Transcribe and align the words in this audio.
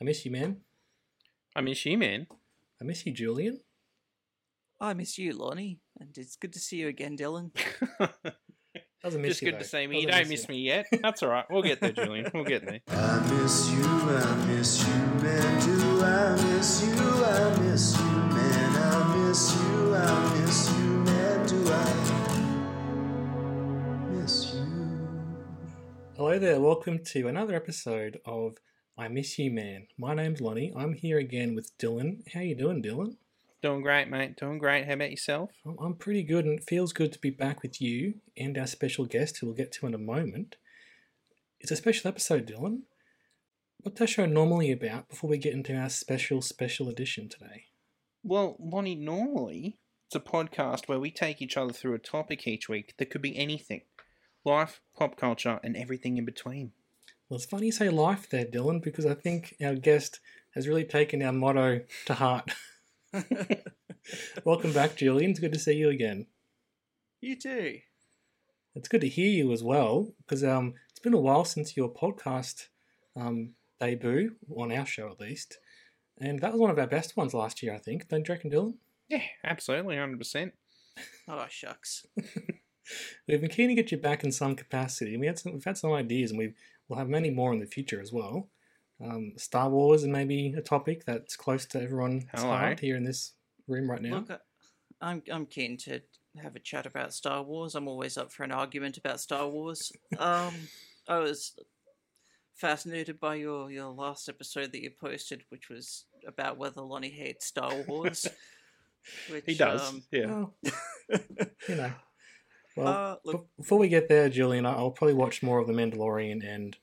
I 0.00 0.04
miss 0.04 0.24
you, 0.24 0.30
man. 0.30 0.58
I 1.56 1.60
miss 1.60 1.84
you, 1.84 1.98
man. 1.98 2.28
I 2.80 2.84
miss 2.84 3.04
you, 3.04 3.12
Julian. 3.12 3.58
I 4.80 4.94
miss 4.94 5.18
you, 5.18 5.32
Lonnie, 5.32 5.80
and 5.98 6.16
it's 6.16 6.36
good 6.36 6.52
to 6.52 6.60
see 6.60 6.76
you 6.76 6.86
again, 6.86 7.16
Dylan. 7.16 7.50
Doesn't 9.02 9.20
miss 9.20 9.30
Just 9.30 9.42
you, 9.42 9.50
good 9.50 9.58
to 9.58 9.64
see 9.64 9.88
me. 9.88 10.02
You 10.02 10.06
Doesn't 10.06 10.22
don't 10.22 10.30
miss 10.30 10.48
me 10.48 10.58
yet. 10.58 10.86
That's 11.02 11.24
all 11.24 11.30
right. 11.30 11.44
We'll 11.50 11.62
get 11.62 11.80
there, 11.80 11.90
Julian. 11.90 12.30
We'll 12.32 12.44
get 12.44 12.64
there. 12.64 12.78
I 12.86 13.18
miss 13.42 13.68
you, 13.72 13.82
I 13.82 14.46
miss 14.46 14.86
you, 14.86 14.94
man. 14.94 15.66
Do 15.66 16.04
I 16.04 16.36
miss 16.44 16.86
you? 16.86 16.94
I 16.94 17.58
miss 17.58 17.98
you, 17.98 18.04
man. 18.04 18.76
I 18.76 19.16
miss 19.16 19.56
you, 19.56 19.94
I 19.96 20.40
miss 20.40 20.70
you, 20.70 20.84
man. 21.06 21.46
Do 21.48 21.72
I 21.72 21.82
miss 24.12 24.54
you? 24.54 24.64
Hello 26.16 26.38
there. 26.38 26.60
Welcome 26.60 27.02
to 27.06 27.26
another 27.26 27.56
episode 27.56 28.20
of 28.24 28.58
I 28.98 29.06
Miss 29.06 29.38
You, 29.38 29.52
Man. 29.52 29.86
My 29.96 30.12
name's 30.12 30.40
Lonnie. 30.40 30.72
I'm 30.76 30.92
here 30.94 31.18
again 31.18 31.54
with 31.54 31.76
Dylan. 31.78 32.28
How 32.34 32.40
you 32.40 32.56
doing, 32.56 32.82
Dylan? 32.82 33.16
Doing 33.62 33.80
great, 33.80 34.08
mate. 34.08 34.36
Doing 34.36 34.58
great. 34.58 34.86
How 34.86 34.94
about 34.94 35.12
yourself? 35.12 35.52
I'm- 35.64 35.78
I'm 35.78 35.94
pretty 35.94 36.24
good, 36.24 36.44
and 36.44 36.58
it 36.58 36.68
feels 36.68 36.92
good 36.92 37.12
to 37.12 37.20
be 37.20 37.30
back 37.30 37.62
with 37.62 37.80
you 37.80 38.20
and 38.36 38.58
our 38.58 38.66
special 38.66 39.06
guest, 39.06 39.38
who 39.38 39.46
we'll 39.46 39.54
get 39.54 39.70
to 39.74 39.86
in 39.86 39.94
a 39.94 39.98
moment. 39.98 40.56
It's 41.60 41.70
a 41.70 41.76
special 41.76 42.08
episode, 42.08 42.46
Dylan. 42.48 42.82
What's 43.78 44.00
our 44.00 44.06
show 44.08 44.26
normally 44.26 44.72
about 44.72 45.08
before 45.08 45.30
we 45.30 45.38
get 45.38 45.54
into 45.54 45.76
our 45.76 45.90
special, 45.90 46.42
special 46.42 46.88
edition 46.88 47.28
today? 47.28 47.66
Well, 48.24 48.56
Lonnie, 48.58 48.96
normally 48.96 49.78
it's 50.06 50.16
a 50.16 50.20
podcast 50.20 50.88
where 50.88 50.98
we 50.98 51.12
take 51.12 51.40
each 51.40 51.56
other 51.56 51.72
through 51.72 51.94
a 51.94 52.00
topic 52.00 52.48
each 52.48 52.68
week 52.68 52.96
that 52.96 53.10
could 53.10 53.22
be 53.22 53.36
anything 53.36 53.82
life, 54.44 54.80
pop 54.96 55.16
culture, 55.16 55.60
and 55.62 55.76
everything 55.76 56.16
in 56.16 56.24
between. 56.24 56.72
Well, 57.28 57.36
it's 57.36 57.44
funny 57.44 57.66
you 57.66 57.72
say 57.72 57.90
life 57.90 58.30
there, 58.30 58.46
Dylan, 58.46 58.82
because 58.82 59.04
I 59.04 59.12
think 59.12 59.54
our 59.62 59.74
guest 59.74 60.18
has 60.54 60.66
really 60.66 60.84
taken 60.84 61.22
our 61.22 61.32
motto 61.32 61.82
to 62.06 62.14
heart. 62.14 62.52
Welcome 64.46 64.72
back, 64.72 64.96
Julian. 64.96 65.32
It's 65.32 65.40
good 65.40 65.52
to 65.52 65.58
see 65.58 65.74
you 65.74 65.90
again. 65.90 66.24
You 67.20 67.36
too. 67.36 67.80
It's 68.74 68.88
good 68.88 69.02
to 69.02 69.10
hear 69.10 69.28
you 69.28 69.52
as 69.52 69.62
well, 69.62 70.14
because 70.22 70.42
um, 70.42 70.72
it's 70.88 71.00
been 71.00 71.12
a 71.12 71.20
while 71.20 71.44
since 71.44 71.76
your 71.76 71.90
podcast 71.92 72.68
um, 73.14 73.50
debut, 73.78 74.36
on 74.56 74.72
our 74.72 74.86
show 74.86 75.10
at 75.10 75.20
least. 75.20 75.58
And 76.18 76.40
that 76.40 76.52
was 76.52 76.60
one 76.62 76.70
of 76.70 76.78
our 76.78 76.86
best 76.86 77.14
ones 77.14 77.34
last 77.34 77.62
year, 77.62 77.74
I 77.74 77.78
think. 77.78 78.08
Don't 78.08 78.26
you 78.26 78.34
reckon, 78.34 78.50
Dylan? 78.50 78.74
Yeah, 79.10 79.22
absolutely, 79.44 79.96
100%. 79.96 80.52
Oh 81.28 81.44
shucks. 81.50 82.06
We've 83.28 83.40
been 83.42 83.50
keen 83.50 83.68
to 83.68 83.74
get 83.74 83.92
you 83.92 83.98
back 83.98 84.24
in 84.24 84.32
some 84.32 84.56
capacity. 84.56 85.18
We 85.18 85.26
had 85.26 85.38
some, 85.38 85.52
we've 85.52 85.64
had 85.64 85.76
some 85.76 85.92
ideas, 85.92 86.30
and 86.30 86.38
we 86.38 86.54
will 86.88 86.96
have 86.96 87.08
many 87.08 87.30
more 87.30 87.52
in 87.52 87.60
the 87.60 87.66
future 87.66 88.00
as 88.00 88.12
well. 88.12 88.48
Um, 89.02 89.32
Star 89.36 89.68
Wars 89.70 90.02
and 90.02 90.12
maybe 90.12 90.54
a 90.56 90.60
topic 90.60 91.04
that's 91.04 91.36
close 91.36 91.66
to 91.66 91.80
everyone's 91.80 92.24
Hello. 92.34 92.48
heart 92.48 92.80
here 92.80 92.96
in 92.96 93.04
this 93.04 93.34
room 93.68 93.90
right 93.90 94.02
now. 94.02 94.16
Look, 94.16 94.30
I- 94.30 94.38
I'm 95.00 95.22
I'm 95.30 95.46
keen 95.46 95.76
to 95.78 96.00
have 96.42 96.56
a 96.56 96.60
chat 96.60 96.84
about 96.84 97.14
Star 97.14 97.42
Wars. 97.44 97.76
I'm 97.76 97.86
always 97.86 98.18
up 98.18 98.32
for 98.32 98.42
an 98.42 98.50
argument 98.50 98.96
about 98.96 99.20
Star 99.20 99.46
Wars. 99.48 99.92
Um, 100.18 100.52
I 101.06 101.18
was 101.18 101.54
fascinated 102.56 103.20
by 103.20 103.36
your 103.36 103.70
your 103.70 103.90
last 103.90 104.28
episode 104.28 104.72
that 104.72 104.82
you 104.82 104.90
posted, 104.90 105.44
which 105.50 105.68
was 105.68 106.06
about 106.26 106.58
whether 106.58 106.80
Lonnie 106.80 107.10
hates 107.10 107.46
Star 107.46 107.72
Wars. 107.86 108.26
Which, 109.30 109.44
He 109.46 109.54
does. 109.54 109.88
Um, 109.88 110.02
yeah. 110.10 110.26
Well, 110.26 110.54
you 111.68 111.74
know. 111.76 111.92
Well, 112.78 112.88
uh, 112.88 113.16
look, 113.24 113.42
be- 113.42 113.62
before 113.62 113.78
we 113.78 113.88
get 113.88 114.08
there, 114.08 114.28
Julian, 114.28 114.64
I'll 114.64 114.90
probably 114.90 115.14
watch 115.14 115.42
more 115.42 115.58
of 115.58 115.66
The 115.66 115.72
Mandalorian 115.72 116.46
and 116.48 116.76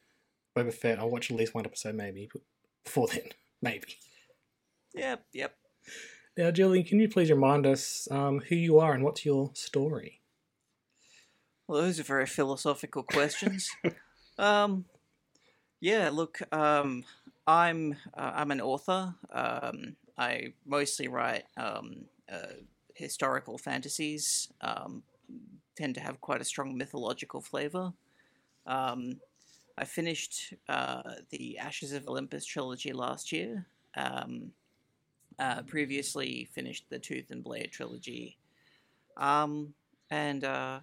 Boba 0.56 0.74
Fett. 0.74 1.00
I'll 1.00 1.10
watch 1.10 1.32
at 1.32 1.38
least 1.38 1.56
one 1.56 1.66
episode, 1.66 1.96
maybe. 1.96 2.30
Before 2.84 3.08
then, 3.08 3.30
maybe. 3.62 3.98
yep, 4.94 5.26
yep. 5.32 5.56
Now, 6.38 6.52
Julian, 6.52 6.86
can 6.86 7.00
you 7.00 7.08
please 7.08 7.32
remind 7.32 7.66
us 7.66 8.10
um, 8.12 8.42
who 8.50 8.56
you 8.56 8.78
are 8.80 8.94
and 8.94 9.04
what's 9.04 9.26
your 9.26 9.52
story? 9.54 10.22
Well, 11.68 11.82
those 11.82 12.00
are 12.00 12.04
very 12.04 12.26
philosophical 12.26 13.04
questions. 13.04 13.70
um, 14.38 14.86
yeah, 15.80 16.10
look, 16.12 16.42
um, 16.54 17.06
I'm 17.48 17.96
uh, 18.14 18.32
I'm 18.36 18.52
an 18.52 18.60
author. 18.60 19.16
Um, 19.32 19.96
I 20.18 20.54
mostly 20.66 21.08
write 21.08 21.46
um, 21.58 22.06
uh, 22.32 22.54
historical 22.96 23.58
fantasies. 23.58 24.50
Um, 24.62 25.04
tend 25.76 25.96
to 25.96 26.02
have 26.02 26.22
quite 26.22 26.42
a 26.42 26.46
strong 26.46 26.78
mythological 26.78 27.42
flavor. 27.42 27.94
Um, 28.66 29.20
I 29.78 29.86
finished 29.86 30.54
uh, 30.70 31.02
the 31.32 31.58
Ashes 31.58 31.92
of 31.92 32.08
Olympus 32.08 32.46
trilogy 32.46 32.94
last 32.94 33.32
year. 33.32 33.66
Um, 33.96 34.52
uh, 35.38 35.62
previously 35.64 36.48
finished 36.54 36.86
the 36.90 37.00
Tooth 37.00 37.30
and 37.30 37.44
Blade 37.44 37.72
trilogy. 37.72 38.38
Um, 39.18 39.74
and 40.10 40.44
uh, 40.44 40.80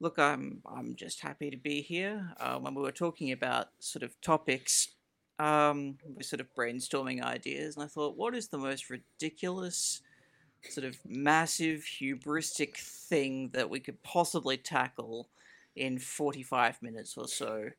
look, 0.00 0.18
I'm 0.18 0.62
I'm 0.66 0.94
just 0.94 1.20
happy 1.20 1.50
to 1.50 1.56
be 1.56 1.80
here. 1.80 2.34
Uh, 2.38 2.58
when 2.58 2.74
we 2.74 2.82
were 2.82 2.92
talking 2.92 3.32
about 3.32 3.68
sort 3.78 4.02
of 4.02 4.20
topics, 4.20 4.88
um, 5.38 5.98
we 6.06 6.14
were 6.14 6.22
sort 6.22 6.40
of 6.40 6.54
brainstorming 6.54 7.22
ideas, 7.22 7.76
and 7.76 7.84
I 7.84 7.88
thought, 7.88 8.16
what 8.16 8.34
is 8.34 8.48
the 8.48 8.58
most 8.58 8.90
ridiculous, 8.90 10.02
sort 10.62 10.86
of 10.86 10.98
massive, 11.06 11.84
hubristic 12.00 12.76
thing 12.76 13.50
that 13.52 13.70
we 13.70 13.80
could 13.80 14.02
possibly 14.02 14.56
tackle 14.56 15.28
in 15.76 15.98
45 15.98 16.82
minutes 16.82 17.16
or 17.16 17.28
so? 17.28 17.70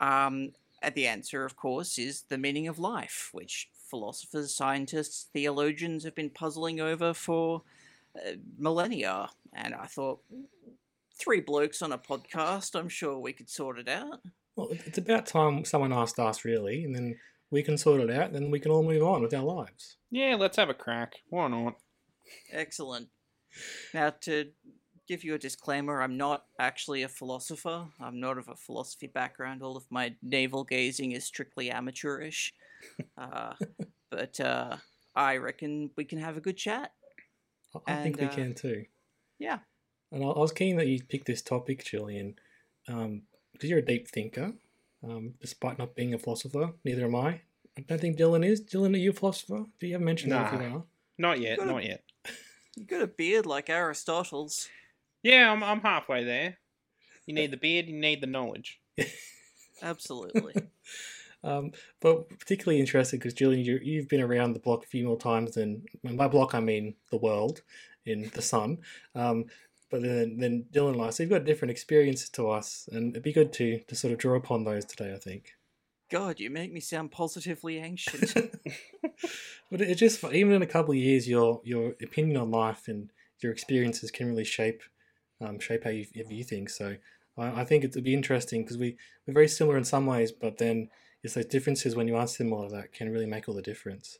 Um, 0.00 0.52
and 0.82 0.94
the 0.94 1.06
answer, 1.06 1.44
of 1.44 1.56
course, 1.56 1.98
is 1.98 2.22
the 2.28 2.38
meaning 2.38 2.68
of 2.68 2.78
life, 2.78 3.30
which 3.32 3.68
philosophers, 3.72 4.54
scientists, 4.54 5.26
theologians 5.32 6.04
have 6.04 6.14
been 6.14 6.30
puzzling 6.30 6.80
over 6.80 7.14
for 7.14 7.62
uh, 8.16 8.32
millennia. 8.58 9.30
And 9.52 9.74
I 9.74 9.86
thought, 9.86 10.20
three 11.18 11.40
blokes 11.40 11.82
on 11.82 11.92
a 11.92 11.98
podcast, 11.98 12.78
I'm 12.78 12.88
sure 12.88 13.18
we 13.18 13.32
could 13.32 13.48
sort 13.48 13.78
it 13.78 13.88
out. 13.88 14.20
Well, 14.54 14.68
it's 14.70 14.98
about 14.98 15.26
time 15.26 15.64
someone 15.64 15.92
asked 15.92 16.18
us, 16.18 16.44
really, 16.44 16.84
and 16.84 16.94
then 16.94 17.16
we 17.50 17.62
can 17.62 17.78
sort 17.78 18.00
it 18.00 18.10
out, 18.10 18.26
and 18.26 18.34
then 18.34 18.50
we 18.50 18.60
can 18.60 18.70
all 18.70 18.82
move 18.82 19.02
on 19.02 19.22
with 19.22 19.34
our 19.34 19.42
lives. 19.42 19.96
Yeah, 20.10 20.36
let's 20.38 20.56
have 20.56 20.70
a 20.70 20.74
crack. 20.74 21.14
Why 21.28 21.48
not? 21.48 21.76
Excellent. 22.52 23.08
Now, 23.94 24.10
to 24.22 24.50
give 25.06 25.24
you 25.24 25.34
a 25.34 25.38
disclaimer, 25.38 26.02
I'm 26.02 26.16
not 26.16 26.44
actually 26.58 27.02
a 27.02 27.08
philosopher. 27.08 27.86
I'm 28.00 28.20
not 28.20 28.38
of 28.38 28.48
a 28.48 28.56
philosophy 28.56 29.06
background. 29.06 29.62
All 29.62 29.76
of 29.76 29.84
my 29.90 30.14
navel 30.22 30.64
gazing 30.64 31.12
is 31.12 31.24
strictly 31.24 31.70
amateurish. 31.70 32.54
Uh, 33.18 33.54
but 34.10 34.38
uh, 34.38 34.76
I 35.16 35.38
reckon 35.38 35.90
we 35.96 36.04
can 36.04 36.18
have 36.18 36.36
a 36.36 36.40
good 36.40 36.56
chat. 36.56 36.92
I, 37.86 37.94
I 37.94 38.02
think 38.02 38.20
we 38.20 38.26
uh, 38.26 38.30
can 38.30 38.54
too. 38.54 38.84
Yeah. 39.38 39.58
And 40.12 40.22
I, 40.22 40.28
I 40.28 40.38
was 40.38 40.52
keen 40.52 40.76
that 40.76 40.86
you 40.86 41.02
picked 41.02 41.26
this 41.26 41.42
topic, 41.42 41.84
Julian, 41.84 42.36
because 42.86 43.18
you're 43.62 43.80
a 43.80 43.84
deep 43.84 44.08
thinker, 44.08 44.52
um, 45.02 45.34
despite 45.40 45.78
not 45.78 45.96
being 45.96 46.14
a 46.14 46.18
philosopher. 46.18 46.74
Neither 46.84 47.06
am 47.06 47.16
I. 47.16 47.40
I 47.78 47.82
don't 47.88 48.00
think 48.00 48.18
Dylan 48.18 48.46
is. 48.46 48.60
Dylan, 48.60 48.94
are 48.94 48.98
you 48.98 49.10
a 49.10 49.14
philosopher? 49.14 49.64
Do 49.80 49.86
you 49.86 49.94
have 49.94 50.02
mentioned 50.02 50.32
that 50.32 50.54
if 50.54 50.60
you 50.60 50.76
are? 50.76 50.84
Not 51.18 51.40
yet, 51.40 51.58
Gotta- 51.58 51.70
not 51.72 51.84
yet. 51.84 52.02
You 52.78 52.84
got 52.84 53.00
a 53.00 53.06
beard 53.06 53.46
like 53.46 53.70
Aristotle's. 53.70 54.68
Yeah, 55.22 55.50
I'm, 55.50 55.62
I'm 55.64 55.80
halfway 55.80 56.24
there. 56.24 56.58
You 57.24 57.32
need 57.32 57.50
the 57.50 57.56
beard, 57.56 57.86
you 57.86 57.96
need 57.96 58.20
the 58.20 58.26
knowledge. 58.26 58.78
Absolutely. 59.82 60.54
Um, 61.44 61.70
but 62.00 62.28
particularly 62.40 62.80
interested 62.80 63.20
because 63.20 63.34
Julian, 63.34 63.64
you, 63.64 63.78
you've 63.80 64.08
been 64.08 64.22
around 64.22 64.54
the 64.54 64.58
block 64.58 64.82
a 64.82 64.88
few 64.88 65.06
more 65.06 65.18
times 65.18 65.54
than 65.54 65.82
and 66.02 66.18
by 66.18 66.26
block 66.26 66.54
I 66.56 66.60
mean 66.60 66.96
the 67.12 67.18
world 67.18 67.62
in 68.04 68.30
the 68.34 68.42
sun. 68.42 68.78
Um, 69.14 69.44
but 69.88 70.02
then 70.02 70.38
then 70.38 70.64
Dylan 70.72 70.94
and 70.94 71.02
I, 71.02 71.10
so 71.10 71.22
you've 71.22 71.30
got 71.30 71.44
different 71.44 71.70
experiences 71.70 72.30
to 72.30 72.50
us, 72.50 72.88
and 72.90 73.12
it'd 73.12 73.22
be 73.22 73.32
good 73.32 73.52
to 73.52 73.78
to 73.78 73.94
sort 73.94 74.12
of 74.12 74.18
draw 74.18 74.34
upon 74.34 74.64
those 74.64 74.84
today. 74.86 75.12
I 75.14 75.18
think. 75.18 75.52
God, 76.10 76.40
you 76.40 76.50
make 76.50 76.72
me 76.72 76.80
sound 76.80 77.10
positively 77.10 77.78
anxious. 77.90 78.34
But 79.70 79.80
it's 79.80 80.00
just 80.00 80.22
even 80.24 80.52
in 80.52 80.62
a 80.62 80.66
couple 80.66 80.92
of 80.92 80.98
years, 80.98 81.28
your 81.28 81.60
your 81.64 81.94
opinion 82.02 82.36
on 82.36 82.50
life 82.50 82.88
and 82.88 83.10
your 83.40 83.52
experiences 83.52 84.10
can 84.10 84.28
really 84.28 84.44
shape 84.44 84.82
um, 85.40 85.58
shape 85.58 85.84
how 85.84 85.90
you 85.90 86.06
view 86.14 86.44
things. 86.44 86.74
So 86.76 86.96
I, 87.36 87.62
I 87.62 87.64
think 87.64 87.84
it'd 87.84 88.04
be 88.04 88.14
interesting 88.14 88.62
because 88.62 88.78
we 88.78 88.96
we're 89.26 89.34
very 89.34 89.48
similar 89.48 89.76
in 89.76 89.84
some 89.84 90.06
ways, 90.06 90.32
but 90.32 90.58
then 90.58 90.88
it's 91.22 91.34
those 91.34 91.46
differences 91.46 91.96
when 91.96 92.06
you 92.08 92.16
are 92.16 92.26
similar 92.28 92.68
that 92.70 92.92
can 92.92 93.10
really 93.10 93.26
make 93.26 93.48
all 93.48 93.54
the 93.54 93.62
difference. 93.62 94.18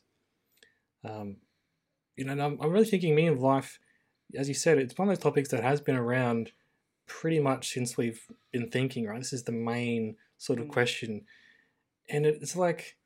Um, 1.03 1.37
you 2.17 2.25
know, 2.25 2.33
and 2.33 2.41
I'm, 2.41 2.57
I'm 2.61 2.71
really 2.71 2.85
thinking 2.85 3.15
meaning 3.15 3.33
of 3.33 3.39
life, 3.39 3.79
as 4.35 4.47
you 4.49 4.53
said, 4.53 4.77
it's 4.77 4.97
one 4.97 5.07
of 5.07 5.15
those 5.15 5.23
topics 5.23 5.49
that 5.49 5.63
has 5.63 5.79
been 5.79 5.95
around 5.95 6.51
pretty 7.05 7.39
much 7.39 7.71
since 7.73 7.95
we've 7.95 8.21
been 8.51 8.69
thinking. 8.69 9.05
Right, 9.07 9.19
this 9.19 9.31
is 9.33 9.43
the 9.43 9.51
main 9.53 10.17
sort 10.37 10.59
of 10.59 10.65
Mm. 10.65 10.71
question, 10.71 11.21
and 12.09 12.25
it's 12.25 12.55
like, 12.55 12.97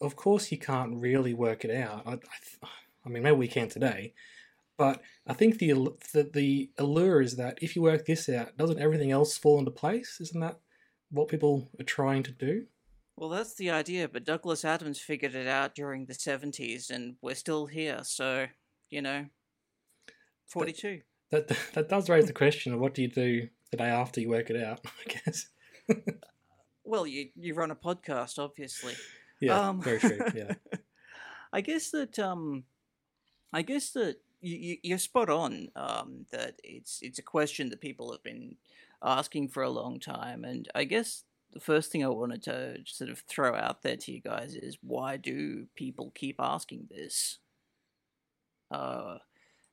of- 0.00 0.16
course, 0.16 0.50
you 0.52 0.58
can't 0.58 0.94
really 0.96 1.34
work 1.34 1.64
it 1.64 1.74
out. 1.74 2.02
I, 2.06 2.12
I, 2.12 2.68
I 3.04 3.08
mean, 3.08 3.22
maybe 3.22 3.36
we 3.36 3.48
can 3.48 3.68
today, 3.68 4.14
but 4.76 5.02
I 5.26 5.34
think 5.34 5.58
the, 5.58 5.72
the 6.12 6.30
the 6.32 6.70
allure 6.78 7.20
is 7.20 7.36
that 7.36 7.58
if 7.60 7.76
you 7.76 7.82
work 7.82 8.06
this 8.06 8.28
out, 8.28 8.56
doesn't 8.56 8.80
everything 8.80 9.10
else 9.10 9.36
fall 9.36 9.58
into 9.58 9.70
place? 9.70 10.18
Isn't 10.20 10.40
that 10.40 10.58
what 11.10 11.28
people 11.28 11.70
are 11.78 11.84
trying 11.84 12.22
to 12.24 12.32
do? 12.32 12.66
Well, 13.16 13.28
that's 13.28 13.54
the 13.54 13.70
idea, 13.70 14.08
but 14.08 14.24
Douglas 14.24 14.64
Adams 14.64 14.98
figured 14.98 15.34
it 15.34 15.46
out 15.46 15.74
during 15.74 16.06
the 16.06 16.14
70s, 16.14 16.88
and 16.88 17.16
we're 17.20 17.34
still 17.34 17.66
here, 17.66 18.00
so, 18.02 18.46
you 18.88 19.02
know, 19.02 19.26
42. 20.46 21.02
That 21.30 21.48
that 21.74 21.88
does 21.88 22.08
raise 22.08 22.26
the 22.26 22.32
question 22.32 22.72
of 22.72 22.80
what 22.80 22.94
do 22.94 23.02
you 23.02 23.08
do 23.08 23.48
the 23.70 23.76
day 23.76 23.84
after 23.84 24.20
you 24.20 24.30
work 24.30 24.48
it 24.50 24.62
out? 24.62 24.80
I 25.06 25.12
guess. 25.12 25.48
Well, 26.90 27.06
you, 27.06 27.28
you 27.36 27.54
run 27.54 27.70
a 27.70 27.76
podcast, 27.76 28.36
obviously. 28.40 28.94
Yeah, 29.38 29.60
Um, 29.60 29.80
very 29.80 30.00
true. 30.00 30.18
Yeah. 30.34 30.54
I 31.52 31.60
guess 31.60 31.92
that 31.92 32.18
um, 32.18 32.64
I 33.52 33.62
guess 33.62 33.92
that 33.92 34.16
you, 34.40 34.56
you 34.56 34.76
you're 34.82 34.98
spot 34.98 35.30
on. 35.30 35.68
Um, 35.76 36.26
that 36.32 36.56
it's 36.64 36.98
it's 37.00 37.20
a 37.20 37.22
question 37.22 37.70
that 37.70 37.80
people 37.80 38.10
have 38.10 38.24
been 38.24 38.56
asking 39.04 39.50
for 39.50 39.62
a 39.62 39.70
long 39.70 40.00
time, 40.00 40.44
and 40.44 40.68
I 40.74 40.82
guess 40.82 41.22
the 41.52 41.60
first 41.60 41.92
thing 41.92 42.04
I 42.04 42.08
wanted 42.08 42.42
to 42.44 42.78
sort 42.86 43.08
of 43.08 43.20
throw 43.20 43.54
out 43.54 43.82
there 43.82 43.96
to 43.96 44.12
you 44.12 44.20
guys 44.20 44.56
is 44.56 44.76
why 44.82 45.16
do 45.16 45.66
people 45.76 46.10
keep 46.16 46.40
asking 46.40 46.88
this? 46.90 47.38
Uh, 48.68 49.18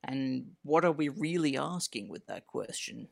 and 0.04 0.52
what 0.62 0.84
are 0.84 0.92
we 0.92 1.08
really 1.08 1.58
asking 1.58 2.08
with 2.08 2.26
that 2.28 2.46
question? 2.46 3.08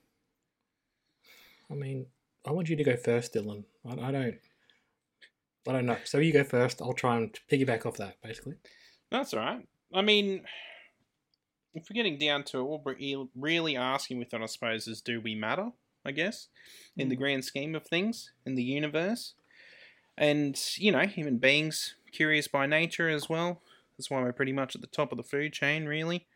I 1.69 1.75
mean, 1.75 2.07
I 2.47 2.53
want 2.53 2.69
you 2.69 2.77
to 2.77 2.85
go 2.85 2.97
first, 2.97 3.35
Dylan. 3.35 3.65
I, 3.85 3.93
I 3.93 4.13
don't. 4.13 4.39
I 5.69 5.73
don't 5.73 5.87
know. 5.87 5.99
So 6.05 6.19
you 6.19 6.33
go 6.33 6.45
first. 6.45 6.81
I'll 6.81 6.93
try 6.93 7.17
and 7.17 7.37
piggyback 7.51 7.85
off 7.87 7.97
that, 7.97 8.21
basically. 8.23 8.55
That's 9.11 9.35
all 9.35 9.41
right. 9.41 9.67
I 9.93 10.03
mean, 10.03 10.45
if 11.75 11.89
we're 11.91 11.95
getting 11.95 12.19
down 12.19 12.45
to 12.45 12.61
it, 12.61 12.65
what 12.65 12.85
we're 12.85 13.27
really 13.35 13.77
asking 13.77 14.19
with 14.19 14.33
it, 14.33 14.41
I 14.41 14.47
suppose, 14.47 14.87
is 14.87 15.01
do 15.01 15.21
we 15.21 15.35
matter? 15.35 15.71
I 16.05 16.13
guess, 16.13 16.47
in 16.97 17.09
the 17.09 17.17
Mm. 17.17 17.19
grand 17.19 17.45
scheme 17.45 17.75
of 17.75 17.85
things, 17.85 18.31
in 18.45 18.55
the 18.55 18.63
universe. 18.63 19.35
And, 20.17 20.57
you 20.77 20.93
know, 20.93 21.01
human 21.05 21.39
beings, 21.39 21.97
curious 22.13 22.47
by 22.47 22.67
nature 22.67 23.09
as 23.09 23.29
well. 23.29 23.61
That's 23.99 24.09
why 24.09 24.23
we're 24.23 24.33
pretty 24.33 24.53
much 24.53 24.77
at 24.77 24.81
the 24.83 24.87
top 24.87 25.11
of 25.11 25.19
the 25.19 25.25
food 25.25 25.53
chain, 25.53 25.87
really. 25.87 26.27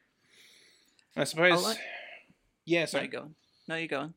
I 1.17 1.23
suppose. 1.23 1.63
like- 1.63 1.79
Yeah, 2.65 2.81
No, 2.81 2.87
so 2.87 3.01
you 3.03 3.09
going? 3.09 3.35
No, 3.69 3.77
you 3.77 3.87
going? 3.89 4.15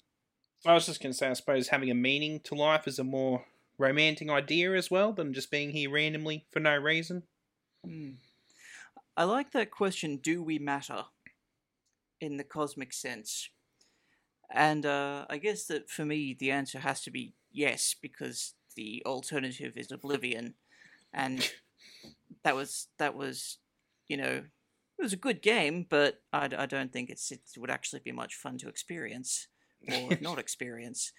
I 0.65 0.73
was 0.73 0.85
just 0.85 1.01
going 1.01 1.11
to 1.11 1.17
say, 1.17 1.29
I 1.29 1.33
suppose 1.33 1.67
having 1.67 1.91
a 1.91 1.95
meaning 1.95 2.39
to 2.41 2.55
life 2.55 2.87
is 2.87 2.97
a 2.97 3.03
more 3.03 3.45
romantic 3.77 4.29
idea 4.29 4.73
as 4.73 4.89
well 4.89 5.11
than 5.11 5.33
just 5.33 5.51
being 5.51 5.71
here 5.71 5.89
randomly 5.89 6.45
for 6.51 6.59
no 6.61 6.77
reason. 6.77 7.23
Hmm. 7.85 8.11
I 9.17 9.25
like 9.25 9.51
that 9.51 9.71
question 9.71 10.17
do 10.17 10.41
we 10.41 10.57
matter 10.57 11.05
in 12.21 12.37
the 12.37 12.43
cosmic 12.43 12.93
sense? 12.93 13.49
And 14.49 14.85
uh, 14.85 15.25
I 15.29 15.37
guess 15.37 15.65
that 15.65 15.89
for 15.89 16.05
me, 16.05 16.35
the 16.37 16.51
answer 16.51 16.79
has 16.79 17.01
to 17.01 17.11
be 17.11 17.33
yes, 17.51 17.95
because 18.01 18.53
the 18.75 19.03
alternative 19.05 19.75
is 19.75 19.91
oblivion. 19.91 20.53
And 21.13 21.51
that 22.43 22.55
was, 22.55 22.87
that 22.99 23.15
was, 23.15 23.57
you 24.07 24.15
know, 24.15 24.43
it 24.97 25.01
was 25.01 25.13
a 25.13 25.17
good 25.17 25.41
game, 25.41 25.85
but 25.89 26.21
I 26.31 26.47
don't 26.47 26.93
think 26.93 27.09
it's, 27.09 27.31
it 27.31 27.41
would 27.57 27.71
actually 27.71 28.01
be 28.05 28.11
much 28.11 28.35
fun 28.35 28.57
to 28.59 28.69
experience 28.69 29.47
or 29.91 30.17
not 30.21 30.39
experience. 30.39 31.11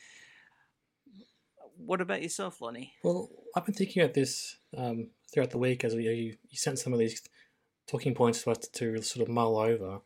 What 1.77 2.01
about 2.01 2.23
yourself, 2.23 2.61
Lonnie? 2.61 2.95
Well, 3.03 3.31
I've 3.57 3.67
been 3.67 3.75
thinking 3.75 4.03
about 4.03 4.15
this 4.15 4.57
um, 4.77 5.09
throughout 5.33 5.51
the 5.51 5.59
week 5.59 5.85
as 5.85 5.95
we, 5.95 6.05
you, 6.05 6.37
you 6.49 6.57
sent 6.57 6.79
some 6.79 6.93
of 6.93 6.99
these 6.99 7.21
talking 7.89 8.15
points 8.15 8.43
to 8.43 8.51
us 8.51 8.69
to 8.73 9.03
sort 9.03 9.27
of 9.27 9.35
mull 9.35 9.59
over. 9.59 10.01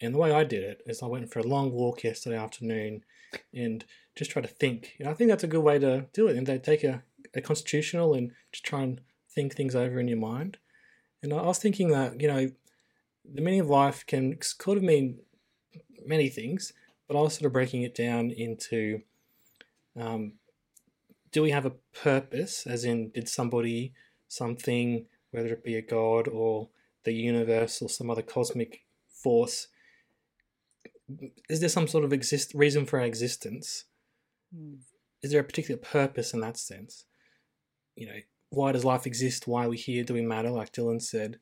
And 0.00 0.14
the 0.14 0.18
way 0.18 0.32
I 0.32 0.44
did 0.44 0.62
it 0.62 0.82
is 0.86 1.02
I 1.02 1.06
went 1.06 1.32
for 1.32 1.38
a 1.38 1.46
long 1.46 1.72
walk 1.72 2.02
yesterday 2.02 2.36
afternoon 2.36 3.04
and 3.52 3.84
just 4.16 4.30
try 4.30 4.42
to 4.42 4.48
think. 4.48 4.96
And 4.98 5.08
I 5.08 5.14
think 5.14 5.30
that's 5.30 5.44
a 5.44 5.48
good 5.48 5.62
way 5.62 5.78
to 5.78 6.06
do 6.12 6.26
it. 6.28 6.36
And 6.36 6.46
they 6.46 6.58
take 6.58 6.84
a, 6.84 7.02
a 7.34 7.40
constitutional 7.40 8.14
and 8.14 8.32
just 8.52 8.64
try 8.64 8.82
and 8.82 9.00
think 9.30 9.54
things 9.54 9.74
over 9.74 9.98
in 9.98 10.08
your 10.08 10.18
mind. 10.18 10.58
And 11.22 11.32
I 11.32 11.42
was 11.42 11.58
thinking 11.58 11.88
that, 11.88 12.20
you 12.20 12.28
know, 12.28 12.50
the 13.24 13.40
meaning 13.40 13.60
of 13.60 13.70
life 13.70 14.04
can 14.06 14.36
sort 14.42 14.76
of 14.76 14.82
mean 14.82 15.20
many 16.04 16.28
things, 16.28 16.72
but 17.08 17.16
I 17.16 17.20
was 17.20 17.34
sort 17.34 17.46
of 17.46 17.52
breaking 17.52 17.82
it 17.82 17.94
down 17.94 18.30
into 18.30 19.02
um, 19.98 20.34
do 21.32 21.42
we 21.42 21.50
have 21.50 21.66
a 21.66 21.72
purpose, 22.02 22.66
as 22.66 22.84
in, 22.84 23.10
did 23.10 23.28
somebody, 23.28 23.92
something, 24.28 25.06
whether 25.30 25.48
it 25.48 25.64
be 25.64 25.74
a 25.74 25.82
god 25.82 26.28
or 26.28 26.68
the 27.04 27.12
universe 27.12 27.82
or 27.82 27.88
some 27.88 28.08
other 28.08 28.22
cosmic 28.22 28.84
force, 29.08 29.68
is 31.48 31.60
there 31.60 31.68
some 31.68 31.88
sort 31.88 32.04
of 32.04 32.12
exist 32.12 32.52
reason 32.54 32.86
for 32.86 33.00
our 33.00 33.06
existence? 33.06 33.84
Hmm. 34.54 34.74
Is 35.22 35.32
there 35.32 35.40
a 35.40 35.44
particular 35.44 35.80
purpose 35.80 36.32
in 36.32 36.40
that 36.40 36.56
sense? 36.56 37.04
You 37.96 38.06
know, 38.06 38.18
why 38.50 38.72
does 38.72 38.84
life 38.84 39.06
exist? 39.06 39.46
Why 39.46 39.66
are 39.66 39.70
we 39.70 39.76
here? 39.76 40.04
Do 40.04 40.14
we 40.14 40.22
matter? 40.22 40.50
Like 40.50 40.72
Dylan 40.72 41.00
said, 41.00 41.38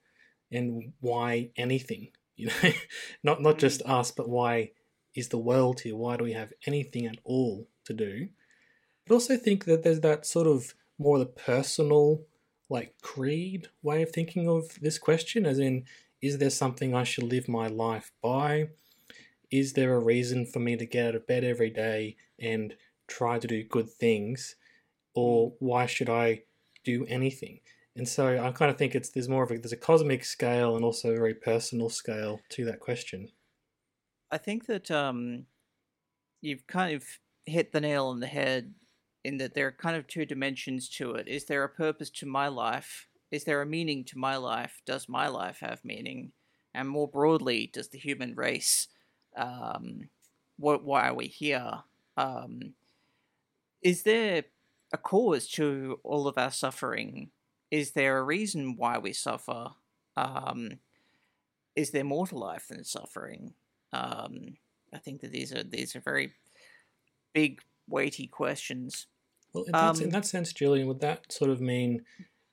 and 0.50 0.92
why 1.00 1.50
anything? 1.56 2.08
You 2.36 2.46
know, 2.46 2.70
not 3.22 3.42
not 3.42 3.58
just 3.58 3.82
us, 3.82 4.10
but 4.10 4.28
why 4.28 4.70
is 5.14 5.28
the 5.28 5.38
world 5.38 5.80
here? 5.80 5.96
Why 5.96 6.16
do 6.16 6.24
we 6.24 6.32
have 6.32 6.52
anything 6.66 7.06
at 7.06 7.18
all 7.24 7.68
to 7.84 7.92
do? 7.92 8.28
I 9.08 9.12
also 9.12 9.36
think 9.36 9.64
that 9.64 9.82
there's 9.82 10.00
that 10.00 10.26
sort 10.26 10.46
of 10.46 10.74
more 10.98 11.16
of 11.16 11.20
the 11.20 11.26
personal, 11.26 12.22
like 12.68 12.94
creed 13.02 13.68
way 13.82 14.02
of 14.02 14.10
thinking 14.10 14.48
of 14.48 14.80
this 14.80 14.98
question, 14.98 15.44
as 15.44 15.58
in, 15.58 15.84
is 16.20 16.38
there 16.38 16.50
something 16.50 16.94
I 16.94 17.04
should 17.04 17.24
live 17.24 17.48
my 17.48 17.66
life 17.66 18.12
by? 18.22 18.68
Is 19.50 19.72
there 19.72 19.94
a 19.94 20.04
reason 20.04 20.46
for 20.46 20.60
me 20.60 20.76
to 20.76 20.86
get 20.86 21.08
out 21.08 21.14
of 21.16 21.26
bed 21.26 21.44
every 21.44 21.70
day 21.70 22.16
and 22.38 22.74
try 23.08 23.38
to 23.38 23.46
do 23.46 23.64
good 23.64 23.90
things? 23.90 24.54
Or 25.14 25.52
why 25.58 25.86
should 25.86 26.08
I 26.08 26.42
do 26.84 27.04
anything? 27.06 27.60
And 27.94 28.08
so 28.08 28.42
I 28.42 28.50
kind 28.52 28.70
of 28.70 28.78
think 28.78 28.94
it's 28.94 29.10
there's 29.10 29.28
more 29.28 29.42
of 29.42 29.50
a 29.50 29.58
there's 29.58 29.72
a 29.72 29.76
cosmic 29.76 30.24
scale 30.24 30.76
and 30.76 30.84
also 30.84 31.10
a 31.10 31.16
very 31.16 31.34
personal 31.34 31.90
scale 31.90 32.40
to 32.50 32.64
that 32.64 32.80
question. 32.80 33.28
I 34.32 34.38
think 34.38 34.66
that 34.66 34.90
um, 34.90 35.44
you've 36.40 36.66
kind 36.66 36.96
of 36.96 37.04
hit 37.44 37.70
the 37.70 37.82
nail 37.82 38.06
on 38.06 38.20
the 38.20 38.26
head 38.26 38.72
in 39.24 39.36
that 39.36 39.54
there 39.54 39.66
are 39.66 39.72
kind 39.72 39.94
of 39.94 40.06
two 40.06 40.24
dimensions 40.24 40.88
to 40.88 41.12
it. 41.12 41.28
Is 41.28 41.44
there 41.44 41.62
a 41.62 41.68
purpose 41.68 42.08
to 42.10 42.26
my 42.26 42.48
life? 42.48 43.06
Is 43.30 43.44
there 43.44 43.60
a 43.60 43.66
meaning 43.66 44.04
to 44.04 44.18
my 44.18 44.36
life? 44.36 44.80
Does 44.86 45.06
my 45.08 45.28
life 45.28 45.58
have 45.60 45.84
meaning? 45.84 46.32
And 46.74 46.88
more 46.88 47.06
broadly, 47.06 47.70
does 47.72 47.88
the 47.88 47.98
human 47.98 48.34
race? 48.34 48.88
Um, 49.36 50.08
what? 50.58 50.82
Why 50.82 51.08
are 51.08 51.14
we 51.14 51.26
here? 51.26 51.80
Um, 52.16 52.72
is 53.82 54.02
there 54.02 54.44
a 54.92 54.98
cause 54.98 55.46
to 55.48 56.00
all 56.04 56.26
of 56.26 56.38
our 56.38 56.50
suffering? 56.50 57.30
Is 57.70 57.92
there 57.92 58.18
a 58.18 58.22
reason 58.22 58.76
why 58.76 58.96
we 58.96 59.12
suffer? 59.12 59.72
Um, 60.16 60.78
is 61.76 61.90
there 61.90 62.04
more 62.04 62.26
to 62.26 62.38
life 62.38 62.68
than 62.68 62.84
suffering? 62.84 63.54
Um, 63.92 64.56
I 64.92 64.98
think 64.98 65.20
that 65.20 65.32
these 65.32 65.52
are 65.52 65.62
these 65.62 65.96
are 65.96 66.00
very 66.00 66.32
big, 67.34 67.60
weighty 67.88 68.26
questions. 68.26 69.06
Well, 69.52 69.64
in, 69.64 69.72
that, 69.72 69.98
in 69.98 70.04
Um, 70.04 70.10
that 70.10 70.26
sense, 70.26 70.52
Julian, 70.52 70.86
would 70.88 71.00
that 71.00 71.30
sort 71.32 71.50
of 71.50 71.60
mean 71.60 72.04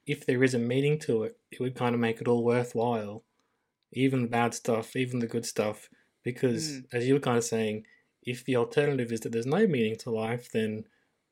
if 0.05 0.25
there 0.25 0.43
is 0.43 0.53
a 0.53 0.59
meaning 0.59 0.99
to 0.99 1.23
it, 1.23 1.37
it 1.51 1.59
would 1.59 1.75
kind 1.75 1.95
of 1.95 2.01
make 2.01 2.19
it 2.21 2.27
all 2.27 2.43
worthwhile, 2.43 3.23
even 3.93 4.21
the 4.23 4.27
bad 4.27 4.53
stuff, 4.53 4.95
even 4.95 5.19
the 5.19 5.27
good 5.27 5.45
stuff? 5.45 5.89
Because, 6.23 6.69
Mm. 6.71 6.85
as 6.93 7.07
you 7.07 7.13
were 7.13 7.19
kind 7.21 7.37
of 7.37 7.43
saying, 7.43 7.85
if 8.23 8.43
the 8.43 8.57
alternative 8.57 9.11
is 9.13 9.21
that 9.21 9.31
there's 9.31 9.45
no 9.45 9.65
meaning 9.67 9.95
to 9.97 10.11
life, 10.11 10.51
then 10.51 10.85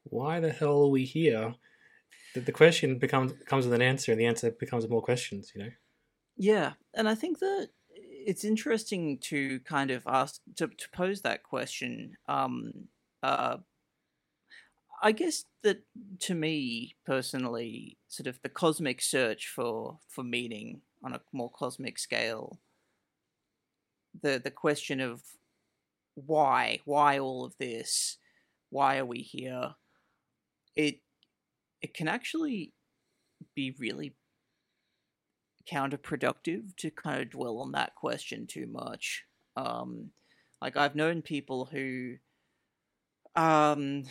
why 0.04 0.40
the 0.40 0.52
hell 0.52 0.84
are 0.84 0.90
we 0.90 1.04
here? 1.06 1.56
The, 2.34 2.42
the 2.42 2.52
question 2.54 2.98
becomes 3.00 3.34
comes 3.46 3.66
with 3.66 3.74
an 3.74 3.82
answer, 3.82 4.12
and 4.12 4.22
the 4.22 4.26
answer 4.26 4.52
becomes 4.52 4.88
more 4.88 5.02
questions. 5.02 5.52
You 5.54 5.64
know. 5.64 5.72
Yeah, 6.38 6.74
and 6.94 7.10
I 7.10 7.16
think 7.16 7.40
that 7.40 7.70
it's 8.28 8.44
interesting 8.44 9.18
to 9.20 9.62
kind 9.62 9.90
of 9.90 10.04
ask 10.06 10.42
to, 10.58 10.68
to 10.68 10.90
pose 10.90 11.22
that 11.22 11.44
question. 11.44 12.18
Um, 12.28 12.74
uh, 13.24 13.58
I 15.02 15.14
guess 15.14 15.46
that 15.64 15.84
to 16.20 16.36
me 16.36 16.98
personally, 17.06 17.98
sort 18.10 18.28
of 18.28 18.38
the 18.44 18.50
cosmic 18.50 19.02
search 19.02 19.48
for 19.48 20.00
for 20.10 20.26
meaning 20.26 20.82
on 21.06 21.14
a 21.14 21.22
more 21.32 21.50
cosmic 21.50 21.98
scale. 21.98 22.60
The 24.22 24.42
the 24.44 24.52
question 24.52 25.00
of 25.00 25.22
why 26.16 26.82
why 26.84 27.20
all 27.20 27.46
of 27.46 27.56
this, 27.60 28.18
why 28.72 28.98
are 28.98 29.06
we 29.06 29.20
here? 29.20 29.76
It 30.76 31.00
it 31.82 31.94
can 31.94 32.10
actually 32.10 32.74
be 33.56 33.74
really 33.80 34.16
counterproductive 35.72 36.76
to 36.78 36.90
kind 36.90 37.22
of 37.22 37.30
dwell 37.30 37.60
on 37.60 37.72
that 37.74 37.96
question 37.96 38.48
too 38.48 38.68
much. 38.68 39.26
Um, 39.56 40.12
like 40.62 40.78
I've 40.78 40.96
known 40.96 41.22
people 41.22 41.66
who, 41.66 42.16
um, 43.36 44.04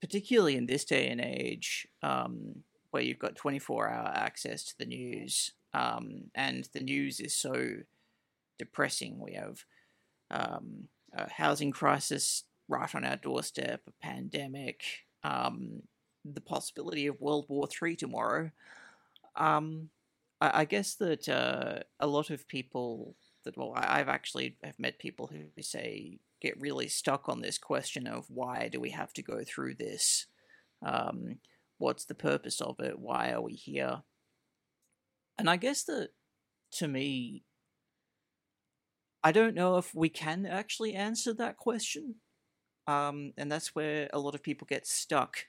particularly 0.00 0.56
in 0.56 0.66
this 0.66 0.84
day 0.84 1.08
and 1.08 1.20
age, 1.20 1.86
um, 2.02 2.64
where 2.90 3.02
you've 3.02 3.18
got 3.18 3.36
twenty 3.36 3.58
four 3.58 3.88
hour 3.88 4.12
access 4.14 4.64
to 4.64 4.78
the 4.78 4.86
news, 4.86 5.52
um, 5.72 6.24
and 6.34 6.68
the 6.72 6.80
news 6.80 7.20
is 7.20 7.34
so 7.34 7.76
depressing. 8.58 9.18
We 9.18 9.32
have 9.34 9.64
um, 10.30 10.88
a 11.14 11.30
housing 11.30 11.72
crisis 11.72 12.44
right 12.68 12.94
on 12.94 13.04
our 13.04 13.16
doorstep, 13.16 13.82
a 13.86 14.06
pandemic, 14.06 14.82
um, 15.24 15.82
the 16.24 16.40
possibility 16.40 17.06
of 17.06 17.20
World 17.20 17.46
War 17.48 17.66
Three 17.66 17.96
tomorrow. 17.96 18.50
Um, 19.36 19.88
I, 20.42 20.60
I 20.62 20.64
guess 20.64 20.96
that 20.96 21.28
uh, 21.28 21.80
a 22.00 22.06
lot 22.06 22.30
of 22.30 22.48
people 22.48 23.14
that 23.44 23.56
well, 23.56 23.72
I, 23.76 24.00
I've 24.00 24.08
actually 24.08 24.56
have 24.64 24.78
met 24.78 24.98
people 24.98 25.28
who 25.28 25.62
say 25.62 26.18
get 26.40 26.60
really 26.60 26.88
stuck 26.88 27.28
on 27.28 27.40
this 27.40 27.58
question 27.58 28.06
of 28.08 28.26
why 28.28 28.68
do 28.70 28.80
we 28.80 28.90
have 28.90 29.12
to 29.14 29.22
go 29.22 29.42
through 29.46 29.76
this? 29.76 30.26
Um, 30.84 31.36
what's 31.78 32.04
the 32.04 32.14
purpose 32.14 32.60
of 32.60 32.80
it? 32.80 32.98
Why 32.98 33.30
are 33.30 33.40
we 33.40 33.52
here? 33.52 34.02
And 35.38 35.48
I 35.48 35.56
guess 35.56 35.84
that 35.84 36.10
to 36.78 36.88
me, 36.88 37.44
I 39.22 39.30
don't 39.30 39.54
know 39.54 39.76
if 39.76 39.94
we 39.94 40.08
can 40.08 40.46
actually 40.46 40.94
answer 40.94 41.32
that 41.34 41.56
question. 41.56 42.16
Um, 42.88 43.32
and 43.36 43.50
that's 43.50 43.76
where 43.76 44.10
a 44.12 44.18
lot 44.18 44.34
of 44.34 44.42
people 44.42 44.66
get 44.68 44.88
stuck. 44.88 45.46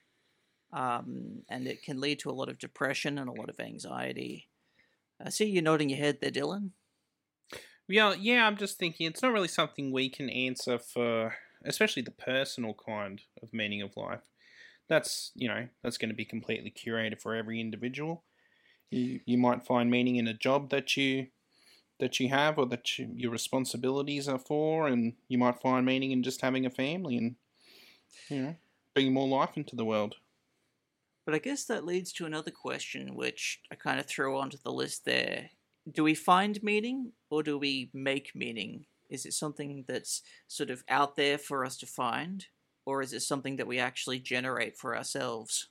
Um, 0.71 1.41
and 1.49 1.67
it 1.67 1.81
can 1.81 1.99
lead 1.99 2.19
to 2.19 2.29
a 2.29 2.33
lot 2.33 2.49
of 2.49 2.59
depression 2.59 3.17
and 3.17 3.27
a 3.27 3.33
lot 3.33 3.49
of 3.49 3.59
anxiety. 3.59 4.47
I 5.23 5.29
see 5.29 5.45
you 5.45 5.61
nodding 5.61 5.89
your 5.89 5.99
head 5.99 6.19
there, 6.21 6.31
Dylan. 6.31 6.71
Yeah, 7.87 8.13
yeah, 8.17 8.45
I'm 8.45 8.57
just 8.57 8.77
thinking 8.77 9.07
it's 9.07 9.21
not 9.21 9.33
really 9.33 9.47
something 9.47 9.91
we 9.91 10.09
can 10.09 10.29
answer 10.29 10.79
for, 10.79 11.35
especially 11.65 12.01
the 12.01 12.11
personal 12.11 12.73
kind 12.73 13.21
of 13.41 13.53
meaning 13.53 13.81
of 13.81 13.95
life. 13.95 14.21
That's, 14.89 15.31
you 15.35 15.47
know, 15.47 15.67
that's 15.81 15.97
going 15.97 16.09
to 16.09 16.15
be 16.15 16.25
completely 16.25 16.71
curated 16.71 17.21
for 17.21 17.35
every 17.35 17.59
individual. 17.59 18.23
You, 18.89 19.21
you 19.25 19.37
might 19.37 19.65
find 19.65 19.89
meaning 19.89 20.17
in 20.17 20.27
a 20.27 20.33
job 20.33 20.69
that 20.69 20.95
you 20.97 21.27
that 21.99 22.19
you 22.19 22.27
have 22.27 22.57
or 22.57 22.65
that 22.65 22.97
you, 22.97 23.09
your 23.15 23.31
responsibilities 23.31 24.27
are 24.27 24.39
for 24.39 24.87
and 24.87 25.13
you 25.27 25.37
might 25.37 25.61
find 25.61 25.85
meaning 25.85 26.11
in 26.11 26.23
just 26.23 26.41
having 26.41 26.65
a 26.65 26.69
family 26.69 27.17
and 27.17 27.35
you 28.29 28.41
know 28.41 28.55
bringing 28.93 29.13
more 29.13 29.27
life 29.27 29.55
into 29.55 29.75
the 29.75 29.85
world 29.85 30.15
But 31.25 31.35
I 31.35 31.39
guess 31.39 31.65
that 31.65 31.85
leads 31.85 32.11
to 32.13 32.25
another 32.25 32.51
question, 32.51 33.15
which 33.15 33.61
I 33.71 33.75
kind 33.75 33.99
of 33.99 34.05
throw 34.05 34.37
onto 34.37 34.57
the 34.57 34.71
list 34.71 35.05
there. 35.05 35.49
Do 35.91 36.03
we 36.03 36.15
find 36.15 36.61
meaning 36.61 37.11
or 37.29 37.43
do 37.43 37.57
we 37.57 37.89
make 37.93 38.35
meaning? 38.35 38.85
Is 39.09 39.25
it 39.25 39.33
something 39.33 39.85
that's 39.87 40.21
sort 40.47 40.69
of 40.69 40.83
out 40.89 41.15
there 41.15 41.37
for 41.37 41.65
us 41.65 41.77
to 41.77 41.85
find, 41.85 42.45
or 42.85 43.01
is 43.01 43.13
it 43.13 43.21
something 43.21 43.57
that 43.57 43.67
we 43.67 43.79
actually 43.79 44.19
generate 44.19 44.77
for 44.77 44.97
ourselves? 44.97 45.67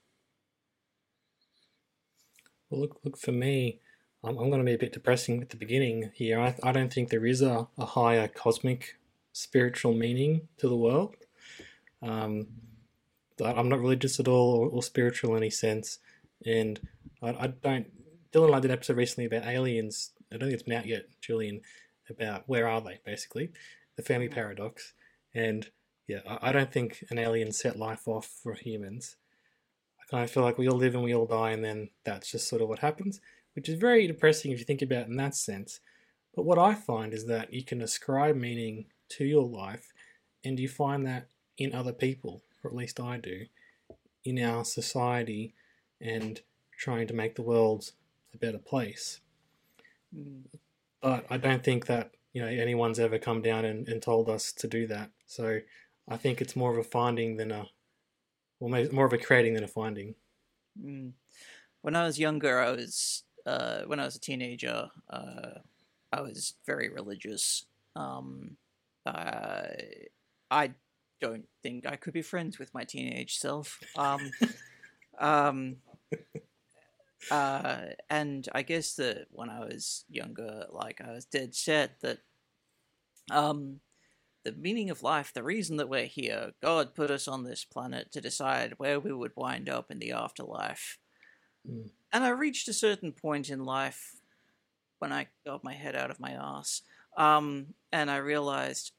Well, 2.71 2.83
look, 2.83 3.01
look 3.05 3.19
for 3.19 3.33
me. 3.33 3.81
I'm, 4.25 4.39
I'm 4.39 4.49
going 4.49 4.61
to 4.61 4.65
be 4.65 4.75
a 4.75 4.79
bit 4.79 4.93
depressing 4.93 5.43
at 5.43 5.51
the 5.51 5.57
beginning 5.57 6.11
here. 6.15 6.41
I, 6.41 6.55
I 6.63 6.73
don't 6.73 6.93
think 6.93 7.11
there 7.11 7.27
is 7.27 7.43
a, 7.43 7.67
a 7.77 7.85
higher 7.85 8.29
cosmic 8.29 8.99
spiritual 9.33 9.93
meaning 9.93 10.49
to 10.59 10.69
the 10.69 10.77
world. 10.77 11.17
Um, 12.01 12.47
I'm 13.45 13.69
not 13.69 13.81
religious 13.81 14.21
at 14.21 14.29
all 14.29 14.55
or, 14.55 14.69
or 14.69 14.83
spiritual 14.83 15.33
in 15.33 15.43
any 15.43 15.51
sense, 15.51 15.99
and 16.45 16.81
I, 17.23 17.31
I 17.31 17.47
don't. 17.49 17.87
Dylan 18.33 18.47
and 18.47 18.55
I 18.55 18.61
did 18.61 18.71
an 18.71 18.77
episode 18.77 18.97
recently 18.97 19.27
about 19.27 19.47
aliens. 19.47 20.13
I 20.33 20.37
don't 20.37 20.49
think 20.49 20.55
it's 20.55 20.63
been 20.63 20.79
out 20.79 20.87
yet, 20.87 21.05
Julian, 21.21 21.61
about 22.09 22.45
where 22.47 22.67
are 22.67 22.81
they, 22.81 22.99
basically, 23.05 23.51
the 23.97 24.03
Fermi 24.03 24.29
paradox. 24.29 24.95
And 25.35 25.69
yeah, 26.09 26.21
I, 26.27 26.49
I 26.49 26.53
don't 26.53 26.73
think 26.73 27.05
an 27.11 27.19
alien 27.19 27.53
set 27.53 27.79
life 27.79 28.09
off 28.09 28.27
for 28.27 28.55
humans. 28.55 29.17
I 30.01 30.11
kind 30.11 30.25
of 30.25 30.31
feel 30.31 30.43
like 30.43 30.59
we 30.59 30.69
all 30.69 30.79
live 30.79 30.95
and 30.95 31.05
we 31.05 31.15
all 31.15 31.27
die, 31.27 31.51
and 31.51 31.65
then 31.65 31.91
that's 32.05 32.31
just 32.31 32.49
sort 32.49 32.63
of 32.63 32.69
what 32.69 32.79
happens, 32.79 33.21
which 33.55 33.69
is 33.69 33.79
very 33.79 34.07
depressing 34.07 34.51
if 34.51 34.59
you 34.59 34.65
think 34.65 34.83
about 34.83 35.03
it 35.03 35.09
in 35.09 35.17
that 35.17 35.35
sense. 35.35 35.81
But 36.35 36.45
what 36.45 36.59
I 36.59 36.75
find 36.75 37.13
is 37.13 37.27
that 37.27 37.53
you 37.53 37.63
can 37.63 37.83
ascribe 37.83 38.37
meaning 38.37 38.87
to 39.11 39.25
your 39.25 39.45
life, 39.47 39.93
and 40.45 40.59
you 40.59 40.69
find 40.69 41.07
that 41.07 41.29
in 41.59 41.75
other 41.75 41.93
people, 41.93 42.43
or 42.63 42.71
at 42.71 42.77
least 42.77 43.01
I 43.01 43.19
do, 43.19 43.47
in 44.25 44.39
our 44.39 44.65
society, 44.65 45.55
and 46.01 46.41
trying 46.77 47.07
to 47.07 47.15
make 47.15 47.35
the 47.35 47.43
world 47.43 47.93
a 48.35 48.39
better 48.39 48.59
place. 48.59 49.21
Mm. 50.17 50.43
But 51.01 51.27
I 51.31 51.37
don't 51.37 51.65
think 51.65 51.87
that 51.87 52.13
you 52.33 52.43
know 52.43 52.49
anyone's 52.49 52.99
ever 52.99 53.19
come 53.19 53.43
down 53.43 53.65
and, 53.65 53.89
and 53.89 54.01
told 54.01 54.29
us 54.29 54.53
to 54.53 54.69
do 54.69 54.87
that. 54.89 55.11
So 55.27 55.61
I 56.09 56.17
think 56.17 56.41
it's 56.41 56.57
more 56.57 56.73
of 56.73 56.79
a 56.79 56.85
finding 56.85 57.37
than 57.37 57.51
a, 57.51 57.67
well, 58.61 58.71
maybe 58.71 58.95
more 58.95 59.07
of 59.07 59.13
a 59.13 59.19
creating 59.19 59.55
than 59.55 59.65
a 59.65 59.69
finding. 59.69 60.15
Mm. 60.81 61.13
When 61.83 61.97
I 61.97 62.05
was 62.05 62.19
younger, 62.19 62.61
I 62.61 62.71
was 62.71 63.25
uh, 63.47 63.83
when 63.83 64.01
I 64.01 64.05
was 64.05 64.17
a 64.17 64.21
teenager, 64.21 64.89
uh, 65.11 65.59
I 66.13 66.21
was 66.21 66.55
very 66.67 66.89
religious. 66.89 67.67
Um, 67.97 68.57
uh, 69.05 69.65
I 70.51 70.73
don't 71.23 71.47
think 71.63 71.87
I 71.87 71.97
could 71.97 72.13
be 72.13 72.21
friends 72.21 72.59
with 72.59 72.75
my 72.75 72.83
teenage 72.83 73.39
self. 73.39 73.79
Um, 73.97 74.33
um, 75.21 75.77
uh, 77.31 77.79
and 78.11 78.49
I 78.53 78.63
guess 78.63 78.95
that 78.97 79.29
when 79.31 79.49
I 79.49 79.61
was 79.61 80.05
younger, 80.11 80.67
like 80.71 81.01
I 81.01 81.13
was 81.13 81.25
dead 81.25 81.55
set 81.55 82.01
that 82.01 82.19
um, 83.31 83.81
the 84.45 84.53
meaning 84.53 84.91
of 84.91 85.05
life, 85.05 85.33
the 85.33 85.45
reason 85.45 85.77
that 85.77 85.89
we're 85.89 86.07
here, 86.07 86.53
God 86.61 86.97
put 86.97 87.11
us 87.11 87.29
on 87.29 87.45
this 87.45 87.65
planet 87.65 88.11
to 88.13 88.21
decide 88.21 88.75
where 88.79 88.99
we 88.99 89.13
would 89.13 89.33
wind 89.37 89.69
up 89.69 89.93
in 89.93 90.01
the 90.01 90.11
afterlife. 90.11 90.99
Mm. 91.69 91.91
And 92.13 92.25
I 92.25 92.31
reached 92.31 92.67
a 92.67 92.73
certain 92.75 93.13
point 93.13 93.49
in 93.49 93.65
life 93.65 94.17
when 94.99 95.13
I 95.13 95.29
got 95.47 95.63
my 95.63 95.75
head 95.75 95.95
out 95.95 96.11
of 96.11 96.19
my 96.19 96.33
ass, 96.33 96.83
um, 97.17 97.75
and 97.93 98.11
I 98.11 98.17
realized 98.17 98.93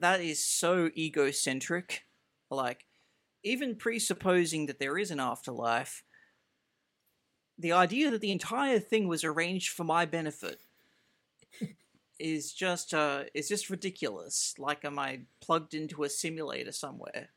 that 0.00 0.20
is 0.20 0.44
so 0.44 0.90
egocentric. 0.96 2.04
Like, 2.50 2.86
even 3.42 3.76
presupposing 3.76 4.66
that 4.66 4.78
there 4.78 4.98
is 4.98 5.10
an 5.10 5.20
afterlife, 5.20 6.02
the 7.58 7.72
idea 7.72 8.10
that 8.10 8.20
the 8.20 8.30
entire 8.30 8.78
thing 8.78 9.08
was 9.08 9.24
arranged 9.24 9.70
for 9.70 9.84
my 9.84 10.06
benefit 10.06 10.60
is 12.18 12.52
just 12.52 12.94
uh 12.94 13.24
is 13.34 13.48
just 13.48 13.70
ridiculous. 13.70 14.54
Like 14.58 14.84
am 14.84 14.98
I 14.98 15.20
plugged 15.40 15.74
into 15.74 16.04
a 16.04 16.08
simulator 16.08 16.72
somewhere? 16.72 17.30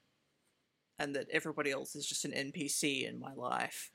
And 1.00 1.16
that 1.16 1.28
everybody 1.32 1.72
else 1.72 1.96
is 1.96 2.06
just 2.06 2.26
an 2.26 2.32
NPC 2.32 3.10
in 3.10 3.20
my 3.20 3.34
life. 3.34 3.92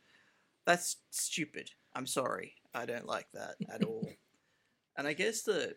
That's 0.66 0.96
stupid. 1.10 1.70
I'm 1.94 2.06
sorry. 2.06 2.54
I 2.74 2.84
don't 2.84 3.06
like 3.06 3.28
that 3.32 3.54
at 3.72 3.84
all. 3.84 4.08
and 4.98 5.06
I 5.06 5.12
guess 5.12 5.42
that 5.42 5.76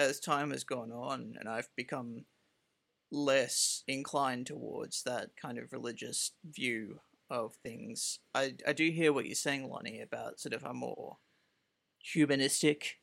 as 0.00 0.18
time 0.18 0.50
has 0.50 0.64
gone 0.64 0.90
on 0.90 1.36
and 1.38 1.48
I've 1.48 1.68
become 1.76 2.24
less 3.12 3.84
inclined 3.86 4.46
towards 4.46 5.02
that 5.02 5.30
kind 5.40 5.58
of 5.58 5.72
religious 5.72 6.32
view 6.44 7.00
of 7.28 7.54
things. 7.62 8.18
I, 8.34 8.54
I 8.66 8.72
do 8.72 8.90
hear 8.90 9.12
what 9.12 9.26
you're 9.26 9.34
saying, 9.34 9.68
Lonnie, 9.68 10.00
about 10.00 10.40
sort 10.40 10.54
of 10.54 10.64
a 10.64 10.72
more 10.74 11.18
humanistic 11.98 12.98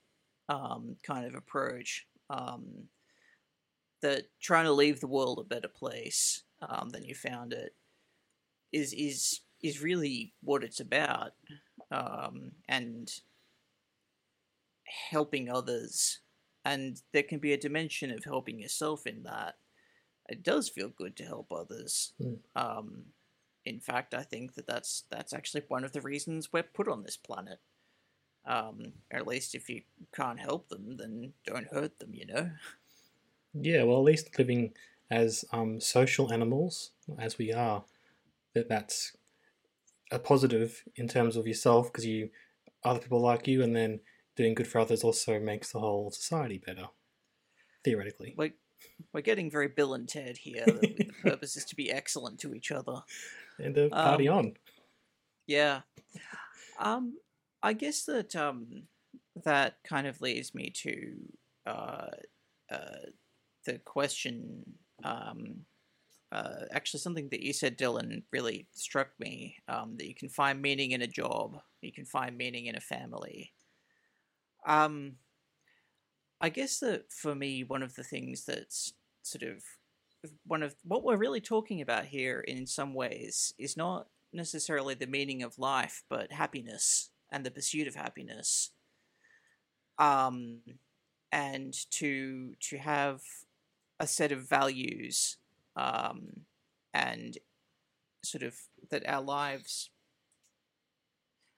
um, 0.49 0.97
kind 1.03 1.25
of 1.25 1.35
approach. 1.35 2.07
Um, 2.29 2.89
that 4.01 4.27
trying 4.39 4.65
to 4.65 4.71
leave 4.71 4.99
the 4.99 5.07
world 5.07 5.39
a 5.39 5.43
better 5.43 5.67
place 5.67 6.43
um, 6.61 6.89
than 6.89 7.03
you 7.03 7.15
found 7.15 7.53
it 7.53 7.73
is 8.71 8.93
is 8.93 9.41
is 9.63 9.81
really 9.81 10.33
what 10.43 10.63
it's 10.63 10.79
about, 10.79 11.31
um, 11.91 12.51
and 12.69 13.21
helping 15.09 15.49
others. 15.49 16.19
And 16.67 17.01
there 17.13 17.23
can 17.23 17.39
be 17.39 17.53
a 17.53 17.57
dimension 17.57 18.11
of 18.11 18.25
helping 18.25 18.59
yourself 18.59 19.07
in 19.07 19.23
that. 19.23 19.55
It 20.27 20.43
does 20.43 20.67
feel 20.67 20.89
good 20.89 21.15
to 21.15 21.23
help 21.23 21.49
others. 21.49 22.11
Mm. 22.21 22.39
Um, 22.57 23.03
in 23.65 23.79
fact, 23.79 24.13
I 24.13 24.23
think 24.23 24.55
that 24.55 24.67
that's 24.67 25.03
that's 25.09 25.31
actually 25.31 25.63
one 25.69 25.85
of 25.85 25.93
the 25.93 26.01
reasons 26.01 26.51
we're 26.51 26.63
put 26.63 26.89
on 26.89 27.03
this 27.03 27.15
planet. 27.15 27.59
Um, 28.45 28.93
or 29.13 29.19
at 29.19 29.27
least 29.27 29.55
if 29.55 29.69
you 29.69 29.83
can't 30.13 30.41
help 30.41 30.67
them, 30.67 30.97
then 30.97 31.31
don't 31.45 31.71
hurt 31.71 31.99
them. 31.99 32.13
You 32.13 32.25
know. 32.25 32.51
Yeah, 33.53 33.83
well, 33.83 33.99
at 33.99 34.03
least 34.03 34.37
living 34.37 34.73
as 35.09 35.45
um, 35.53 35.79
social 35.79 36.33
animals 36.33 36.91
as 37.17 37.37
we 37.37 37.53
are, 37.53 37.85
that 38.53 38.67
that's 38.67 39.15
a 40.11 40.19
positive 40.19 40.83
in 40.97 41.07
terms 41.07 41.37
of 41.37 41.47
yourself 41.47 41.91
because 41.91 42.05
you 42.05 42.29
other 42.83 42.99
people 42.99 43.21
like 43.21 43.47
you, 43.47 43.63
and 43.63 43.73
then 43.73 44.01
doing 44.37 44.53
good 44.53 44.67
for 44.67 44.79
others 44.79 45.03
also 45.03 45.39
makes 45.39 45.71
the 45.73 45.79
whole 45.79 46.11
society 46.11 46.61
better. 46.65 46.87
Theoretically, 47.83 48.35
Like 48.37 48.53
we're 49.13 49.21
getting 49.21 49.49
very 49.51 49.67
Bill 49.67 49.93
and 49.93 50.07
Ted 50.07 50.37
here. 50.37 50.65
the 50.65 50.73
the 50.97 51.29
purpose 51.29 51.55
is 51.57 51.65
to 51.65 51.75
be 51.75 51.91
excellent 51.91 52.39
to 52.41 52.53
each 52.53 52.71
other. 52.71 53.01
And 53.59 53.77
uh, 53.77 53.89
party 53.89 54.27
Um, 54.29 54.37
on. 54.37 54.53
Yeah. 55.47 55.81
Um, 56.79 57.17
I 57.63 57.73
guess 57.73 58.03
that 58.05 58.35
um, 58.35 58.83
that 59.43 59.77
kind 59.83 60.05
of 60.07 60.21
leads 60.21 60.53
me 60.53 60.69
to 60.83 61.15
uh, 61.65 62.07
uh, 62.71 63.05
the 63.65 63.79
question. 63.79 64.63
Um, 65.03 65.65
uh, 66.31 66.65
actually, 66.73 66.99
something 66.99 67.29
that 67.29 67.41
you 67.41 67.53
said, 67.53 67.77
Dylan, 67.77 68.23
really 68.33 68.67
struck 68.73 69.11
me. 69.17 69.55
Um, 69.69 69.95
that 69.97 70.07
you 70.07 70.15
can 70.15 70.27
find 70.29 70.61
meaning 70.61 70.91
in 70.91 71.01
a 71.01 71.07
job, 71.07 71.57
you 71.81 71.93
can 71.93 72.05
find 72.05 72.37
meaning 72.37 72.65
in 72.65 72.75
a 72.75 72.81
family. 72.81 73.53
Um, 74.67 75.13
I 76.39 76.49
guess 76.49 76.79
that 76.79 77.11
for 77.11 77.33
me, 77.33 77.63
one 77.63 77.81
of 77.81 77.95
the 77.95 78.03
things 78.03 78.45
that's 78.45 78.93
sort 79.23 79.43
of 79.43 79.63
one 80.45 80.61
of 80.61 80.75
what 80.83 81.03
we're 81.03 81.17
really 81.17 81.41
talking 81.41 81.81
about 81.81 82.05
here, 82.05 82.41
in 82.41 82.67
some 82.67 82.93
ways, 82.93 83.53
is 83.57 83.77
not 83.77 84.07
necessarily 84.33 84.93
the 84.93 85.07
meaning 85.07 85.41
of 85.41 85.57
life, 85.57 86.03
but 86.09 86.31
happiness 86.31 87.09
and 87.31 87.45
the 87.45 87.51
pursuit 87.51 87.87
of 87.87 87.95
happiness. 87.95 88.71
Um, 89.97 90.59
and 91.31 91.73
to 91.91 92.55
to 92.69 92.77
have 92.77 93.21
a 93.99 94.05
set 94.05 94.31
of 94.31 94.47
values, 94.47 95.37
um, 95.75 96.45
and 96.93 97.37
sort 98.23 98.43
of 98.43 98.55
that 98.91 99.07
our 99.07 99.21
lives, 99.21 99.89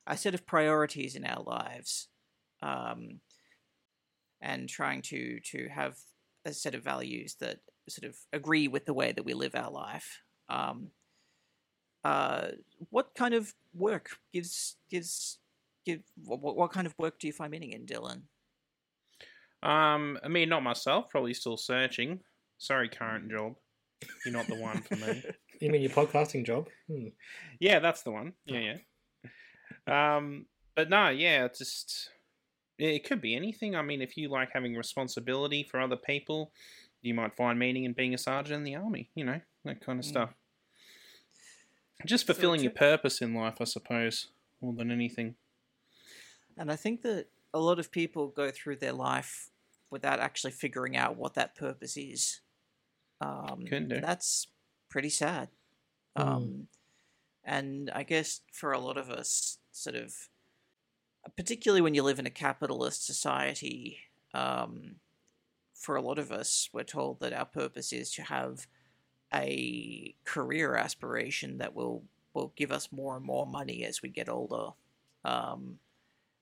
a 0.07 0.15
set 0.15 0.33
of 0.33 0.45
priorities 0.45 1.15
in 1.15 1.25
our 1.25 1.43
lives, 1.43 2.07
um, 2.61 3.19
and 4.41 4.69
trying 4.69 5.01
to 5.03 5.39
to 5.41 5.67
have 5.69 5.97
a 6.45 6.53
set 6.53 6.75
of 6.75 6.83
values 6.83 7.35
that 7.39 7.59
sort 7.87 8.09
of 8.09 8.17
agree 8.33 8.67
with 8.67 8.85
the 8.85 8.93
way 8.93 9.11
that 9.11 9.25
we 9.25 9.33
live 9.33 9.55
our 9.55 9.71
life. 9.71 10.21
Um, 10.47 10.89
uh, 12.03 12.49
what 12.89 13.13
kind 13.15 13.33
of 13.33 13.53
work 13.73 14.11
gives 14.33 14.77
gives 14.89 15.39
give 15.85 16.01
what, 16.23 16.55
what 16.55 16.71
kind 16.71 16.87
of 16.87 16.93
work 16.97 17.19
do 17.19 17.27
you 17.27 17.33
find 17.33 17.51
meaning 17.51 17.71
in, 17.71 17.85
Dylan? 17.85 18.21
Um, 19.61 20.17
I 20.23 20.29
mean, 20.29 20.49
not 20.49 20.63
myself. 20.63 21.09
Probably 21.09 21.33
still 21.33 21.57
searching. 21.57 22.21
Sorry, 22.57 22.87
current 22.89 23.29
job. 23.29 23.55
You're 24.25 24.33
not 24.33 24.47
the 24.47 24.55
one 24.55 24.81
for 24.81 24.95
me. 24.95 25.23
You 25.61 25.69
mean 25.69 25.81
your 25.81 25.91
podcasting 25.91 26.45
job? 26.45 26.69
Hmm. 26.89 27.07
Yeah, 27.59 27.79
that's 27.79 28.03
the 28.03 28.11
one. 28.11 28.31
Yeah, 28.45 28.77
yeah. 29.87 30.15
Um, 30.15 30.45
but 30.73 30.89
no, 30.89 31.09
yeah, 31.09 31.43
it's 31.43 31.59
just 31.59 32.11
yeah, 32.13 32.18
it 32.79 33.03
could 33.03 33.21
be 33.21 33.35
anything. 33.35 33.75
I 33.75 33.81
mean, 33.81 34.01
if 34.01 34.17
you 34.17 34.29
like 34.29 34.49
having 34.53 34.75
responsibility 34.75 35.63
for 35.63 35.79
other 35.79 35.97
people, 35.97 36.51
you 37.01 37.13
might 37.13 37.35
find 37.35 37.59
meaning 37.59 37.83
in 37.83 37.93
being 37.93 38.13
a 38.13 38.17
sergeant 38.17 38.57
in 38.57 38.63
the 38.63 38.75
army. 38.75 39.09
You 39.15 39.25
know 39.25 39.41
that 39.65 39.81
kind 39.81 39.99
of 39.99 40.05
Mm. 40.05 40.09
stuff. 40.09 40.33
Just 42.05 42.25
So 42.25 42.33
fulfilling 42.33 42.61
your 42.61 42.71
purpose 42.71 43.21
in 43.21 43.33
life, 43.33 43.57
I 43.59 43.65
suppose, 43.65 44.27
more 44.61 44.73
than 44.73 44.89
anything. 44.91 45.35
And 46.57 46.71
I 46.71 46.75
think 46.75 47.01
that 47.01 47.27
a 47.53 47.59
lot 47.59 47.79
of 47.79 47.91
people 47.91 48.27
go 48.29 48.51
through 48.51 48.77
their 48.77 48.93
life 48.93 49.49
without 49.89 50.19
actually 50.19 50.51
figuring 50.51 50.95
out 50.95 51.17
what 51.17 51.33
that 51.33 51.55
purpose 51.55 51.97
is. 51.97 52.41
Um, 53.21 53.65
Can 53.65 53.89
do. 53.89 53.99
that's 53.99 54.47
pretty 54.89 55.09
sad. 55.09 55.49
Mm. 56.17 56.21
Um, 56.25 56.67
and 57.43 57.89
I 57.91 58.03
guess 58.03 58.41
for 58.53 58.71
a 58.71 58.79
lot 58.79 58.97
of 58.97 59.09
us, 59.09 59.57
sort 59.71 59.95
of, 59.95 60.13
particularly 61.35 61.81
when 61.81 61.93
you 61.93 62.03
live 62.03 62.19
in 62.19 62.25
a 62.25 62.31
capitalist 62.31 63.05
society, 63.05 63.99
um, 64.33 64.95
for 65.73 65.95
a 65.95 66.01
lot 66.01 66.19
of 66.19 66.31
us, 66.31 66.69
we're 66.73 66.83
told 66.83 67.19
that 67.19 67.33
our 67.33 67.45
purpose 67.45 67.93
is 67.93 68.11
to 68.11 68.23
have 68.23 68.67
a 69.33 70.15
career 70.25 70.75
aspiration 70.75 71.59
that 71.59 71.73
will 71.73 72.03
will 72.33 72.53
give 72.55 72.71
us 72.71 72.91
more 72.91 73.15
and 73.15 73.25
more 73.25 73.45
money 73.45 73.83
as 73.83 74.01
we 74.01 74.09
get 74.09 74.29
older. 74.29 74.69
Um, 75.25 75.79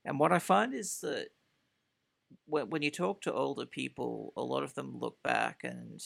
and 0.04 0.20
what 0.20 0.34
I 0.34 0.40
find 0.40 0.74
is 0.74 1.00
that 1.02 1.30
when, 2.46 2.70
when 2.70 2.82
you 2.82 2.92
talk 2.92 3.22
to 3.22 3.34
older 3.34 3.66
people, 3.66 4.34
a 4.36 4.42
lot 4.42 4.64
of 4.64 4.74
them 4.74 4.98
look 5.00 5.18
back 5.24 5.62
and 5.64 6.04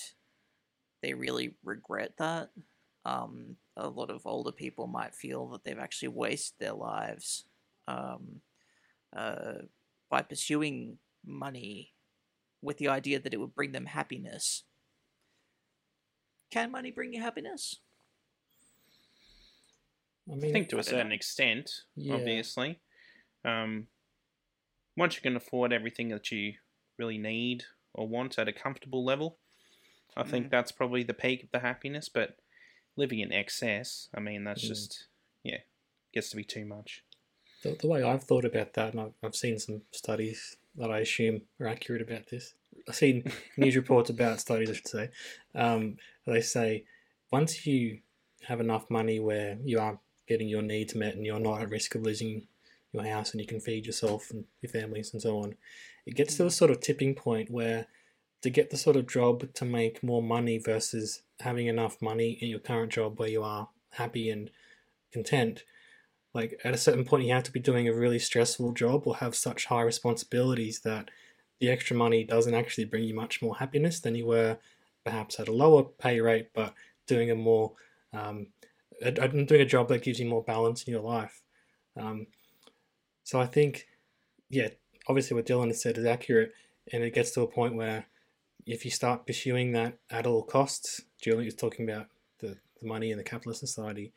they 1.02 1.14
really 1.14 1.56
regret 1.64 2.14
that. 2.18 2.50
Um, 3.06 3.56
a 3.76 3.90
lot 3.90 4.12
of 4.12 4.28
older 4.28 4.52
people 4.52 4.86
might 4.86 5.16
feel 5.16 5.48
that 5.48 5.64
they've 5.64 5.80
actually 5.80 6.10
wasted 6.10 6.60
their 6.60 6.74
lives 6.74 7.46
um, 7.88 8.42
uh, 9.16 9.54
by 10.10 10.22
pursuing 10.22 10.98
money 11.26 11.94
with 12.62 12.78
the 12.78 12.88
idea 12.88 13.20
that 13.20 13.34
it 13.34 13.40
would 13.40 13.56
bring 13.56 13.72
them 13.72 13.86
happiness. 13.88 14.64
Can 16.52 16.72
money 16.72 16.92
bring 16.92 17.14
you 17.14 17.22
happiness? 17.22 17.78
I 20.30 20.36
I 20.36 20.40
think 20.40 20.70
to 20.70 20.80
a 20.80 20.84
certain 20.84 21.12
extent, 21.12 21.82
Yeah. 21.96 22.16
obviously. 22.16 22.80
Um, 23.44 23.88
once 24.96 25.16
you 25.16 25.22
can 25.22 25.36
afford 25.36 25.74
everything 25.74 26.10
that 26.10 26.32
you 26.32 26.56
really 26.98 27.18
need 27.18 27.64
or 27.94 28.08
want 28.08 28.38
at 28.38 28.48
a 28.48 28.54
comfortable 28.54 29.04
level, 29.04 29.40
I 30.16 30.24
think 30.24 30.48
Mm. 30.48 30.52
that's 30.52 30.72
probably 30.72 31.04
the 31.04 31.14
peak 31.14 31.44
of 31.44 31.52
the 31.52 31.60
happiness. 31.60 32.10
But 32.10 32.38
living 32.96 33.20
in 33.20 33.32
excess, 33.32 34.10
I 34.14 34.20
mean, 34.20 34.44
that's 34.44 34.64
Mm. 34.64 34.68
just 34.68 35.08
yeah, 35.44 35.62
gets 36.14 36.30
to 36.30 36.36
be 36.36 36.44
too 36.44 36.66
much. 36.66 37.04
The, 37.64 37.78
the 37.80 37.88
way 37.88 38.04
I've 38.04 38.24
thought 38.24 38.46
about 38.46 38.74
that, 38.74 38.94
and 38.94 39.02
I've, 39.02 39.14
I've 39.24 39.36
seen 39.36 39.60
some 39.60 39.82
studies 39.92 40.58
that 40.76 40.92
I 40.92 41.00
assume 41.00 41.42
are 41.60 41.68
accurate 41.68 42.02
about 42.02 42.28
this. 42.30 42.54
I've 42.88 42.96
seen 42.96 43.32
news 43.58 43.76
reports 43.76 44.10
about 44.10 44.40
studies, 44.40 44.70
I 44.70 44.74
should 44.74 44.88
say. 44.88 45.10
Um, 45.56 45.98
they 46.26 46.42
say 46.42 46.86
once 47.32 47.66
you 47.66 48.00
have 48.48 48.60
enough 48.60 48.90
money 48.90 49.20
where 49.20 49.58
you 49.64 49.80
are 49.80 50.00
getting 50.28 50.48
your 50.48 50.62
needs 50.62 50.96
met 50.96 51.16
and 51.16 51.26
you're 51.26 51.40
not 51.40 51.62
at 51.62 51.70
risk 51.70 51.96
of 51.96 52.04
losing 52.04 52.48
your 52.92 53.04
house 53.04 53.32
and 53.32 53.42
you 53.42 53.48
can 53.48 53.60
feed 53.60 53.86
yourself 53.86 54.32
and 54.32 54.46
your 54.62 54.72
families 54.72 55.14
and 55.14 55.22
so 55.22 55.40
on, 55.40 55.56
it 56.06 56.16
gets 56.16 56.38
to 56.38 56.46
a 56.46 56.52
sort 56.52 56.72
of 56.72 56.80
tipping 56.80 57.16
point 57.16 57.50
where 57.50 57.88
to 58.42 58.50
get 58.50 58.70
the 58.70 58.78
sort 58.78 58.96
of 58.96 59.08
job 59.08 59.54
to 59.54 59.66
make 59.66 60.02
more 60.02 60.24
money 60.24 60.58
versus 60.58 61.22
having 61.42 61.68
enough 61.68 62.02
money 62.02 62.32
in 62.42 62.50
your 62.50 62.60
current 62.60 62.92
job 62.92 63.20
where 63.20 63.30
you 63.30 63.44
are 63.44 63.70
happy 63.92 64.30
and 64.30 64.50
content, 65.12 65.64
like 66.34 66.60
at 66.64 66.74
a 66.74 66.78
certain 66.78 67.06
point 67.06 67.26
you 67.26 67.34
have 67.34 67.44
to 67.44 67.52
be 67.52 67.60
doing 67.60 67.88
a 67.88 67.94
really 67.94 68.20
stressful 68.20 68.72
job 68.74 69.06
or 69.06 69.18
have 69.18 69.36
such 69.36 69.66
high 69.66 69.82
responsibilities 69.82 70.82
that 70.82 71.10
the 71.60 71.70
extra 71.70 71.96
money 71.96 72.24
doesn't 72.24 72.56
actually 72.56 72.86
bring 72.86 73.04
you 73.04 73.14
much 73.14 73.42
more 73.42 73.58
happiness 73.58 74.00
than 74.00 74.16
you 74.16 74.26
were 74.26 74.58
perhaps 75.04 75.40
at 75.40 75.48
a 75.48 75.54
lower 75.54 75.84
pay 75.84 76.20
rate 76.22 76.50
but 76.54 76.74
doing 77.08 77.30
a 77.30 77.36
more 77.36 77.74
um, 78.14 78.48
doing 79.02 79.62
a 79.62 79.66
job 79.66 79.88
that 79.88 80.04
gives 80.04 80.20
you 80.20 80.28
more 80.28 80.44
balance 80.44 80.84
in 80.84 80.94
your 80.94 81.02
life. 81.02 81.42
Um, 81.98 82.28
so 83.24 83.40
i 83.40 83.46
think 83.46 83.88
yeah 84.50 84.68
obviously 85.08 85.36
what 85.36 85.46
dylan 85.46 85.68
has 85.68 85.82
said 85.82 85.98
is 85.98 86.06
accurate 86.06 86.52
and 86.92 87.04
it 87.04 87.14
gets 87.14 87.32
to 87.32 87.42
a 87.42 87.48
point 87.48 87.76
where 87.76 88.06
if 88.66 88.86
you 88.86 88.92
start 88.92 89.26
pursuing 89.26 89.72
that 89.72 89.98
at 90.10 90.28
all 90.28 90.44
costs 90.44 91.02
julie 91.22 91.48
is 91.48 91.56
talking 91.56 91.90
about 91.90 92.08
the, 92.40 92.58
the 92.82 92.88
money 92.88 93.12
in 93.12 93.18
the 93.18 93.24
capitalist 93.24 93.60
society 93.60 94.12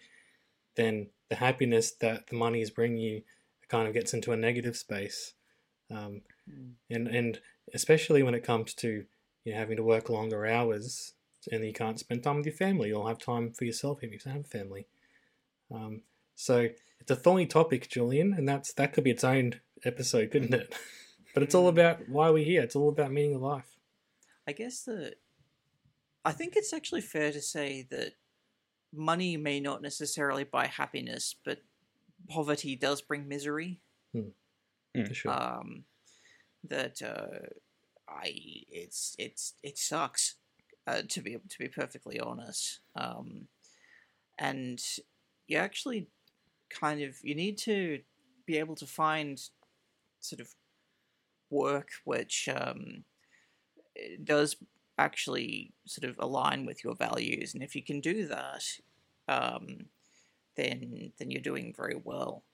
then 0.76 1.06
the 1.28 1.36
happiness 1.36 1.92
that 2.00 2.28
the 2.28 2.36
money 2.36 2.60
is 2.60 2.70
bringing 2.70 2.98
you 2.98 3.22
kind 3.68 3.88
of 3.88 3.94
gets 3.94 4.14
into 4.14 4.32
a 4.32 4.36
negative 4.36 4.76
space. 4.76 5.34
Um, 5.90 6.22
and 6.90 7.08
and 7.08 7.40
especially 7.72 8.22
when 8.22 8.34
it 8.34 8.44
comes 8.44 8.74
to 8.74 9.04
you 9.44 9.52
know, 9.52 9.58
having 9.58 9.76
to 9.76 9.82
work 9.82 10.08
longer 10.08 10.46
hours 10.46 11.14
and 11.50 11.64
you 11.64 11.72
can't 11.72 11.98
spend 11.98 12.22
time 12.22 12.36
with 12.36 12.46
your 12.46 12.54
family 12.54 12.92
or 12.92 13.08
have 13.08 13.18
time 13.18 13.52
for 13.52 13.64
yourself 13.64 14.02
if 14.02 14.12
you 14.12 14.18
don't 14.18 14.34
have 14.34 14.44
a 14.44 14.48
family. 14.48 14.86
Um, 15.70 16.02
so 16.34 16.68
it's 17.00 17.10
a 17.10 17.16
thorny 17.16 17.46
topic, 17.46 17.88
Julian, 17.88 18.32
and 18.34 18.48
that's 18.48 18.72
that 18.74 18.92
could 18.92 19.04
be 19.04 19.10
its 19.10 19.24
own 19.24 19.60
episode, 19.84 20.30
couldn't 20.30 20.54
it? 20.54 20.74
but 21.34 21.42
it's 21.42 21.54
all 21.54 21.68
about 21.68 22.08
why 22.08 22.30
we're 22.30 22.44
here. 22.44 22.62
It's 22.62 22.76
all 22.76 22.88
about 22.88 23.12
meaning 23.12 23.36
of 23.36 23.42
life. 23.42 23.76
I 24.46 24.52
guess 24.52 24.82
that 24.82 25.14
I 26.24 26.32
think 26.32 26.54
it's 26.56 26.72
actually 26.72 27.02
fair 27.02 27.32
to 27.32 27.40
say 27.40 27.86
that 27.90 28.12
money 28.94 29.36
may 29.36 29.60
not 29.60 29.82
necessarily 29.82 30.44
buy 30.44 30.66
happiness, 30.66 31.34
but 31.44 31.58
poverty 32.28 32.76
does 32.76 33.00
bring 33.00 33.28
misery. 33.28 33.80
For 35.06 35.14
sure. 35.14 35.32
Um, 35.32 35.84
that 36.68 37.02
uh, 37.02 37.48
I 38.08 38.32
it's 38.68 39.14
it's 39.18 39.54
it 39.62 39.78
sucks 39.78 40.36
uh, 40.86 41.02
to 41.08 41.20
be 41.20 41.34
to 41.34 41.58
be 41.58 41.68
perfectly 41.68 42.20
honest. 42.20 42.80
Um, 42.96 43.48
and 44.38 44.80
you 45.46 45.58
actually 45.58 46.08
kind 46.70 47.02
of 47.02 47.16
you 47.22 47.34
need 47.34 47.58
to 47.58 48.00
be 48.46 48.58
able 48.58 48.74
to 48.76 48.86
find 48.86 49.40
sort 50.20 50.40
of 50.40 50.48
work 51.50 51.88
which 52.04 52.48
um, 52.48 53.04
does 54.22 54.56
actually 54.98 55.72
sort 55.86 56.08
of 56.08 56.16
align 56.18 56.66
with 56.66 56.84
your 56.84 56.94
values, 56.94 57.54
and 57.54 57.62
if 57.62 57.74
you 57.74 57.82
can 57.82 58.00
do 58.00 58.26
that, 58.26 58.64
um, 59.28 59.86
then 60.56 61.12
then 61.18 61.30
you're 61.30 61.42
doing 61.42 61.74
very 61.76 62.00
well. 62.02 62.44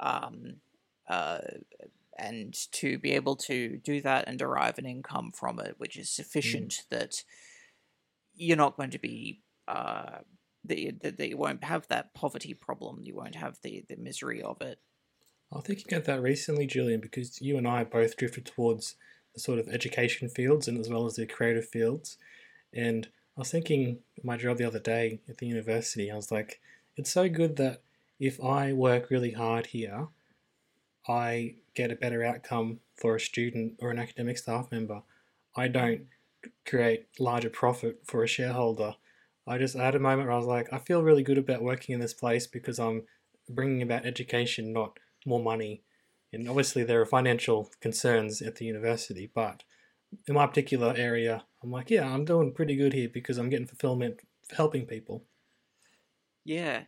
Um, 0.00 0.56
uh, 1.08 1.38
and 2.18 2.54
to 2.72 2.98
be 2.98 3.12
able 3.12 3.36
to 3.36 3.78
do 3.78 4.00
that 4.02 4.28
and 4.28 4.38
derive 4.38 4.78
an 4.78 4.86
income 4.86 5.32
from 5.34 5.58
it, 5.58 5.74
which 5.78 5.96
is 5.96 6.10
sufficient 6.10 6.84
that 6.90 7.24
you're 8.34 8.56
not 8.56 8.76
going 8.76 8.90
to 8.90 8.98
be 8.98 9.40
uh, 9.68 10.18
that 10.64 10.78
you, 10.78 10.92
that 11.02 11.28
you 11.28 11.36
won't 11.36 11.64
have 11.64 11.88
that 11.88 12.14
poverty 12.14 12.54
problem. 12.54 13.00
You 13.02 13.14
won't 13.14 13.34
have 13.34 13.58
the 13.62 13.84
the 13.88 13.96
misery 13.96 14.42
of 14.42 14.60
it. 14.60 14.78
I 15.52 15.60
think 15.60 15.80
thinking 15.80 15.98
of 15.98 16.06
that 16.06 16.22
recently, 16.22 16.66
Julian, 16.66 17.00
because 17.00 17.40
you 17.42 17.58
and 17.58 17.68
I 17.68 17.84
both 17.84 18.16
drifted 18.16 18.46
towards 18.46 18.96
sort 19.36 19.58
of 19.58 19.68
education 19.68 20.28
fields 20.28 20.68
and 20.68 20.78
as 20.78 20.88
well 20.88 21.06
as 21.06 21.16
the 21.16 21.26
creative 21.26 21.68
fields. 21.68 22.18
And 22.74 23.08
I 23.36 23.40
was 23.40 23.50
thinking 23.50 23.98
my 24.22 24.36
job 24.36 24.58
the 24.58 24.66
other 24.66 24.78
day 24.78 25.20
at 25.28 25.38
the 25.38 25.46
university, 25.46 26.10
I 26.10 26.16
was 26.16 26.30
like, 26.30 26.60
it's 26.96 27.10
so 27.10 27.28
good 27.28 27.56
that 27.56 27.82
if 28.20 28.42
I 28.42 28.72
work 28.72 29.10
really 29.10 29.32
hard 29.32 29.66
here, 29.66 30.08
I 31.08 31.56
get 31.74 31.90
a 31.90 31.96
better 31.96 32.22
outcome 32.22 32.80
for 32.94 33.16
a 33.16 33.20
student 33.20 33.74
or 33.80 33.90
an 33.90 33.98
academic 33.98 34.38
staff 34.38 34.70
member. 34.70 35.02
I 35.56 35.68
don't 35.68 36.02
create 36.66 37.06
larger 37.18 37.50
profit 37.50 38.00
for 38.04 38.22
a 38.22 38.28
shareholder. 38.28 38.94
I 39.46 39.58
just 39.58 39.76
had 39.76 39.94
a 39.94 39.98
moment 39.98 40.28
where 40.28 40.36
I 40.36 40.38
was 40.38 40.46
like, 40.46 40.72
I 40.72 40.78
feel 40.78 41.02
really 41.02 41.22
good 41.22 41.38
about 41.38 41.62
working 41.62 41.94
in 41.94 42.00
this 42.00 42.14
place 42.14 42.46
because 42.46 42.78
I'm 42.78 43.04
bringing 43.48 43.82
about 43.82 44.06
education, 44.06 44.72
not 44.72 44.98
more 45.26 45.42
money. 45.42 45.82
And 46.32 46.48
obviously, 46.48 46.82
there 46.82 47.00
are 47.00 47.06
financial 47.06 47.70
concerns 47.80 48.40
at 48.40 48.56
the 48.56 48.64
university, 48.64 49.30
but 49.34 49.64
in 50.26 50.34
my 50.34 50.46
particular 50.46 50.94
area, 50.96 51.44
I'm 51.62 51.70
like, 51.70 51.90
yeah, 51.90 52.12
I'm 52.12 52.24
doing 52.24 52.52
pretty 52.52 52.76
good 52.76 52.92
here 52.92 53.08
because 53.12 53.38
I'm 53.38 53.50
getting 53.50 53.66
fulfillment 53.66 54.20
for 54.48 54.56
helping 54.56 54.86
people. 54.86 55.24
Yeah. 56.44 56.84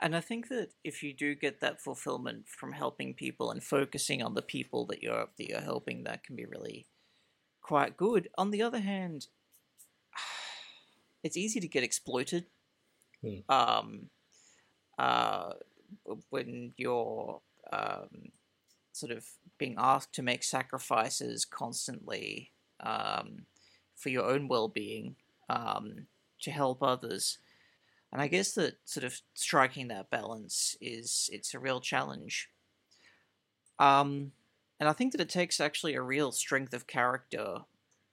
And 0.00 0.14
I 0.14 0.20
think 0.20 0.48
that 0.48 0.70
if 0.84 1.02
you 1.02 1.14
do 1.14 1.34
get 1.34 1.60
that 1.60 1.80
fulfillment 1.80 2.48
from 2.48 2.72
helping 2.72 3.14
people 3.14 3.50
and 3.50 3.62
focusing 3.62 4.22
on 4.22 4.34
the 4.34 4.42
people 4.42 4.84
that 4.86 5.02
you're 5.02 5.28
that 5.38 5.48
you're 5.48 5.60
helping, 5.60 6.04
that 6.04 6.22
can 6.22 6.36
be 6.36 6.44
really 6.44 6.86
quite 7.62 7.96
good. 7.96 8.28
On 8.36 8.50
the 8.50 8.62
other 8.62 8.80
hand, 8.80 9.26
it's 11.22 11.36
easy 11.36 11.60
to 11.60 11.68
get 11.68 11.82
exploited. 11.82 12.46
Hmm. 13.22 13.38
Um, 13.48 14.10
uh, 14.98 15.52
when 16.30 16.72
you're 16.76 17.40
um, 17.72 18.08
sort 18.96 19.12
of 19.12 19.24
being 19.58 19.74
asked 19.78 20.14
to 20.14 20.22
make 20.22 20.42
sacrifices 20.42 21.44
constantly 21.44 22.52
um, 22.80 23.46
for 23.94 24.08
your 24.08 24.24
own 24.24 24.48
well-being 24.48 25.16
um, 25.50 26.06
to 26.40 26.50
help 26.50 26.82
others. 26.82 27.38
And 28.12 28.22
I 28.22 28.28
guess 28.28 28.52
that 28.52 28.76
sort 28.84 29.04
of 29.04 29.20
striking 29.34 29.88
that 29.88 30.10
balance 30.10 30.76
is 30.80 31.28
it's 31.32 31.52
a 31.52 31.58
real 31.58 31.80
challenge. 31.80 32.48
Um, 33.78 34.32
and 34.80 34.88
I 34.88 34.92
think 34.92 35.12
that 35.12 35.20
it 35.20 35.28
takes 35.28 35.60
actually 35.60 35.94
a 35.94 36.02
real 36.02 36.32
strength 36.32 36.72
of 36.72 36.86
character 36.86 37.58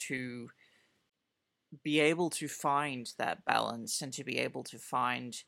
to 0.07 0.49
be 1.83 1.99
able 1.99 2.29
to 2.31 2.47
find 2.47 3.09
that 3.17 3.45
balance 3.45 4.01
and 4.01 4.11
to 4.13 4.23
be 4.23 4.37
able 4.37 4.63
to 4.63 4.77
find 4.77 5.43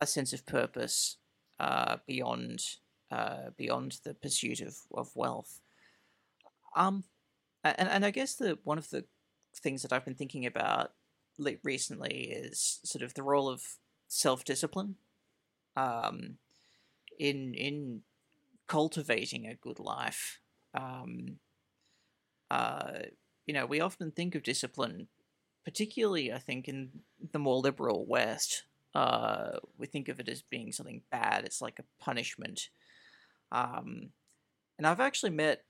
a 0.00 0.06
sense 0.06 0.32
of 0.32 0.46
purpose 0.46 1.16
uh, 1.60 1.96
beyond 2.06 2.60
uh, 3.10 3.50
beyond 3.56 3.98
the 4.04 4.14
pursuit 4.14 4.60
of, 4.60 4.76
of 4.92 5.10
wealth. 5.14 5.60
Um, 6.76 7.04
and, 7.64 7.88
and 7.88 8.04
I 8.04 8.10
guess 8.10 8.34
that 8.36 8.58
one 8.64 8.78
of 8.78 8.90
the 8.90 9.04
things 9.56 9.82
that 9.82 9.92
I've 9.92 10.04
been 10.04 10.14
thinking 10.14 10.46
about 10.46 10.92
recently 11.62 12.30
is 12.30 12.80
sort 12.84 13.02
of 13.02 13.14
the 13.14 13.22
role 13.22 13.48
of 13.48 13.62
self 14.08 14.44
discipline 14.44 14.96
um, 15.76 16.36
in 17.18 17.54
in 17.54 18.02
cultivating 18.66 19.46
a 19.46 19.54
good 19.54 19.78
life. 19.78 20.40
Um, 20.74 21.38
uh, 22.50 23.00
you 23.46 23.54
know, 23.54 23.66
we 23.66 23.80
often 23.80 24.10
think 24.10 24.34
of 24.34 24.42
discipline, 24.42 25.08
particularly 25.64 26.32
I 26.32 26.38
think 26.38 26.68
in 26.68 26.90
the 27.32 27.38
more 27.38 27.56
liberal 27.56 28.04
West. 28.06 28.64
Uh, 28.94 29.58
we 29.76 29.86
think 29.86 30.08
of 30.08 30.18
it 30.18 30.28
as 30.28 30.42
being 30.42 30.72
something 30.72 31.02
bad. 31.10 31.44
It's 31.44 31.60
like 31.60 31.78
a 31.78 32.04
punishment. 32.04 32.68
Um, 33.52 34.10
and 34.78 34.86
I've 34.86 35.00
actually 35.00 35.30
met, 35.30 35.64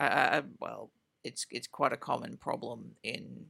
I, 0.00 0.42
well, 0.60 0.90
it's 1.24 1.46
it's 1.50 1.68
quite 1.68 1.92
a 1.92 1.96
common 1.96 2.36
problem 2.36 2.96
in 3.02 3.46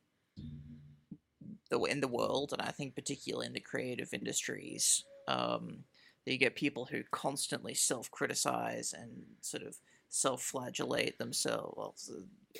the 1.71 1.81
in 1.85 2.01
the 2.01 2.09
world, 2.09 2.53
and 2.53 2.63
I 2.63 2.71
think 2.71 2.95
particularly 2.95 3.47
in 3.47 3.55
the 3.55 3.61
creative 3.61 4.13
industries. 4.13 5.05
Um, 5.29 5.85
that 6.25 6.33
you 6.33 6.39
get 6.39 6.55
people 6.55 6.85
who 6.85 7.03
constantly 7.11 7.75
self-criticize 7.75 8.93
and 8.93 9.25
sort 9.41 9.65
of 9.65 9.77
self-flagellate 10.09 11.19
themselves, 11.19 12.11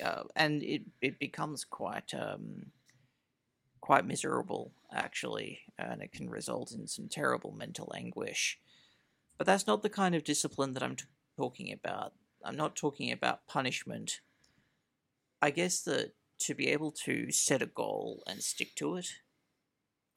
uh, 0.03 0.23
and 0.35 0.63
it 0.63 0.81
it 1.01 1.19
becomes 1.19 1.63
quite 1.63 2.13
um, 2.13 2.65
quite 3.79 4.05
miserable 4.05 4.71
actually, 4.93 5.59
and 5.77 6.01
it 6.01 6.11
can 6.11 6.29
result 6.29 6.71
in 6.71 6.87
some 6.87 7.07
terrible 7.07 7.51
mental 7.51 7.93
anguish. 7.95 8.59
But 9.37 9.47
that's 9.47 9.67
not 9.67 9.81
the 9.81 9.89
kind 9.89 10.15
of 10.15 10.23
discipline 10.23 10.73
that 10.73 10.83
I'm 10.83 10.95
t- 10.95 11.05
talking 11.37 11.71
about. 11.71 12.13
I'm 12.43 12.55
not 12.55 12.75
talking 12.75 13.11
about 13.11 13.47
punishment. 13.47 14.21
I 15.41 15.49
guess 15.49 15.81
that 15.81 16.13
to 16.39 16.53
be 16.53 16.67
able 16.69 16.91
to 16.91 17.31
set 17.31 17.61
a 17.61 17.65
goal 17.67 18.23
and 18.27 18.41
stick 18.43 18.75
to 18.75 18.95
it 18.97 19.07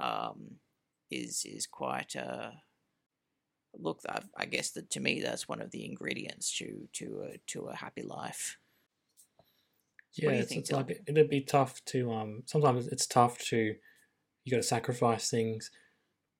um, 0.00 0.56
is 1.10 1.44
is 1.44 1.66
quite 1.66 2.14
a 2.14 2.62
look. 3.74 4.00
I, 4.08 4.22
I 4.36 4.46
guess 4.46 4.70
that 4.72 4.90
to 4.90 5.00
me 5.00 5.20
that's 5.20 5.48
one 5.48 5.60
of 5.60 5.70
the 5.70 5.84
ingredients 5.84 6.56
to 6.58 6.88
to 6.94 7.28
a, 7.32 7.38
to 7.48 7.66
a 7.66 7.76
happy 7.76 8.02
life. 8.02 8.58
Yeah, 10.14 10.30
it's, 10.30 10.48
think, 10.48 10.60
it's 10.62 10.72
like 10.72 10.90
it- 10.90 11.02
it'd 11.06 11.28
be 11.30 11.42
tough 11.42 11.84
to 11.86 12.12
um. 12.12 12.42
Sometimes 12.46 12.88
it's 12.88 13.06
tough 13.06 13.38
to 13.50 13.76
you 14.44 14.50
got 14.50 14.58
to 14.58 14.62
sacrifice 14.62 15.28
things, 15.30 15.70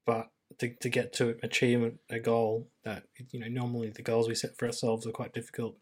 but 0.07 0.29
to, 0.59 0.75
to 0.77 0.89
get 0.89 1.13
to 1.15 1.37
achieve 1.43 1.99
a 2.11 2.21
goal 2.21 2.71
that 2.85 3.05
you 3.31 3.41
know 3.41 3.49
normally 3.49 3.91
the 3.91 4.03
goals 4.03 4.29
we 4.29 4.35
set 4.35 4.57
for 4.57 4.67
ourselves 4.67 5.07
are 5.07 5.13
quite 5.13 5.33
difficult, 5.35 5.77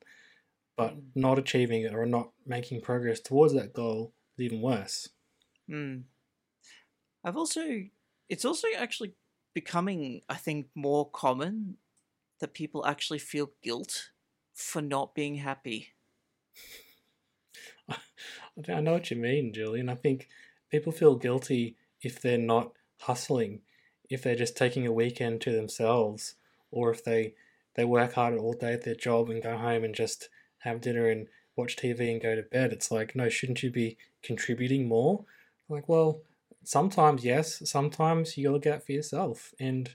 but 0.77 0.95
Mm. 0.95 1.13
not 1.15 1.39
achieving 1.39 1.83
it 1.83 1.95
or 1.95 2.07
not 2.07 2.33
making 2.47 2.81
progress 2.81 3.21
towards 3.21 3.55
that 3.55 3.73
goal 3.73 4.15
is 4.39 4.45
even 4.45 4.61
worse. 4.63 5.09
Hmm. 5.69 6.05
I've 7.25 7.37
also, 7.37 7.85
it's 8.29 8.45
also 8.45 8.69
actually 8.77 9.15
becoming, 9.55 10.23
I 10.29 10.37
think, 10.37 10.69
more 10.75 11.11
common 11.11 11.79
that 12.41 12.55
people 12.55 12.87
actually 12.87 13.19
feel 13.21 13.53
guilt 13.63 14.11
for 14.55 14.83
not 14.83 15.15
being 15.15 15.37
happy. 15.37 15.95
I 18.69 18.81
know 18.81 18.93
what 18.93 19.11
you 19.11 19.17
mean, 19.17 19.53
Julian. 19.53 19.89
I 19.89 19.95
think 19.95 20.29
people 20.71 20.93
feel 20.93 21.17
guilty 21.17 21.77
if 22.03 22.21
they're 22.21 22.39
not 22.39 22.73
hustling, 23.01 23.63
if 24.11 24.23
they're 24.23 24.35
just 24.35 24.57
taking 24.57 24.87
a 24.87 24.93
weekend 24.93 25.41
to 25.43 25.53
themselves, 25.53 26.35
or 26.71 26.91
if 26.91 27.05
they 27.05 27.35
they 27.75 27.85
work 27.85 28.15
hard 28.15 28.37
all 28.39 28.53
day 28.53 28.73
at 28.73 28.85
their 28.85 28.95
job 28.95 29.29
and 29.31 29.43
go 29.43 29.57
home 29.57 29.85
and 29.85 29.95
just 29.95 30.29
have 30.59 30.81
dinner 30.81 31.09
and 31.09 31.27
watch 31.57 31.77
TV 31.77 32.11
and 32.11 32.23
go 32.23 32.35
to 32.35 32.43
bed. 32.43 32.73
It's 32.73 32.91
like, 32.91 33.15
no, 33.15 33.29
shouldn't 33.29 33.63
you 33.63 33.71
be 33.71 33.97
contributing 34.23 34.89
more? 34.89 35.25
Like, 35.69 35.89
well, 35.89 36.21
sometimes 36.63 37.25
yes, 37.25 37.69
sometimes 37.69 38.37
you 38.37 38.51
look 38.51 38.67
out 38.67 38.85
for 38.85 38.93
yourself. 38.93 39.53
And 39.59 39.91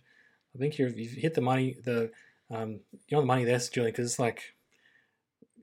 I 0.55 0.59
think 0.59 0.77
you've, 0.77 0.97
you've 0.97 1.13
hit 1.13 1.33
the 1.35 1.41
money, 1.41 1.77
the 1.83 2.11
um, 2.51 2.79
you're 3.07 3.19
on 3.19 3.23
the 3.23 3.27
money 3.27 3.45
there, 3.45 3.59
Julian, 3.59 3.91
because 3.91 4.09
it's 4.09 4.19
like, 4.19 4.55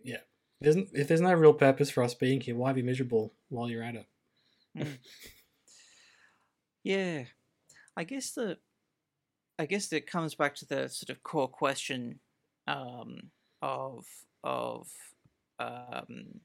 yeah, 0.04 0.20
there's, 0.60 0.76
if 0.76 1.08
there's 1.08 1.20
no 1.20 1.34
real 1.34 1.52
purpose 1.52 1.90
for 1.90 2.02
us 2.02 2.14
being 2.14 2.40
here, 2.40 2.54
why 2.54 2.72
be 2.72 2.82
miserable 2.82 3.32
while 3.48 3.68
you're 3.68 3.82
at 3.82 3.96
it? 4.76 4.86
Yeah, 6.82 7.24
I 7.96 8.04
guess 8.04 8.32
that, 8.32 8.58
I 9.58 9.66
guess 9.66 9.88
that 9.88 10.06
comes 10.06 10.34
back 10.34 10.54
to 10.56 10.66
the 10.66 10.88
sort 10.88 11.10
of 11.10 11.22
core 11.22 11.48
question, 11.48 12.20
um, 12.66 13.30
of 13.62 14.04
of 14.44 14.88
um, 15.58 16.40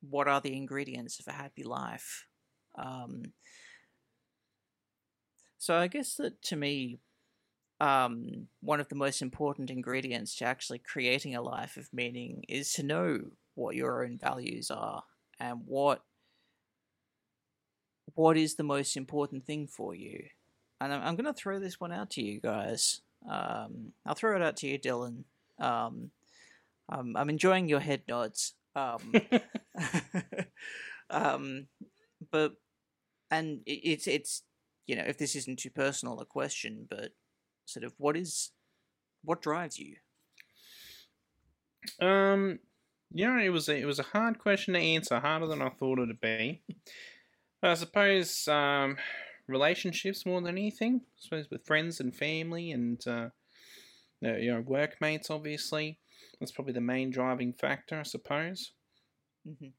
what 0.00 0.28
are 0.28 0.40
the 0.40 0.56
ingredients 0.56 1.20
of 1.20 1.26
a 1.28 1.36
happy 1.36 1.62
life? 1.62 2.26
Um, 2.76 3.32
so 5.58 5.76
I 5.76 5.88
guess 5.88 6.14
that 6.16 6.40
to 6.42 6.56
me, 6.56 6.98
um, 7.80 8.48
one 8.60 8.80
of 8.80 8.88
the 8.88 8.94
most 8.94 9.22
important 9.22 9.70
ingredients 9.70 10.36
to 10.36 10.44
actually 10.44 10.80
creating 10.80 11.34
a 11.34 11.42
life 11.42 11.76
of 11.76 11.88
meaning 11.92 12.44
is 12.48 12.72
to 12.74 12.82
know 12.82 13.20
what 13.54 13.76
your 13.76 14.04
own 14.04 14.18
values 14.18 14.70
are 14.70 15.02
and 15.40 15.60
what 15.66 16.02
what 18.14 18.36
is 18.36 18.54
the 18.56 18.64
most 18.64 18.96
important 18.96 19.44
thing 19.44 19.66
for 19.66 19.94
you. 19.94 20.24
And 20.80 20.92
I'm, 20.92 21.02
I'm 21.02 21.16
going 21.16 21.32
to 21.32 21.32
throw 21.32 21.58
this 21.58 21.80
one 21.80 21.92
out 21.92 22.10
to 22.10 22.22
you 22.22 22.40
guys. 22.40 23.00
Um, 23.28 23.92
I'll 24.06 24.14
throw 24.14 24.36
it 24.36 24.42
out 24.42 24.56
to 24.58 24.66
you, 24.66 24.78
Dylan. 24.78 25.24
Um, 25.58 26.10
um, 26.88 27.16
I'm 27.16 27.30
enjoying 27.30 27.68
your 27.68 27.80
head 27.80 28.02
nods. 28.08 28.54
Um, 28.74 29.12
um, 31.10 31.66
but 32.30 32.54
and 33.30 33.60
it, 33.66 33.80
it's 33.82 34.06
it's 34.06 34.42
you 34.86 34.96
know 34.96 35.04
if 35.06 35.18
this 35.18 35.34
isn't 35.34 35.58
too 35.58 35.70
personal 35.70 36.20
a 36.20 36.24
question, 36.24 36.86
but 36.88 37.12
sort 37.66 37.84
of 37.84 37.92
what 37.98 38.16
is 38.16 38.52
what 39.24 39.42
drives 39.42 39.78
you? 39.78 39.96
Um, 42.00 42.60
yeah, 43.12 43.40
it 43.40 43.50
was 43.50 43.68
a, 43.68 43.76
it 43.76 43.84
was 43.84 43.98
a 43.98 44.04
hard 44.04 44.38
question 44.38 44.74
to 44.74 44.80
answer, 44.80 45.18
harder 45.18 45.46
than 45.46 45.62
I 45.62 45.70
thought 45.70 45.98
it'd 45.98 46.20
be. 46.20 46.62
But 47.60 47.70
I 47.70 47.74
suppose 47.74 48.46
um, 48.48 48.96
relationships 49.48 50.26
more 50.26 50.40
than 50.40 50.56
anything. 50.56 51.02
I 51.04 51.20
suppose 51.20 51.50
with 51.50 51.66
friends 51.66 52.00
and 52.00 52.14
family 52.14 52.70
and 52.72 53.02
uh, 53.06 53.30
uh, 54.24 54.36
you 54.36 54.52
know 54.52 54.60
workmates, 54.60 55.30
obviously. 55.30 55.98
That's 56.40 56.52
probably 56.52 56.72
the 56.74 56.80
main 56.80 57.10
driving 57.10 57.52
factor, 57.52 57.98
I 58.00 58.04
suppose. 58.04 58.72
Mhm. 59.46 59.72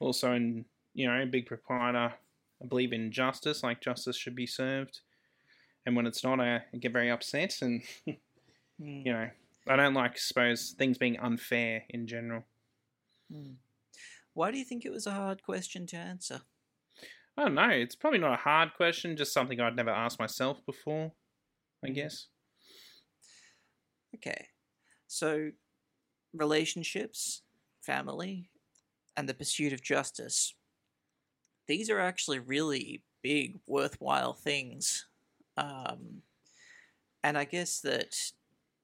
Also, 0.00 0.32
in 0.32 0.64
you 0.94 1.06
know, 1.08 1.26
big 1.26 1.46
proprietor, 1.46 2.14
I 2.62 2.66
believe 2.66 2.92
in 2.92 3.10
justice. 3.12 3.62
Like 3.62 3.80
justice 3.80 4.16
should 4.16 4.34
be 4.36 4.46
served, 4.46 5.00
and 5.86 5.96
when 5.96 6.06
it's 6.06 6.24
not, 6.24 6.40
I 6.40 6.64
get 6.80 6.92
very 6.92 7.10
upset, 7.10 7.62
and 7.62 7.82
Mm, 8.80 9.06
you 9.06 9.12
know, 9.12 9.30
I 9.68 9.76
don't 9.76 9.94
like, 9.94 10.12
I 10.12 10.18
suppose, 10.18 10.72
things 10.72 10.98
being 10.98 11.18
unfair 11.18 11.84
in 11.88 12.06
general. 12.06 12.44
mm. 13.30 13.56
Why 14.34 14.50
do 14.50 14.58
you 14.58 14.64
think 14.64 14.84
it 14.84 14.92
was 14.92 15.06
a 15.06 15.12
hard 15.12 15.42
question 15.42 15.86
to 15.88 15.96
answer? 15.96 16.42
I 17.36 17.44
don't 17.44 17.54
know. 17.54 17.68
It's 17.70 17.96
probably 17.96 18.20
not 18.20 18.34
a 18.34 18.42
hard 18.42 18.74
question, 18.76 19.16
just 19.16 19.32
something 19.32 19.60
I'd 19.60 19.76
never 19.76 19.90
asked 19.90 20.20
myself 20.20 20.64
before. 20.64 21.12
I 21.84 21.90
guess. 21.90 22.28
Okay. 24.14 24.46
So, 25.06 25.50
relationships, 26.32 27.42
family, 27.82 28.50
and 29.16 29.28
the 29.28 29.34
pursuit 29.34 29.72
of 29.72 29.82
justice. 29.82 30.54
These 31.66 31.90
are 31.90 32.00
actually 32.00 32.38
really 32.38 33.02
big, 33.22 33.58
worthwhile 33.66 34.34
things. 34.34 35.06
Um, 35.56 36.22
and 37.22 37.38
I 37.38 37.44
guess 37.44 37.80
that 37.80 38.14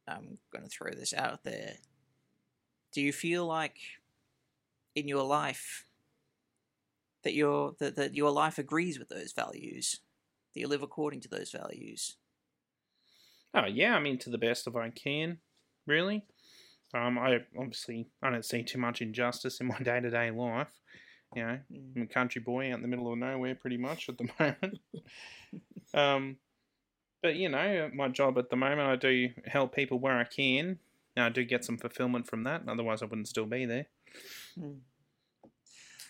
I'm 0.08 0.38
going 0.52 0.64
to 0.64 0.70
throw 0.70 0.90
this 0.90 1.12
out 1.14 1.44
there. 1.44 1.74
Do 2.92 3.00
you 3.00 3.12
feel 3.12 3.46
like 3.46 3.76
in 4.94 5.06
your 5.06 5.22
life 5.22 5.84
that 7.24 7.34
your 7.34 7.74
that, 7.78 7.96
that 7.96 8.14
your 8.14 8.30
life 8.30 8.58
agrees 8.58 8.98
with 8.98 9.08
those 9.08 9.32
values? 9.32 10.00
That 10.54 10.60
you 10.60 10.68
live 10.68 10.82
according 10.82 11.20
to 11.22 11.28
those 11.28 11.50
values? 11.50 12.16
Oh 13.54 13.66
yeah, 13.66 13.94
I 13.96 14.00
mean 14.00 14.18
to 14.18 14.30
the 14.30 14.38
best 14.38 14.66
of 14.66 14.76
I 14.76 14.90
can, 14.90 15.38
really. 15.86 16.24
Um, 16.94 17.18
I 17.18 17.38
obviously 17.58 18.08
I 18.22 18.30
don't 18.30 18.44
see 18.44 18.62
too 18.62 18.78
much 18.78 19.00
injustice 19.02 19.60
in 19.60 19.66
my 19.68 19.78
day 19.78 20.00
to 20.00 20.10
day 20.10 20.30
life. 20.30 20.68
You 21.34 21.44
know, 21.44 21.58
Mm. 21.72 21.96
I'm 21.96 22.02
a 22.02 22.06
country 22.06 22.40
boy 22.40 22.70
out 22.72 22.76
in 22.76 22.82
the 22.82 22.88
middle 22.88 23.12
of 23.12 23.18
nowhere, 23.18 23.54
pretty 23.54 23.76
much 23.76 24.08
at 24.08 24.18
the 24.18 24.28
moment. 24.40 24.80
um, 25.94 26.36
but 27.22 27.36
you 27.36 27.48
know, 27.48 27.90
my 27.94 28.08
job 28.08 28.38
at 28.38 28.50
the 28.50 28.56
moment, 28.56 28.80
I 28.88 28.96
do 28.96 29.28
help 29.46 29.74
people 29.74 29.98
where 30.00 30.18
I 30.18 30.24
can. 30.24 30.78
Now 31.16 31.26
I 31.26 31.28
do 31.28 31.44
get 31.44 31.64
some 31.64 31.76
fulfillment 31.78 32.26
from 32.26 32.44
that. 32.44 32.62
Otherwise, 32.66 33.02
I 33.02 33.06
wouldn't 33.06 33.28
still 33.28 33.46
be 33.46 33.64
there. 33.64 33.86
Mm. 34.58 34.78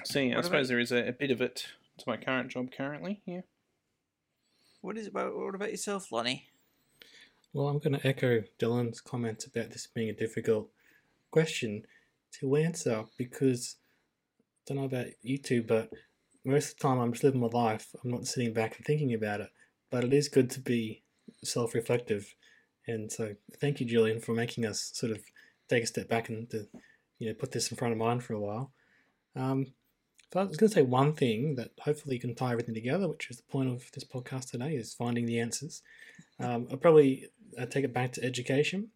So 0.06 0.18
yeah, 0.20 0.24
I 0.24 0.28
What 0.28 0.32
about- 0.38 0.44
suppose 0.46 0.68
there 0.68 0.78
is 0.78 0.92
a, 0.92 1.08
a 1.08 1.12
bit 1.12 1.30
of 1.30 1.40
it 1.40 1.66
to 1.98 2.04
my 2.06 2.16
current 2.16 2.50
job 2.50 2.70
currently. 2.72 3.22
Yeah. 3.26 3.42
What 4.80 4.96
is 4.96 5.06
about 5.06 5.36
what 5.36 5.54
about 5.54 5.70
yourself, 5.70 6.10
Lonnie? 6.12 6.46
Well, 7.52 7.68
I'm 7.68 7.78
going 7.78 7.98
to 7.98 8.06
echo 8.06 8.44
Dylan's 8.58 9.00
comments 9.00 9.44
about 9.44 9.70
this 9.70 9.86
being 9.86 10.08
a 10.08 10.12
difficult 10.14 10.70
question 11.30 11.84
to 12.38 12.56
answer 12.56 13.04
because 13.18 13.76
I 14.30 14.34
don't 14.66 14.78
know 14.78 14.84
about 14.84 15.06
you 15.22 15.36
two, 15.36 15.62
but 15.62 15.90
most 16.44 16.72
of 16.72 16.78
the 16.78 16.82
time 16.88 16.98
I'm 16.98 17.12
just 17.12 17.24
living 17.24 17.40
my 17.40 17.48
life. 17.48 17.88
I'm 18.02 18.10
not 18.10 18.26
sitting 18.26 18.52
back 18.52 18.76
and 18.76 18.86
thinking 18.86 19.12
about 19.12 19.40
it. 19.40 19.50
But 19.90 20.04
it 20.04 20.12
is 20.12 20.28
good 20.28 20.48
to 20.50 20.60
be 20.60 21.02
self 21.42 21.74
reflective. 21.74 22.34
And 22.86 23.10
so 23.10 23.34
thank 23.60 23.80
you, 23.80 23.86
Julian, 23.86 24.20
for 24.20 24.32
making 24.32 24.64
us 24.64 24.90
sort 24.94 25.12
of 25.12 25.18
take 25.68 25.82
a 25.82 25.86
step 25.86 26.08
back 26.08 26.28
and 26.28 26.48
to, 26.50 26.66
you 27.18 27.28
know, 27.28 27.34
put 27.34 27.52
this 27.52 27.70
in 27.70 27.76
front 27.76 27.92
of 27.92 27.98
mind 27.98 28.22
for 28.24 28.34
a 28.34 28.40
while. 28.40 28.72
Um, 29.36 29.66
so 30.32 30.40
I 30.40 30.44
was 30.44 30.56
going 30.56 30.68
to 30.68 30.74
say 30.74 30.82
one 30.82 31.12
thing 31.12 31.56
that 31.56 31.70
hopefully 31.80 32.14
you 32.14 32.20
can 32.20 32.36
tie 32.36 32.52
everything 32.52 32.74
together, 32.74 33.08
which 33.08 33.28
is 33.30 33.38
the 33.38 33.50
point 33.50 33.68
of 33.68 33.90
this 33.92 34.04
podcast 34.04 34.50
today, 34.50 34.74
is 34.74 34.94
finding 34.94 35.26
the 35.26 35.40
answers. 35.40 35.82
Um, 36.38 36.68
I'll 36.70 36.76
probably 36.76 37.26
uh, 37.58 37.66
take 37.66 37.84
it 37.84 37.92
back 37.92 38.12
to 38.12 38.24
education. 38.24 38.90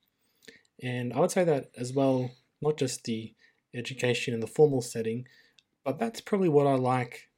And 0.81 1.13
I 1.13 1.19
would 1.19 1.33
say 1.33 1.43
that 1.43 1.71
as 1.77 1.93
well, 1.93 2.31
not 2.63 2.77
just 2.77 3.03
the 3.05 3.35
education 3.75 4.33
in 4.33 4.39
the 4.39 4.47
formal 4.47 4.81
setting, 4.81 5.27
but 5.85 5.99
that's 5.99 6.21
probably 6.21 6.49
what 6.49 6.69
I 6.69 6.75
like 6.75 7.29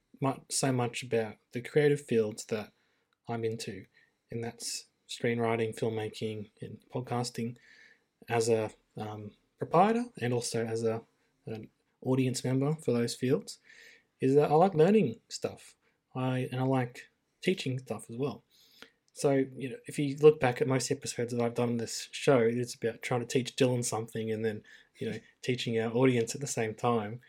so 0.50 0.72
much 0.72 1.02
about 1.02 1.36
the 1.52 1.62
creative 1.62 2.02
fields 2.02 2.44
that 2.46 2.72
I'm 3.28 3.44
into. 3.44 3.84
And 4.30 4.44
that's 4.44 4.84
screenwriting, 5.08 5.78
filmmaking, 5.78 6.50
and 6.60 6.76
podcasting 6.94 7.54
as 8.28 8.50
a 8.50 8.70
um, 8.98 9.30
proprietor 9.58 10.04
and 10.20 10.34
also 10.34 10.66
as 10.66 10.82
a, 10.82 11.00
an 11.46 11.68
audience 12.02 12.44
member 12.44 12.74
for 12.84 12.92
those 12.92 13.14
fields 13.14 13.58
is 14.20 14.34
that 14.34 14.50
I 14.50 14.54
like 14.54 14.74
learning 14.74 15.16
stuff. 15.28 15.74
I 16.14 16.48
and 16.50 16.60
I 16.60 16.64
like 16.64 17.00
teaching 17.42 17.78
stuff 17.78 18.06
as 18.10 18.16
well. 18.16 18.44
So, 19.12 19.44
you 19.56 19.70
know, 19.70 19.76
if 19.86 19.98
you 19.98 20.16
look 20.20 20.40
back 20.40 20.60
at 20.60 20.68
most 20.68 20.90
episodes 20.90 21.32
that 21.32 21.42
I've 21.42 21.54
done 21.54 21.70
on 21.70 21.76
this 21.78 22.08
show, 22.12 22.38
it's 22.38 22.74
about 22.74 23.00
trying 23.02 23.20
to 23.20 23.26
teach 23.26 23.56
Dylan 23.56 23.82
something 23.84 24.30
and 24.30 24.44
then, 24.44 24.62
you 24.98 25.10
know, 25.10 25.16
teaching 25.42 25.80
our 25.80 25.90
audience 25.92 26.34
at 26.34 26.40
the 26.42 26.46
same 26.46 26.74
time. 26.74 27.20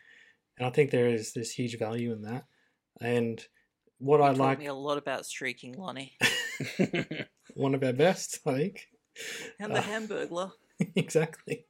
And 0.58 0.66
I 0.66 0.70
think 0.70 0.90
there 0.90 1.08
is 1.08 1.32
this 1.32 1.52
huge 1.52 1.78
value 1.78 2.12
in 2.12 2.22
that. 2.22 2.44
And 3.00 3.42
what 3.98 4.20
I 4.20 4.30
You 4.32 4.36
taught 4.36 4.44
like, 4.44 4.58
me 4.58 4.66
a 4.66 4.74
lot 4.74 4.98
about 4.98 5.24
streaking, 5.24 5.78
Lonnie. 5.78 6.16
one 7.54 7.74
of 7.74 7.82
our 7.82 7.92
best, 7.94 8.40
I 8.46 8.54
think. 8.54 8.88
And 9.58 9.74
the 9.74 9.78
Uh, 9.78 9.82
Hamburglar. 9.82 10.52
exactly. 10.94 11.64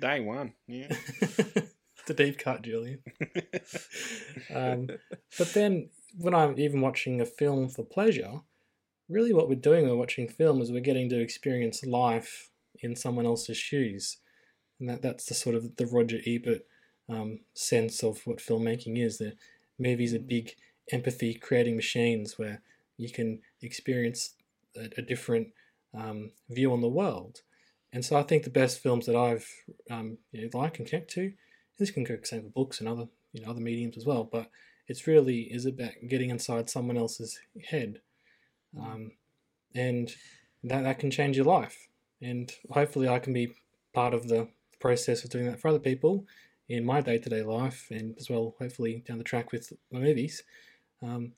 Day 0.00 0.20
one. 0.20 0.52
Yeah. 0.66 0.94
The 2.08 2.14
deep 2.14 2.38
cut, 2.38 2.62
Julian. 2.62 3.00
um, 4.54 4.88
but 5.38 5.52
then 5.54 5.90
when 6.16 6.34
I'm 6.34 6.58
even 6.58 6.80
watching 6.80 7.20
a 7.20 7.26
film 7.26 7.68
for 7.68 7.84
pleasure, 7.84 8.40
really 9.08 9.32
what 9.32 9.48
we're 9.48 9.54
doing 9.54 9.82
when 9.82 9.92
we're 9.92 9.98
watching 9.98 10.28
film 10.28 10.60
is 10.60 10.72
we're 10.72 10.80
getting 10.80 11.08
to 11.10 11.20
experience 11.20 11.84
life 11.84 12.50
in 12.80 12.96
someone 12.96 13.26
else's 13.26 13.56
shoes. 13.56 14.18
And 14.80 14.88
that, 14.88 15.02
that's 15.02 15.26
the 15.26 15.34
sort 15.34 15.54
of 15.54 15.76
the 15.76 15.86
Roger 15.86 16.18
Ebert 16.26 16.62
um, 17.08 17.40
sense 17.54 18.02
of 18.02 18.20
what 18.26 18.38
filmmaking 18.38 18.98
is. 18.98 19.18
The 19.18 19.34
movies 19.78 20.14
are 20.14 20.18
big 20.18 20.52
empathy 20.92 21.34
creating 21.34 21.76
machines 21.76 22.38
where 22.38 22.62
you 22.96 23.10
can 23.10 23.40
experience 23.62 24.34
a, 24.76 24.88
a 24.98 25.02
different 25.02 25.48
um, 25.94 26.32
view 26.48 26.72
on 26.72 26.80
the 26.80 26.88
world. 26.88 27.42
And 27.92 28.04
so 28.04 28.16
I 28.16 28.22
think 28.22 28.44
the 28.44 28.50
best 28.50 28.80
films 28.80 29.06
that 29.06 29.16
I've 29.16 29.48
um, 29.90 30.18
you 30.32 30.42
know, 30.42 30.58
like 30.58 30.78
and 30.78 30.86
connect 30.86 31.10
to, 31.12 31.32
this 31.78 31.90
can 31.90 32.04
go 32.04 32.16
the 32.16 32.26
same 32.26 32.42
for 32.42 32.48
books 32.48 32.80
and 32.80 32.88
other 32.88 33.06
you 33.32 33.42
know 33.42 33.50
other 33.50 33.60
mediums 33.60 33.96
as 33.96 34.04
well, 34.04 34.24
but 34.24 34.50
it's 34.86 35.06
really 35.06 35.42
is 35.42 35.66
about 35.66 35.92
getting 36.08 36.30
inside 36.30 36.70
someone 36.70 36.96
else's 36.96 37.38
head, 37.70 38.00
um, 38.78 39.12
and 39.74 40.14
that 40.64 40.82
that 40.82 40.98
can 40.98 41.10
change 41.10 41.36
your 41.36 41.46
life. 41.46 41.88
And 42.20 42.50
hopefully, 42.70 43.08
I 43.08 43.18
can 43.18 43.32
be 43.32 43.54
part 43.92 44.14
of 44.14 44.28
the 44.28 44.48
process 44.80 45.24
of 45.24 45.30
doing 45.30 45.46
that 45.46 45.60
for 45.60 45.68
other 45.68 45.78
people 45.78 46.26
in 46.68 46.84
my 46.84 47.00
day 47.00 47.18
to 47.18 47.28
day 47.28 47.42
life, 47.42 47.86
and 47.90 48.16
as 48.18 48.28
well, 48.28 48.54
hopefully 48.58 49.04
down 49.06 49.18
the 49.18 49.24
track 49.24 49.52
with 49.52 49.72
my 49.92 50.00
movies. 50.00 50.42
Um, 51.02 51.32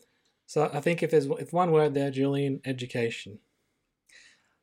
so 0.47 0.71
I 0.73 0.81
think 0.81 1.03
if 1.03 1.11
there's 1.11 1.27
if 1.27 1.53
one 1.53 1.71
word 1.71 1.95
there, 1.95 2.11
Julian, 2.11 2.61
education. 2.65 3.39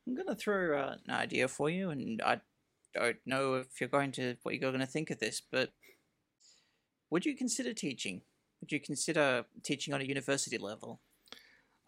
I'm 0.06 0.14
gonna 0.14 0.34
throw 0.34 0.78
uh, 0.78 0.96
an 1.06 1.14
idea 1.14 1.48
for 1.48 1.68
you, 1.70 1.90
and 1.90 2.20
I 2.22 2.40
don't 2.94 3.18
know 3.26 3.54
if 3.54 3.80
you're 3.80 3.88
going 3.88 4.12
to 4.12 4.36
what 4.42 4.54
you're 4.54 4.70
going 4.70 4.80
to 4.80 4.86
think 4.86 5.10
of 5.10 5.18
this, 5.18 5.40
but 5.40 5.72
would 7.10 7.24
you 7.24 7.36
consider 7.36 7.72
teaching? 7.72 8.22
Would 8.60 8.72
you 8.72 8.80
consider 8.80 9.44
teaching 9.62 9.94
on 9.94 10.00
a 10.00 10.04
university 10.04 10.58
level? 10.58 11.00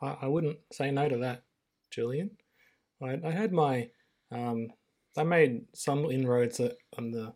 I, 0.00 0.16
I 0.22 0.26
wouldn't 0.26 0.58
say 0.72 0.90
no 0.90 1.08
to 1.08 1.16
that, 1.18 1.42
Julian. 1.90 2.30
I, 3.02 3.18
I 3.24 3.30
had 3.30 3.52
my, 3.52 3.90
um, 4.30 4.68
I 5.16 5.24
made 5.24 5.62
some 5.74 6.04
inroads 6.06 6.60
on 6.96 7.10
the, 7.10 7.34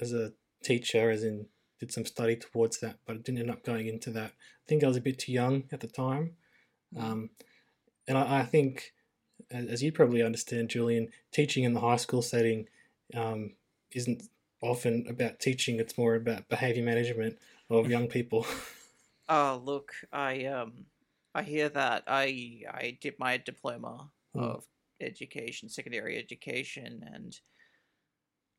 as 0.00 0.12
a 0.12 0.32
teacher, 0.62 1.10
as 1.10 1.22
in 1.22 1.46
did 1.78 1.92
some 1.92 2.06
study 2.06 2.36
towards 2.36 2.80
that, 2.80 2.98
but 3.06 3.16
I 3.16 3.18
didn't 3.18 3.40
end 3.40 3.50
up 3.50 3.64
going 3.64 3.86
into 3.86 4.10
that. 4.10 4.30
I 4.30 4.64
think 4.68 4.82
I 4.82 4.88
was 4.88 4.96
a 4.96 5.02
bit 5.02 5.18
too 5.18 5.32
young 5.32 5.64
at 5.72 5.80
the 5.80 5.86
time, 5.86 6.32
um, 6.98 7.30
and 8.08 8.16
I, 8.16 8.40
I 8.40 8.44
think, 8.44 8.92
as 9.50 9.82
you 9.82 9.92
probably 9.92 10.22
understand, 10.22 10.70
Julian, 10.70 11.08
teaching 11.32 11.64
in 11.64 11.74
the 11.74 11.80
high 11.80 11.96
school 11.96 12.22
setting 12.22 12.66
um, 13.14 13.52
isn't 13.92 14.22
often 14.62 15.06
about 15.08 15.40
teaching; 15.40 15.78
it's 15.80 15.98
more 15.98 16.14
about 16.14 16.48
behaviour 16.48 16.84
management 16.84 17.38
of 17.70 17.90
young 17.90 18.08
people. 18.08 18.46
Oh, 19.28 19.60
look, 19.64 19.92
I 20.12 20.44
um, 20.46 20.86
I 21.34 21.42
hear 21.42 21.68
that. 21.70 22.04
I 22.06 22.62
I 22.70 22.98
did 23.00 23.14
my 23.18 23.36
diploma 23.36 24.10
Mm. 24.36 24.56
of 24.56 24.66
education, 25.00 25.68
secondary 25.68 26.18
education, 26.18 27.04
and 27.12 27.38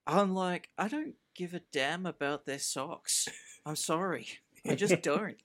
I'm 0.08 0.34
like, 0.34 0.70
I 0.78 0.88
don't 0.88 1.16
give 1.34 1.54
a 1.54 1.62
damn 1.72 2.06
about 2.06 2.46
their 2.46 2.60
socks. 2.60 3.28
I'm 3.66 3.76
sorry, 3.76 4.28
I 4.68 4.76
just 4.76 5.02
don't. 5.02 5.38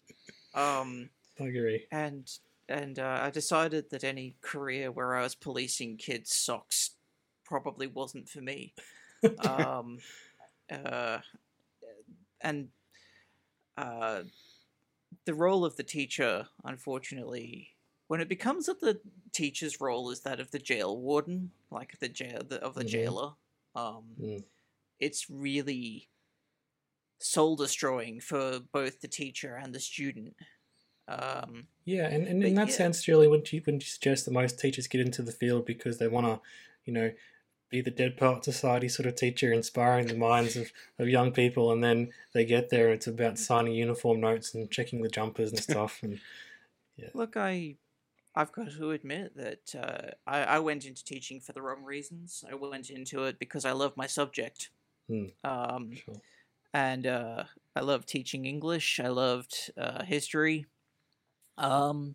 Um, 0.55 1.11
I 1.41 1.45
agree. 1.45 1.87
and 1.91 2.31
and 2.69 2.99
uh, 2.99 3.19
I 3.23 3.31
decided 3.31 3.91
that 3.91 4.05
any 4.05 4.37
career 4.41 4.93
where 4.93 5.17
I 5.17 5.23
was 5.23 5.35
policing 5.35 5.97
kids' 5.97 6.35
socks 6.35 6.91
probably 7.51 7.89
wasn't 7.89 8.29
for 8.29 8.41
me. 8.41 8.73
um, 9.41 9.99
uh, 10.73 11.19
and 12.41 12.69
uh, 13.77 14.23
the 15.27 15.35
role 15.35 15.65
of 15.65 15.77
the 15.77 15.83
teacher, 15.83 16.47
unfortunately, 16.65 17.71
when 18.07 18.21
it 18.21 18.29
becomes 18.29 18.67
that 18.67 18.81
the 18.81 19.01
teacher's 19.33 19.81
role 19.81 20.11
is 20.11 20.21
that 20.21 20.41
of 20.41 20.51
the 20.53 20.59
jail 20.59 20.97
warden, 20.97 21.51
like 21.71 21.99
the 21.99 22.09
jail 22.09 22.41
the, 22.49 22.63
of 22.63 22.75
the 22.75 22.85
Mhm. 22.85 22.89
jailer, 22.89 23.33
um, 23.75 24.15
Mm. 24.19 24.45
it's 25.01 25.29
really 25.29 26.09
soul 27.19 27.57
destroying 27.57 28.21
for 28.21 28.61
both 28.61 29.01
the 29.01 29.09
teacher 29.09 29.57
and 29.57 29.75
the 29.75 29.81
student. 29.81 30.35
Um, 31.09 31.67
Yeah, 31.85 32.07
and, 32.09 32.27
and 32.27 32.45
in 32.45 32.55
that 32.55 32.69
yeah. 32.69 32.75
sense, 32.75 33.03
Julie, 33.03 33.27
wouldn't 33.27 33.53
you, 33.53 33.61
wouldn't 33.61 33.83
you 33.83 33.89
suggest 33.89 34.25
that 34.25 34.31
most 34.33 34.59
teachers 34.59 34.87
get 34.87 35.01
into 35.01 35.23
the 35.23 35.33
field 35.33 35.67
because 35.67 35.99
they 35.99 36.07
want 36.09 36.27
to, 36.27 36.41
you 36.85 36.93
know, 36.93 37.13
be 37.71 37.81
the 37.81 37.91
Dead 37.91 38.17
Poet 38.17 38.45
Society 38.45 38.89
sort 38.89 39.07
of 39.07 39.15
teacher, 39.15 39.53
inspiring 39.53 40.07
the 40.09 40.17
minds 40.17 40.57
of, 40.57 40.73
of 40.99 41.09
young 41.09 41.33
people, 41.33 41.71
and 41.73 41.83
then 41.83 42.13
they 42.35 42.45
get 42.45 42.69
there 42.71 42.91
it's 42.93 43.07
about 43.07 43.39
signing 43.39 43.75
uniform 43.75 44.21
notes 44.21 44.55
and 44.55 44.71
checking 44.71 45.03
the 45.03 45.09
jumpers 45.09 45.51
and 45.51 45.61
stuff. 45.61 46.01
And 46.03 46.21
Look, 47.15 47.37
I, 47.37 47.77
I've 48.35 48.53
got 48.53 48.73
to 48.73 48.91
admit 48.91 49.37
that 49.37 49.75
uh, 49.75 50.11
I, 50.27 50.43
I 50.45 50.59
went 50.59 50.85
into 50.85 51.05
teaching 51.05 51.41
for 51.41 51.53
the 51.53 51.63
wrong 51.63 51.83
reasons. 51.85 52.45
I 52.51 52.55
went 52.55 52.91
into 52.91 53.25
it 53.25 53.39
because 53.39 53.65
I 53.65 53.73
love 53.73 53.97
my 53.97 54.07
subject, 54.07 54.71
Hmm. 55.09 55.27
um, 55.45 55.93
sure. 55.97 56.21
and 56.75 57.07
uh, 57.07 57.45
I 57.75 57.81
loved 57.81 58.09
teaching 58.09 58.45
English. 58.45 59.01
I 59.01 59.09
loved 59.09 59.71
uh, 59.77 60.05
history, 60.05 60.67
um, 61.59 62.15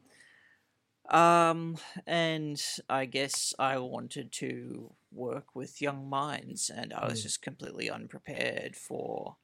um, 1.09 1.77
and 2.07 2.61
I 2.89 3.05
guess 3.05 3.53
I 3.59 3.77
wanted 3.79 4.31
to 4.33 4.93
work 5.15 5.55
with 5.55 5.81
young 5.81 6.09
minds, 6.09 6.69
and 6.69 6.93
I 6.93 7.07
was 7.07 7.21
Hmm. 7.21 7.23
just 7.23 7.41
completely 7.41 7.89
unprepared 7.89 8.75
for 8.75 9.37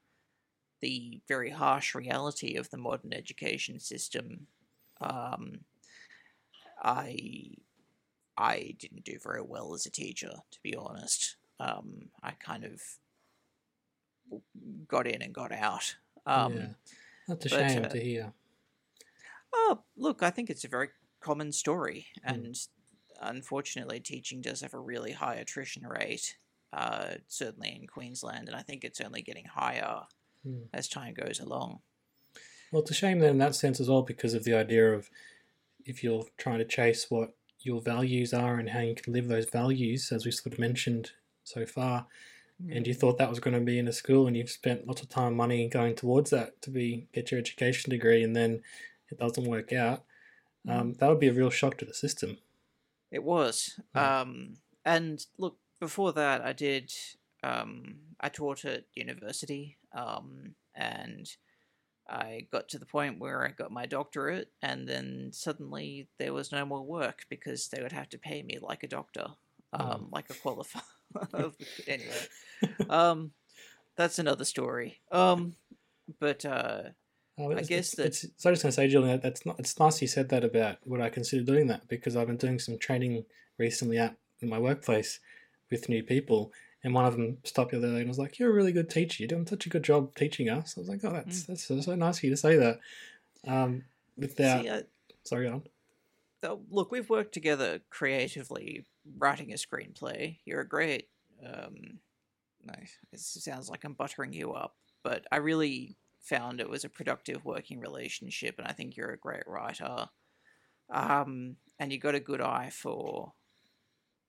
the 0.82 1.22
very 1.28 1.52
harsh 1.52 1.96
reality 1.96 2.56
of 2.58 2.70
the 2.72 2.78
modern 2.78 3.14
education 3.14 3.80
system 3.80 4.48
um, 5.02 5.66
I 6.84 7.56
I 8.38 8.76
didn't 8.80 9.06
do 9.06 9.20
very 9.20 9.42
well 9.42 9.74
as 9.74 9.86
a 9.86 9.92
teacher, 9.92 10.44
to 10.52 10.62
be 10.62 10.76
honest. 10.76 11.38
Um, 11.60 12.12
I 12.24 12.32
kind 12.32 12.66
of 12.66 12.82
got 14.88 15.08
in 15.08 15.22
and 15.22 15.34
got 15.34 15.52
out. 15.52 15.96
Um, 16.26 16.54
yeah, 16.56 16.74
that's 17.28 17.46
a 17.46 17.50
but, 17.50 17.50
shame 17.50 17.86
uh, 17.86 17.90
to 17.90 18.00
hear. 18.00 18.34
Oh, 19.54 19.84
look, 19.96 20.24
I 20.24 20.30
think 20.30 20.50
it's 20.50 20.64
a 20.64 20.70
very 20.70 20.90
common 21.20 21.52
story, 21.52 22.08
Hmm. 22.26 22.46
and 22.46 22.56
unfortunately, 23.22 24.00
teaching 24.00 24.42
does 24.42 24.62
have 24.62 24.74
a 24.74 24.80
really 24.80 25.12
high 25.12 25.36
attrition 25.36 25.86
rate. 25.86 26.36
Uh, 26.74 27.16
certainly 27.28 27.78
in 27.82 27.86
Queensland, 27.86 28.48
and 28.48 28.56
I 28.56 28.62
think 28.62 28.86
it's 28.86 29.02
only 29.02 29.22
getting 29.22 29.44
higher 29.44 30.04
Hmm. 30.44 30.64
as 30.74 30.88
time 30.88 31.14
goes 31.14 31.40
along. 31.40 31.82
Well, 32.72 32.82
it's 32.82 32.92
a 32.92 32.96
shame 32.96 33.20
then 33.20 33.32
in 33.32 33.38
that 33.40 33.56
sense 33.56 33.80
as 33.80 33.90
well 33.90 34.02
because 34.02 34.34
of 34.34 34.44
the 34.44 34.54
idea 34.54 34.94
of 34.94 35.10
if 35.86 36.04
you're 36.04 36.26
trying 36.38 36.60
to 36.60 36.66
chase 36.66 37.12
what 37.12 37.36
your 37.60 37.82
values 37.82 38.34
are 38.34 38.58
and 38.58 38.70
how 38.70 38.80
you 38.80 38.96
can 38.96 39.14
live 39.14 39.28
those 39.28 39.50
values, 39.50 40.12
as 40.12 40.26
we 40.26 40.32
sort 40.32 40.54
of 40.54 40.60
mentioned 40.60 41.12
so 41.44 41.66
far, 41.66 42.08
and 42.70 42.88
you 42.88 42.94
thought 42.94 43.18
that 43.18 43.30
was 43.30 43.40
going 43.40 43.54
to 43.54 43.60
be 43.60 43.80
in 43.80 43.88
a 43.88 43.94
school 43.94 44.28
and 44.28 44.38
you've 44.38 44.50
spent 44.50 44.88
lots 44.88 45.02
of 45.02 45.10
time 45.10 45.28
and 45.28 45.38
money 45.38 45.68
going 45.68 45.96
towards 45.96 46.30
that 46.30 46.62
to 46.62 46.70
be 46.70 47.08
get 47.12 47.32
your 47.32 47.40
education 47.40 47.90
degree 47.90 48.24
and 48.24 48.36
then 48.36 48.62
it 49.10 49.18
doesn't 49.18 49.48
work 49.50 49.74
out 49.74 50.04
um, 50.70 50.94
that 51.00 51.10
would 51.10 51.20
be 51.20 51.28
a 51.28 51.34
real 51.34 51.50
shock 51.50 51.76
to 51.78 51.86
the 51.86 51.94
system 51.94 52.38
It 53.12 53.24
was. 53.24 53.80
Um, 53.94 54.56
and 54.86 55.24
look, 55.38 55.58
before 55.80 56.14
that, 56.14 56.42
I 56.42 56.54
did. 56.54 56.92
Um, 57.44 57.96
I 58.20 58.30
taught 58.30 58.66
at 58.66 58.86
university, 58.96 59.78
um, 59.94 60.56
and 60.76 61.28
I 62.08 62.48
got 62.52 62.70
to 62.70 62.80
the 62.80 62.86
point 62.86 63.20
where 63.20 63.46
I 63.46 63.50
got 63.50 63.72
my 63.72 63.86
doctorate, 63.86 64.50
and 64.62 64.88
then 64.88 65.32
suddenly 65.34 66.08
there 66.20 66.34
was 66.34 66.52
no 66.52 66.66
more 66.66 66.84
work 66.84 67.26
because 67.30 67.68
they 67.68 67.82
would 67.82 67.92
have 67.92 68.10
to 68.10 68.20
pay 68.20 68.44
me 68.44 68.60
like 68.62 68.84
a 68.84 68.88
doctor, 68.88 69.28
um, 69.74 70.08
like 70.12 70.30
a 70.30 70.34
qualified. 70.36 70.84
anyway, 71.88 72.28
um, 72.90 73.32
that's 73.98 74.20
another 74.20 74.46
story. 74.46 75.02
Um, 75.12 75.56
but 76.20 76.46
uh, 76.46 76.84
Oh, 77.38 77.52
I 77.52 77.62
guess 77.64 77.96
that- 77.96 78.14
so 78.14 78.28
I 78.50 78.52
was 78.52 78.60
just 78.60 78.64
going 78.64 78.72
to 78.72 78.72
say, 78.72 78.88
Julian, 78.88 79.12
that- 79.16 79.22
that's 79.24 79.46
not. 79.46 79.60
It's 79.60 79.80
nice 79.80 80.02
you 80.02 80.08
said 80.08 80.30
that 80.30 80.44
about 80.44 80.86
what 80.86 81.02
I 81.02 81.10
consider 81.10 81.44
doing 81.44 81.68
that 81.68 81.88
because 81.88 82.16
I've 82.16 82.28
been 82.28 82.38
doing 82.38 82.60
some 82.60 82.78
training 82.78 83.26
recently 83.58 83.98
at 83.98 84.16
in 84.42 84.50
my 84.50 84.60
workplace 84.60 85.20
with 85.70 85.88
new 85.90 86.04
people, 86.04 86.52
and 86.84 86.94
one 86.94 87.06
of 87.06 87.14
them 87.14 87.38
stopped 87.44 87.72
the 87.72 87.78
other 87.78 87.92
day 87.94 88.00
and 88.00 88.08
was 88.10 88.20
like, 88.20 88.38
"You're 88.40 88.50
a 88.50 88.54
really 88.54 88.72
good 88.74 88.90
teacher. 88.90 89.24
You're 89.24 89.28
doing 89.30 89.48
such 89.48 89.66
a 89.66 89.70
good 89.70 89.84
job 89.84 90.14
teaching 90.16 90.50
us." 90.50 90.78
I 90.78 90.82
was 90.82 90.90
like, 90.90 91.04
"Oh, 91.06 91.12
that's 91.14 91.44
that's 91.44 91.64
so, 91.64 91.80
so 91.82 91.96
nice 91.96 92.18
of 92.18 92.24
you 92.24 92.30
to 92.32 92.38
say 92.38 92.58
that." 92.58 92.80
Um, 93.48 93.86
without, 94.18 94.64
see, 94.64 94.70
I, 94.70 94.84
sorry, 95.24 95.48
on. 95.48 95.64
Look, 96.70 96.92
we've 96.92 97.10
worked 97.10 97.34
together 97.34 97.82
creatively 97.90 98.86
writing 99.18 99.52
a 99.54 99.56
screenplay. 99.56 100.40
You're 100.46 100.62
a 100.62 100.68
great. 100.68 101.08
Um, 101.46 102.00
no, 102.66 102.74
it 103.12 103.20
sounds 103.20 103.70
like 103.70 103.84
I'm 103.84 103.94
buttering 103.94 104.34
you 104.34 104.52
up, 104.54 104.76
but 105.04 105.26
I 105.32 105.38
really 105.38 105.96
found 106.22 106.60
it 106.60 106.70
was 106.70 106.84
a 106.84 106.90
productive 106.90 107.44
working 107.46 107.80
relationship, 107.80 108.56
and 108.58 108.68
I 108.68 108.74
think 108.74 108.96
you're 108.96 109.12
a 109.12 109.18
great 109.18 109.48
writer. 109.48 110.10
Um, 110.94 111.56
and 111.80 111.92
you 111.92 112.00
got 112.00 112.16
a 112.16 112.20
good 112.20 112.42
eye 112.42 112.70
for 112.72 113.34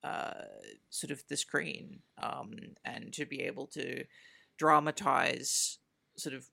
uh, 0.03 0.45
sort 0.89 1.11
of 1.11 1.23
the 1.29 1.37
screen, 1.37 1.99
um, 2.21 2.53
and 2.83 3.13
to 3.13 3.25
be 3.25 3.41
able 3.41 3.67
to 3.67 4.05
dramatize, 4.57 5.79
sort 6.17 6.35
of 6.35 6.47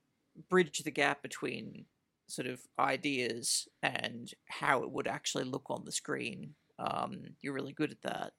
bridge 0.49 0.79
the 0.79 0.91
gap 0.91 1.23
between 1.23 1.85
sort 2.27 2.47
of 2.47 2.61
ideas 2.79 3.69
and 3.83 4.33
how 4.47 4.83
it 4.83 4.91
would 4.91 5.09
actually 5.09 5.45
look 5.45 5.69
on 5.69 5.85
the 5.85 5.93
screen. 5.93 6.55
Um, 6.79 7.21
you're 7.41 7.55
really 7.55 7.73
good 7.73 7.91
at 7.91 8.03
that. 8.03 8.33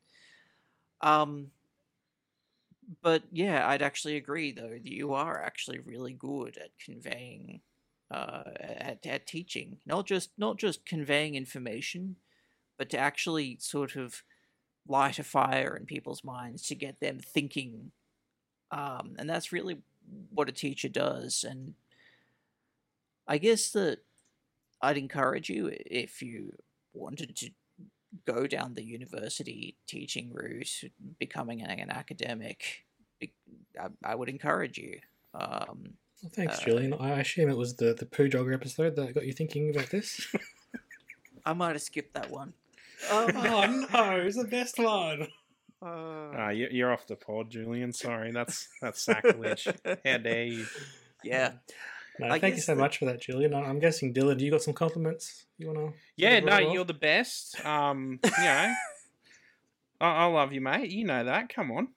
Um, 1.02 1.48
but 3.02 3.24
yeah, 3.32 3.68
I'd 3.68 3.82
actually 3.82 4.18
agree 4.18 4.52
though 4.52 4.70
that 4.70 4.86
you 4.86 5.14
are 5.14 5.42
actually 5.42 5.80
really 5.80 6.14
good 6.14 6.58
at 6.58 6.72
conveying, 6.84 7.62
uh, 8.10 8.44
at, 8.60 9.06
at 9.06 9.28
teaching, 9.28 9.78
not 9.86 10.06
just 10.06 10.32
not 10.38 10.58
just 10.58 10.86
conveying 10.86 11.36
information, 11.36 12.18
but 12.78 12.90
to 12.90 12.98
actually 12.98 13.58
sort 13.60 13.96
of 13.96 14.24
light 14.88 15.20
a 15.20 15.24
fire 15.24 15.76
in 15.78 15.86
people's 15.86 16.24
minds 16.24 16.68
to 16.68 16.76
get 16.76 17.00
them 17.00 17.20
thinking. 17.20 17.92
Um, 18.72 19.16
and 19.20 19.30
that's 19.30 19.52
really 19.52 19.78
what 20.32 20.50
a 20.50 20.54
teacher 20.54 20.90
does. 20.90 21.46
And 21.48 21.76
I 23.28 23.38
guess 23.38 23.72
that 23.72 24.00
I'd 24.82 24.98
encourage 24.98 25.50
you 25.50 25.72
if 25.72 26.22
you 26.22 26.54
wanted 26.94 27.36
to 27.38 27.52
go 28.26 28.46
down 28.48 28.74
the 28.74 28.84
university 28.84 29.76
teaching 29.88 30.32
route, 30.34 30.84
becoming 31.20 31.62
an, 31.62 31.70
an 31.70 31.90
academic. 31.90 32.86
I, 33.80 33.88
I 34.04 34.16
would 34.16 34.30
encourage 34.30 34.78
you. 34.78 35.00
Um, 35.34 35.94
Well, 36.22 36.32
thanks, 36.34 36.60
Uh, 36.60 36.66
Julian. 36.66 36.94
I 36.94 37.20
assume 37.22 37.50
it 37.50 37.58
was 37.58 37.76
the 37.76 37.94
the 37.94 38.06
poo 38.06 38.28
dog 38.28 38.52
episode 38.52 38.96
that 38.96 39.14
got 39.14 39.26
you 39.26 39.34
thinking 39.34 39.70
about 39.70 39.90
this. 39.90 40.28
I 41.46 41.54
might 41.54 41.72
have 41.74 41.82
skipped 41.82 42.14
that 42.14 42.30
one. 42.30 42.54
oh 43.10 43.28
Um, 43.64 43.88
no, 43.94 44.20
it 44.20 44.26
was 44.26 44.36
the 44.36 44.44
best 44.48 44.78
one. 44.78 45.24
uh, 45.82 45.86
Ah, 45.86 46.50
you- 46.50 46.70
you're 46.72 46.92
off 46.94 47.08
the 47.08 47.16
pod, 47.16 47.50
Julian. 47.50 47.92
Sorry, 47.94 48.32
that's 48.32 48.68
that's 48.82 49.02
sacrilege. 49.02 49.68
How 50.06 50.18
dare 50.18 50.44
you? 50.46 50.66
yeah. 51.24 51.54
No, 52.20 52.28
I 52.28 52.40
thank 52.40 52.56
you 52.56 52.62
so 52.62 52.76
that- 52.76 52.82
much 52.82 52.98
for 52.98 53.06
that, 53.06 53.22
Julian. 53.22 53.54
I- 53.54 53.62
I'm 53.64 53.80
guessing, 53.80 54.14
Dylan, 54.14 54.40
you 54.40 54.52
got 54.52 54.62
some 54.62 54.74
compliments 54.74 55.46
you 55.58 55.68
want 55.68 55.80
to? 55.80 56.00
Yeah, 56.18 56.40
no, 56.42 56.54
off? 56.54 56.74
you're 56.74 56.86
the 56.86 56.94
best. 56.94 57.64
Um, 57.66 58.20
you 58.24 58.30
know, 58.44 58.74
I, 60.02 60.08
I 60.08 60.26
love 60.26 60.52
you, 60.54 60.62
mate. 60.62 60.90
You 60.92 61.06
know 61.06 61.24
that. 61.24 61.50
Come 61.54 61.72
on. 61.72 61.90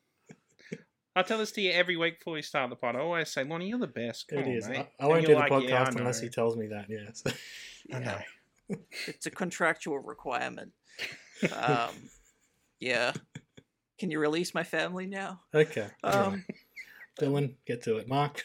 I 1.16 1.22
tell 1.22 1.38
this 1.38 1.52
to 1.52 1.60
you 1.60 1.70
every 1.70 1.96
week 1.96 2.18
before 2.18 2.34
we 2.34 2.42
start 2.42 2.70
the 2.70 2.76
pod. 2.76 2.96
I 2.96 3.00
always 3.00 3.30
say, 3.30 3.44
Lonnie, 3.44 3.68
you're 3.68 3.78
the 3.78 3.86
best. 3.86 4.26
Come 4.28 4.40
It 4.40 4.46
on, 4.46 4.52
is. 4.52 4.68
mate. 4.68 4.86
I, 4.98 5.04
I 5.04 5.06
won't 5.06 5.24
do 5.26 5.32
the 5.34 5.38
like, 5.38 5.52
podcast 5.52 5.68
"Yeah, 5.68 5.88
unless 5.96 6.20
he 6.20 6.28
tells 6.28 6.56
me 6.56 6.66
that. 6.68 6.86
Yes. 6.88 7.22
I 7.94 7.98
know. 8.00 8.18
It's 9.06 9.26
a 9.26 9.30
contractual 9.30 9.98
requirement. 9.98 10.72
Um, 11.52 11.90
yeah. 12.80 13.12
Can 13.98 14.10
you 14.10 14.18
release 14.18 14.54
my 14.54 14.62
family 14.62 15.06
now? 15.06 15.40
okay. 15.54 15.88
all 16.02 16.10
right. 16.10 16.26
Um, 16.26 16.44
Dylan, 17.20 17.54
get 17.66 17.82
to 17.82 17.96
it. 17.98 18.08
Mark, 18.08 18.44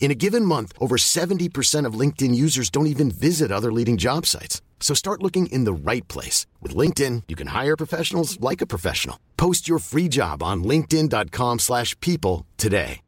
In 0.00 0.10
a 0.10 0.14
given 0.14 0.46
month, 0.46 0.72
over 0.80 0.96
70% 0.96 1.86
of 1.86 1.94
LinkedIn 1.94 2.34
users 2.34 2.70
don't 2.70 2.88
even 2.88 3.10
visit 3.12 3.52
other 3.52 3.70
leading 3.70 3.98
job 3.98 4.26
sites. 4.26 4.60
So 4.80 4.94
start 4.94 5.22
looking 5.22 5.46
in 5.46 5.64
the 5.64 5.72
right 5.72 6.08
place. 6.08 6.46
With 6.60 6.74
LinkedIn, 6.74 7.24
you 7.28 7.36
can 7.36 7.48
hire 7.48 7.76
professionals 7.76 8.40
like 8.40 8.60
a 8.60 8.66
professional. 8.66 9.20
Post 9.36 9.68
your 9.68 9.78
free 9.78 10.08
job 10.08 10.42
on 10.42 10.64
linkedin.com 10.64 11.58
slash 11.60 11.94
people 12.00 12.46
today. 12.56 13.02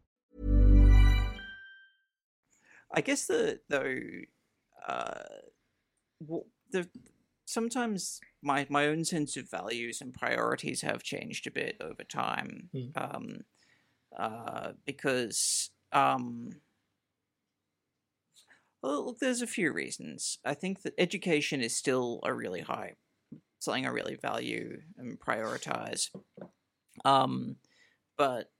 I 2.95 3.01
guess 3.01 3.25
the 3.25 3.59
though, 3.71 3.97
uh, 4.87 5.23
w- 6.21 6.45
the 6.71 6.87
sometimes 7.47 8.21
my 8.43 8.67
my 8.69 8.87
own 8.87 9.07
sense 9.07 9.39
of 9.39 9.51
values 9.51 10.03
and 10.03 10.13
priorities 10.13 10.83
have 10.83 11.03
changed 11.03 11.47
a 11.47 11.51
bit 11.51 11.77
over 11.81 12.05
time. 12.05 12.69
Mm. 12.75 12.93
Um, 12.95 13.39
uh, 14.15 14.73
because 14.85 15.71
um, 15.93 16.51
well, 18.83 19.07
look, 19.07 19.19
there's 19.19 19.43
a 19.43 19.47
few 19.47 19.73
reasons. 19.73 20.39
I 20.45 20.55
think 20.55 20.83
that 20.83 20.95
education 20.99 21.61
is 21.61 21.77
still 21.77 22.21
a 22.25 22.35
really 22.35 22.61
high 22.61 22.95
something 23.63 23.87
I 23.87 23.91
really 23.91 24.17
value 24.17 24.81
and 24.99 25.19
prioritize. 25.19 26.11
Um, 27.05 27.57
but 28.19 28.51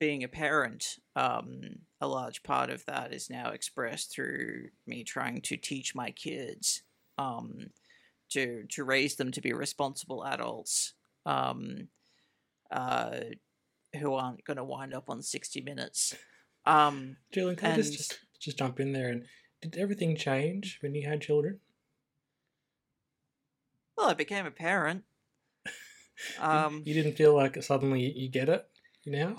being 0.00 0.24
a 0.24 0.28
parent, 0.28 0.98
um, 1.14 1.60
a 2.00 2.08
large 2.08 2.42
part 2.42 2.70
of 2.70 2.86
that 2.86 3.12
is 3.12 3.28
now 3.28 3.50
expressed 3.50 4.12
through 4.12 4.68
me 4.86 5.04
trying 5.04 5.42
to 5.42 5.58
teach 5.58 5.94
my 5.94 6.10
kids 6.10 6.82
um, 7.18 7.70
to 8.30 8.64
to 8.70 8.82
raise 8.82 9.16
them 9.16 9.30
to 9.32 9.42
be 9.42 9.52
responsible 9.52 10.24
adults 10.24 10.94
um, 11.26 11.88
uh, 12.70 13.20
who 14.00 14.14
aren't 14.14 14.44
going 14.44 14.56
to 14.56 14.64
wind 14.64 14.94
up 14.94 15.10
on 15.10 15.22
sixty 15.22 15.60
minutes. 15.60 16.16
Um, 16.64 17.18
Julian, 17.30 17.56
can 17.56 17.72
I 17.72 17.76
just, 17.76 17.92
just 17.92 18.18
just 18.44 18.58
jump 18.58 18.80
in 18.80 18.92
there 18.92 19.10
and 19.10 19.26
did 19.60 19.76
everything 19.76 20.16
change 20.16 20.78
when 20.82 20.94
you 20.94 21.06
had 21.08 21.22
children? 21.22 21.60
well, 23.96 24.08
I 24.08 24.14
became 24.14 24.46
a 24.46 24.50
parent. 24.50 25.04
Um, 26.36 26.82
you 26.84 26.94
didn't 26.94 27.16
feel 27.16 27.34
like 27.34 27.60
suddenly 27.62 28.02
you- 28.02 28.22
you 28.22 28.28
get 28.28 28.48
it 28.48 28.68
now? 29.06 29.38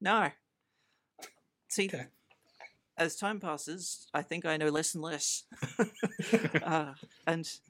no. 0.00 0.30
See, 1.68 1.94
Okay. 1.94 2.08
as 2.96 3.16
time 3.16 3.40
passes, 3.40 4.08
I 4.14 4.22
think 4.22 4.44
I 4.44 4.56
know 4.56 4.68
less 4.68 4.94
and 4.94 5.02
less. 5.02 5.44
uh, 6.62 6.94
and 7.26 7.60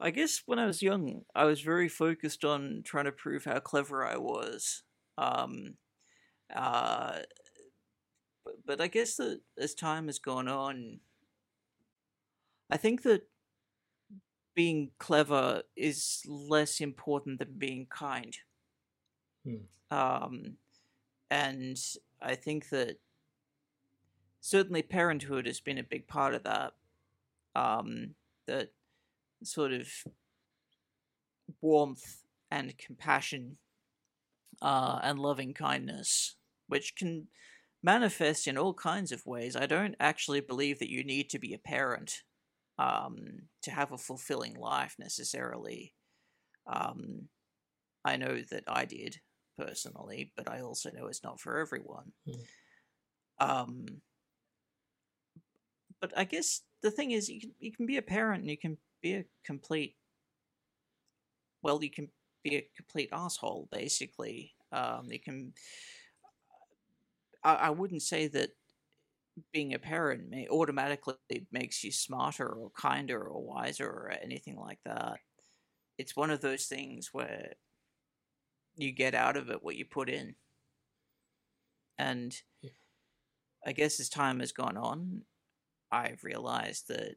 I 0.00 0.10
guess 0.10 0.42
when 0.46 0.58
I 0.58 0.66
was 0.66 0.82
young, 0.82 1.24
I 1.34 1.44
was 1.44 1.60
very 1.60 1.88
focused 1.88 2.44
on 2.44 2.82
trying 2.84 3.06
to 3.06 3.12
prove 3.12 3.44
how 3.44 3.60
clever 3.60 4.04
I 4.04 4.16
was. 4.16 4.84
Um, 5.18 5.78
uh, 6.54 7.18
but, 8.44 8.54
but 8.66 8.80
I 8.80 8.88
guess 8.88 9.16
that 9.16 9.40
as 9.58 9.74
time 9.74 10.06
has 10.06 10.18
gone 10.18 10.48
on, 10.48 11.00
I 12.70 12.76
think 12.76 13.02
that 13.02 13.28
being 14.54 14.90
clever 14.98 15.62
is 15.76 16.22
less 16.26 16.80
important 16.80 17.38
than 17.38 17.54
being 17.56 17.86
kind. 17.86 18.36
Hmm. 19.44 19.96
Um, 19.96 20.56
and 21.30 21.78
I 22.20 22.34
think 22.34 22.68
that 22.70 22.98
certainly 24.40 24.82
parenthood 24.82 25.46
has 25.46 25.60
been 25.60 25.78
a 25.78 25.84
big 25.84 26.06
part 26.06 26.34
of 26.34 26.42
that. 26.44 26.72
Um, 27.54 28.14
that 28.46 28.72
sort 29.44 29.72
of 29.72 29.88
warmth 31.60 32.22
and 32.50 32.76
compassion 32.78 33.56
uh, 34.60 35.00
and 35.02 35.18
loving 35.18 35.54
kindness, 35.54 36.36
which 36.72 36.96
can 36.96 37.28
manifest 37.82 38.46
in 38.48 38.56
all 38.56 38.72
kinds 38.72 39.12
of 39.12 39.26
ways. 39.26 39.56
I 39.56 39.66
don't 39.66 39.94
actually 40.00 40.40
believe 40.40 40.78
that 40.78 40.88
you 40.88 41.04
need 41.04 41.28
to 41.28 41.38
be 41.38 41.52
a 41.52 41.58
parent 41.58 42.22
um, 42.78 43.16
to 43.64 43.70
have 43.70 43.92
a 43.92 43.98
fulfilling 43.98 44.56
life 44.56 44.94
necessarily. 44.98 45.92
Um, 46.66 47.28
I 48.06 48.16
know 48.16 48.40
that 48.50 48.64
I 48.66 48.86
did 48.86 49.20
personally, 49.58 50.32
but 50.34 50.50
I 50.50 50.62
also 50.62 50.90
know 50.90 51.08
it's 51.08 51.22
not 51.22 51.40
for 51.40 51.58
everyone. 51.58 52.12
Um, 53.38 53.84
but 56.00 56.16
I 56.16 56.24
guess 56.24 56.62
the 56.82 56.90
thing 56.90 57.10
is, 57.10 57.28
you 57.28 57.38
can 57.38 57.50
you 57.58 57.70
can 57.70 57.84
be 57.84 57.98
a 57.98 58.02
parent 58.16 58.40
and 58.40 58.50
you 58.50 58.56
can 58.56 58.78
be 59.02 59.12
a 59.12 59.24
complete. 59.44 59.94
Well, 61.62 61.84
you 61.84 61.90
can 61.90 62.08
be 62.42 62.56
a 62.56 62.68
complete 62.74 63.10
asshole, 63.12 63.68
basically. 63.70 64.54
Um, 64.72 65.08
you 65.10 65.20
can. 65.20 65.52
I, 67.44 67.54
I 67.54 67.70
wouldn't 67.70 68.02
say 68.02 68.28
that 68.28 68.50
being 69.52 69.72
a 69.74 69.78
parent 69.78 70.28
may 70.28 70.46
automatically 70.48 71.16
makes 71.50 71.82
you 71.82 71.90
smarter 71.92 72.48
or 72.48 72.70
kinder 72.70 73.22
or 73.22 73.42
wiser 73.42 73.88
or 73.88 74.10
anything 74.10 74.56
like 74.56 74.80
that. 74.84 75.20
It's 75.98 76.16
one 76.16 76.30
of 76.30 76.40
those 76.42 76.66
things 76.66 77.10
where 77.12 77.54
you 78.76 78.92
get 78.92 79.14
out 79.14 79.36
of 79.36 79.48
it 79.50 79.62
what 79.62 79.76
you 79.76 79.84
put 79.84 80.08
in. 80.10 80.34
And 81.98 82.42
Yeah. 82.60 82.70
I 83.66 83.72
guess 83.72 84.00
as 84.00 84.08
time 84.08 84.40
has 84.40 84.52
gone 84.52 84.76
on, 84.76 85.24
I've 85.92 86.24
realized 86.24 86.88
that 86.88 87.16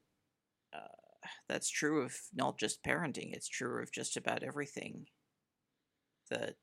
uh, 0.74 1.28
that's 1.48 1.70
true 1.70 2.04
of 2.04 2.18
not 2.34 2.60
just 2.60 2.84
parenting, 2.84 3.34
it's 3.34 3.50
true 3.50 3.82
of 3.84 3.92
just 3.92 4.18
about 4.18 4.44
everything. 4.44 5.08
That 6.30 6.58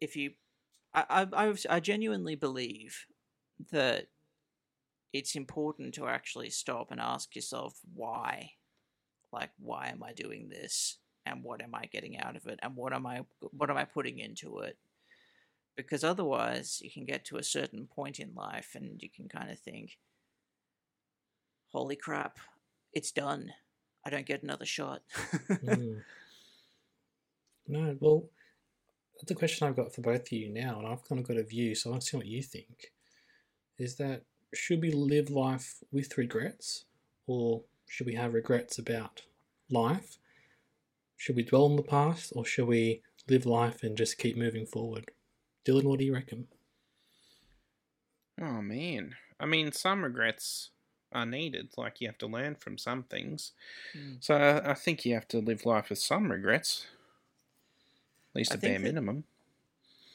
if 0.00 0.16
you, 0.16 0.32
I, 0.96 1.26
I, 1.32 1.54
I, 1.68 1.80
genuinely 1.80 2.36
believe 2.36 3.04
that 3.70 4.06
it's 5.12 5.36
important 5.36 5.94
to 5.94 6.06
actually 6.06 6.48
stop 6.48 6.90
and 6.90 7.00
ask 7.00 7.36
yourself 7.36 7.78
why. 7.94 8.52
Like, 9.30 9.50
why 9.58 9.88
am 9.88 10.02
I 10.02 10.14
doing 10.14 10.48
this? 10.48 10.96
And 11.26 11.42
what 11.42 11.62
am 11.62 11.74
I 11.74 11.84
getting 11.86 12.18
out 12.18 12.36
of 12.36 12.46
it? 12.46 12.58
And 12.62 12.76
what 12.76 12.94
am 12.94 13.06
I 13.06 13.24
what 13.50 13.68
am 13.68 13.76
I 13.76 13.84
putting 13.84 14.18
into 14.18 14.60
it? 14.60 14.78
Because 15.76 16.02
otherwise, 16.02 16.80
you 16.82 16.90
can 16.90 17.04
get 17.04 17.26
to 17.26 17.36
a 17.36 17.42
certain 17.42 17.86
point 17.86 18.18
in 18.18 18.34
life 18.34 18.70
and 18.74 19.02
you 19.02 19.10
can 19.14 19.28
kind 19.28 19.50
of 19.50 19.58
think, 19.58 19.98
holy 21.72 21.96
crap, 21.96 22.38
it's 22.94 23.12
done. 23.12 23.52
I 24.04 24.10
don't 24.10 24.24
get 24.24 24.42
another 24.42 24.64
shot. 24.64 25.02
Mm. 25.50 26.02
No, 27.68 27.96
well, 27.98 28.28
that's 29.18 29.30
a 29.30 29.34
question 29.34 29.66
I've 29.66 29.76
got 29.76 29.94
for 29.94 30.02
both 30.02 30.22
of 30.22 30.32
you 30.32 30.48
now, 30.48 30.78
and 30.78 30.86
I've 30.86 31.06
kind 31.08 31.20
of 31.20 31.26
got 31.26 31.36
a 31.36 31.42
view, 31.42 31.74
so 31.74 31.88
I 31.88 31.92
want 31.92 32.02
to 32.02 32.08
see 32.08 32.16
what 32.16 32.26
you 32.26 32.42
think. 32.42 32.92
Is 33.78 33.96
that 33.96 34.22
should 34.54 34.80
we 34.80 34.90
live 34.90 35.30
life 35.30 35.82
with 35.92 36.18
regrets, 36.18 36.84
or 37.26 37.62
should 37.88 38.06
we 38.06 38.14
have 38.14 38.34
regrets 38.34 38.78
about 38.78 39.22
life? 39.70 40.18
Should 41.16 41.36
we 41.36 41.44
dwell 41.44 41.64
on 41.64 41.76
the 41.76 41.82
past, 41.82 42.32
or 42.36 42.44
should 42.44 42.66
we 42.66 43.02
live 43.28 43.46
life 43.46 43.82
and 43.82 43.96
just 43.96 44.18
keep 44.18 44.36
moving 44.36 44.66
forward? 44.66 45.10
Dylan, 45.64 45.84
what 45.84 45.98
do 45.98 46.04
you 46.04 46.14
reckon? 46.14 46.46
Oh 48.40 48.60
man. 48.60 49.14
I 49.40 49.46
mean, 49.46 49.72
some 49.72 50.02
regrets 50.02 50.70
are 51.12 51.26
needed. 51.26 51.70
Like 51.76 52.00
you 52.00 52.08
have 52.08 52.18
to 52.18 52.26
learn 52.26 52.54
from 52.56 52.78
some 52.78 53.02
things. 53.04 53.52
Mm. 53.96 54.22
So 54.22 54.34
I, 54.34 54.70
I 54.70 54.74
think 54.74 55.04
you 55.04 55.14
have 55.14 55.28
to 55.28 55.38
live 55.38 55.66
life 55.66 55.90
with 55.90 55.98
some 55.98 56.30
regrets. 56.30 56.86
At 58.36 58.38
least 58.38 58.54
a 58.54 58.58
bare 58.58 58.74
that- 58.74 58.82
minimum. 58.82 59.24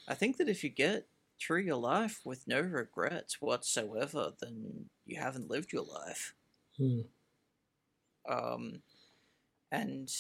I 0.08 0.14
think 0.14 0.38
that 0.38 0.50
if 0.50 0.64
you 0.64 0.70
get 0.70 1.08
through 1.40 1.62
your 1.62 1.78
life 1.78 2.22
with 2.24 2.48
no 2.48 2.60
regrets 2.60 3.42
whatsoever, 3.42 4.34
then 4.40 4.90
you 5.06 5.20
haven't 5.20 5.50
lived 5.50 5.72
your 5.72 5.86
life. 5.86 6.36
Hmm. 6.78 7.02
Um, 8.30 8.82
and 9.72 10.12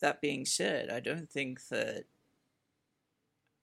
that 0.00 0.20
being 0.20 0.44
said, 0.44 0.90
I 0.90 1.00
don't 1.00 1.30
think 1.30 1.68
that 1.68 2.06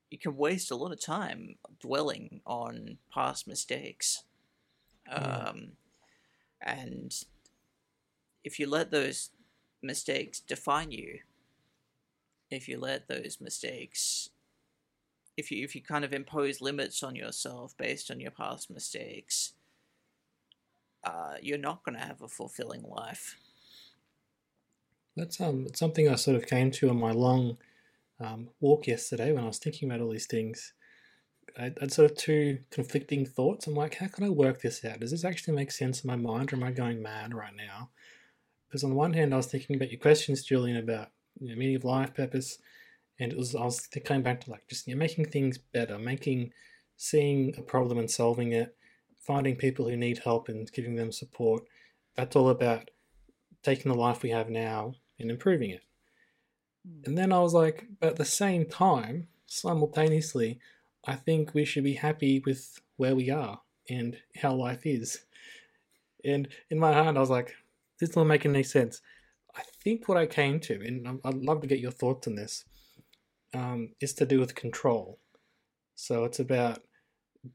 you 0.10 0.18
can 0.18 0.38
waste 0.38 0.72
a 0.72 0.76
lot 0.76 0.94
of 0.94 1.02
time 1.02 1.58
dwelling 1.80 2.42
on 2.46 2.98
past 3.14 3.48
mistakes. 3.48 4.24
Mm. 5.12 5.50
Um, 5.50 5.72
and 6.62 7.14
if 8.44 8.60
you 8.60 8.70
let 8.70 8.92
those 8.92 9.32
mistakes 9.82 10.40
define 10.40 10.92
you, 10.92 11.20
if 12.50 12.68
you 12.68 12.80
let 12.80 13.08
those 13.08 13.38
mistakes 13.42 14.30
if 15.38 15.52
you 15.52 15.64
if 15.64 15.76
you 15.76 15.82
kind 15.82 16.04
of 16.04 16.12
impose 16.12 16.60
limits 16.60 17.04
on 17.04 17.16
yourself 17.16 17.78
based 17.78 18.10
on 18.12 18.20
your 18.20 18.32
past 18.32 18.70
mistakes, 18.72 19.54
uh, 21.04 21.36
you're 21.42 21.60
not 21.60 21.84
going 21.84 21.98
to 21.98 22.04
have 22.04 22.22
a 22.22 22.28
fulfilling 22.28 22.84
life. 22.84 23.38
That's 25.16 25.40
um 25.40 25.68
something 25.74 26.10
I 26.10 26.16
sort 26.16 26.36
of 26.36 26.48
came 26.48 26.72
to 26.72 26.90
on 26.90 27.00
my 27.00 27.12
long 27.12 27.58
um, 28.20 28.50
walk 28.60 28.88
yesterday 28.88 29.32
when 29.32 29.44
I 29.44 29.48
was 29.48 29.60
thinking 29.60 29.90
about 29.90 30.02
all 30.02 30.12
these 30.12 30.26
things. 30.26 30.74
I 31.58 31.74
had 31.80 31.94
sort 31.94 32.12
of 32.12 32.18
two 32.18 32.60
conflicting 32.70 33.26
thoughts. 33.26 33.66
I'm 33.66 33.76
like, 33.76 33.96
how 33.96 34.08
can 34.08 34.26
I 34.26 34.30
work 34.30 34.62
this 34.62 34.84
out? 34.86 35.00
Does 35.00 35.10
this 35.10 35.26
actually 35.26 35.56
make 35.56 35.72
sense 35.72 36.04
in 36.04 36.08
my 36.08 36.16
mind, 36.16 36.52
or 36.52 36.56
am 36.56 36.64
I 36.64 36.72
going 36.72 37.02
mad 37.02 37.34
right 37.34 37.56
now? 37.56 37.90
Because 38.68 38.84
on 38.84 38.92
the 38.92 38.96
one 38.96 39.14
hand, 39.14 39.34
I 39.34 39.38
was 39.38 39.48
thinking 39.48 39.76
about 39.76 39.92
your 39.92 40.00
questions, 40.00 40.44
Julian, 40.44 40.78
about 40.78 41.10
you 41.40 41.50
know, 41.50 41.56
meaning 41.56 41.76
of 41.76 41.84
life, 41.84 42.14
purpose, 42.14 42.60
and 43.20 43.32
it 43.32 43.38
was 43.38 43.56
I 43.56 43.64
was 43.64 43.88
coming 44.06 44.24
back 44.24 44.42
to 44.42 44.52
like 44.52 44.68
just 44.68 44.88
you 44.88 44.96
know, 44.96 45.00
making 45.00 45.26
things 45.26 45.58
better, 45.58 45.98
making 45.98 46.52
seeing 46.98 47.54
a 47.58 47.62
problem 47.62 47.98
and 47.98 48.10
solving 48.10 48.52
it, 48.52 48.76
finding 49.20 49.56
people 49.56 49.88
who 49.88 49.96
need 49.96 50.20
help 50.20 50.50
and 50.50 50.72
giving 50.72 50.96
them 50.96 51.12
support. 51.12 51.64
That's 52.16 52.36
all 52.36 52.50
about 52.50 52.90
taking 53.64 53.92
the 53.92 53.98
life 53.98 54.24
we 54.24 54.32
have 54.32 54.50
now 54.50 54.94
and 55.20 55.30
improving 55.30 55.72
it. 55.72 55.84
Hmm. 56.86 57.02
And 57.06 57.18
then 57.18 57.32
I 57.32 57.40
was 57.40 57.54
like, 57.54 57.86
but 58.00 58.10
at 58.10 58.16
the 58.16 58.26
same 58.26 58.66
time, 58.66 59.28
simultaneously, 59.46 60.60
I 61.06 61.16
think 61.16 61.54
we 61.54 61.66
should 61.66 61.84
be 61.84 61.94
happy 61.94 62.42
with 62.46 62.82
where 62.98 63.16
we 63.16 63.30
are 63.30 63.62
and 63.90 64.18
how 64.36 64.54
life 64.54 64.86
is. 64.86 65.20
And 66.26 66.48
in 66.70 66.80
my 66.80 66.94
heart, 66.94 67.16
I 67.16 67.20
was 67.20 67.30
like, 67.30 67.56
this 68.00 68.10
is 68.10 68.16
not 68.16 68.26
making 68.26 68.52
any 68.52 68.64
sense. 68.64 69.02
I 69.58 69.64
think 69.84 70.08
what 70.08 70.18
I 70.18 70.28
came 70.28 70.60
to, 70.62 70.74
and 70.76 71.20
I'd 71.26 71.34
love 71.34 71.62
to 71.62 71.68
get 71.68 71.80
your 71.80 71.92
thoughts 71.92 72.28
on 72.28 72.36
this, 72.36 72.64
um, 73.54 73.90
is 74.00 74.14
to 74.14 74.26
do 74.26 74.40
with 74.40 74.56
control. 74.56 75.20
So 75.96 76.26
it's 76.26 76.40
about 76.40 76.84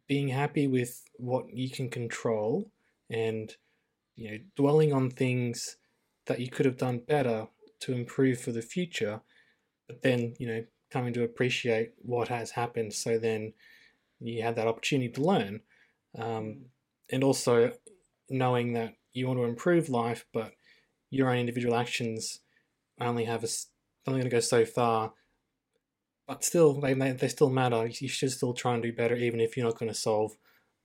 being 0.08 0.28
happy 0.28 0.66
with 0.66 1.04
what 1.16 1.52
you 1.52 1.70
can 1.70 1.88
control 1.88 2.70
and 3.10 3.54
you 4.16 4.30
know 4.30 4.38
dwelling 4.56 4.92
on 4.92 5.10
things 5.10 5.76
that 6.26 6.40
you 6.40 6.48
could 6.48 6.66
have 6.66 6.76
done 6.76 6.98
better 6.98 7.46
to 7.80 7.92
improve 7.92 8.40
for 8.40 8.52
the 8.52 8.62
future 8.62 9.20
but 9.86 10.02
then 10.02 10.34
you 10.38 10.46
know 10.46 10.64
coming 10.90 11.12
to 11.12 11.24
appreciate 11.24 11.92
what 11.98 12.28
has 12.28 12.52
happened 12.52 12.92
so 12.92 13.18
then 13.18 13.52
you 14.20 14.42
have 14.42 14.54
that 14.54 14.66
opportunity 14.66 15.10
to 15.10 15.22
learn 15.22 15.60
um, 16.18 16.66
and 17.10 17.24
also 17.24 17.72
knowing 18.30 18.72
that 18.72 18.94
you 19.12 19.26
want 19.26 19.38
to 19.38 19.44
improve 19.44 19.88
life 19.88 20.24
but 20.32 20.52
your 21.12 21.30
own 21.30 21.38
individual 21.38 21.76
actions 21.76 22.40
only 23.00 23.24
have 23.24 23.44
a 23.44 23.48
only 24.06 24.20
going 24.20 24.30
to 24.30 24.36
go 24.36 24.40
so 24.40 24.64
far 24.64 25.12
but 26.26 26.44
still 26.44 26.80
they, 26.80 26.94
they, 26.94 27.12
they 27.12 27.28
still 27.28 27.50
matter 27.50 27.86
you 27.86 28.08
should 28.08 28.32
still 28.32 28.52
try 28.52 28.74
and 28.74 28.82
do 28.82 28.92
better 28.92 29.14
even 29.14 29.38
if 29.38 29.56
you're 29.56 29.66
not 29.66 29.78
going 29.78 29.90
to 29.90 29.98
solve 29.98 30.32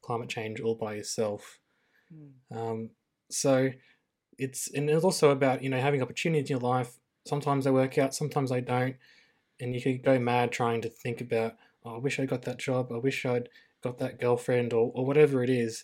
climate 0.02 0.30
change 0.30 0.60
all 0.60 0.76
by 0.76 0.94
yourself 0.94 1.60
um, 2.52 2.92
so 3.30 3.72
it's 4.38 4.72
and 4.72 4.90
it's 4.90 5.04
also 5.04 5.30
about 5.32 5.64
you 5.64 5.70
know 5.70 5.80
having 5.80 6.02
opportunities 6.02 6.50
in 6.50 6.56
your 6.58 6.62
life. 6.62 6.98
Sometimes 7.26 7.66
they 7.66 7.72
work 7.72 7.98
out, 7.98 8.16
sometimes 8.16 8.50
they 8.50 8.62
don't, 8.62 8.96
and 9.60 9.76
you 9.76 9.82
could 9.82 10.04
go 10.04 10.18
mad 10.20 10.52
trying 10.52 10.82
to 10.82 10.90
think 10.90 11.22
about. 11.22 11.56
Oh, 11.84 11.96
I 11.96 12.00
wish 12.00 12.20
I 12.20 12.26
got 12.26 12.44
that 12.44 12.60
job. 12.60 12.92
I 12.92 12.98
wish 12.98 13.26
I'd 13.26 13.50
got 13.84 13.98
that 14.00 14.20
girlfriend 14.20 14.74
or 14.74 14.92
or 14.94 15.06
whatever 15.06 15.44
it 15.44 15.50
is. 15.50 15.84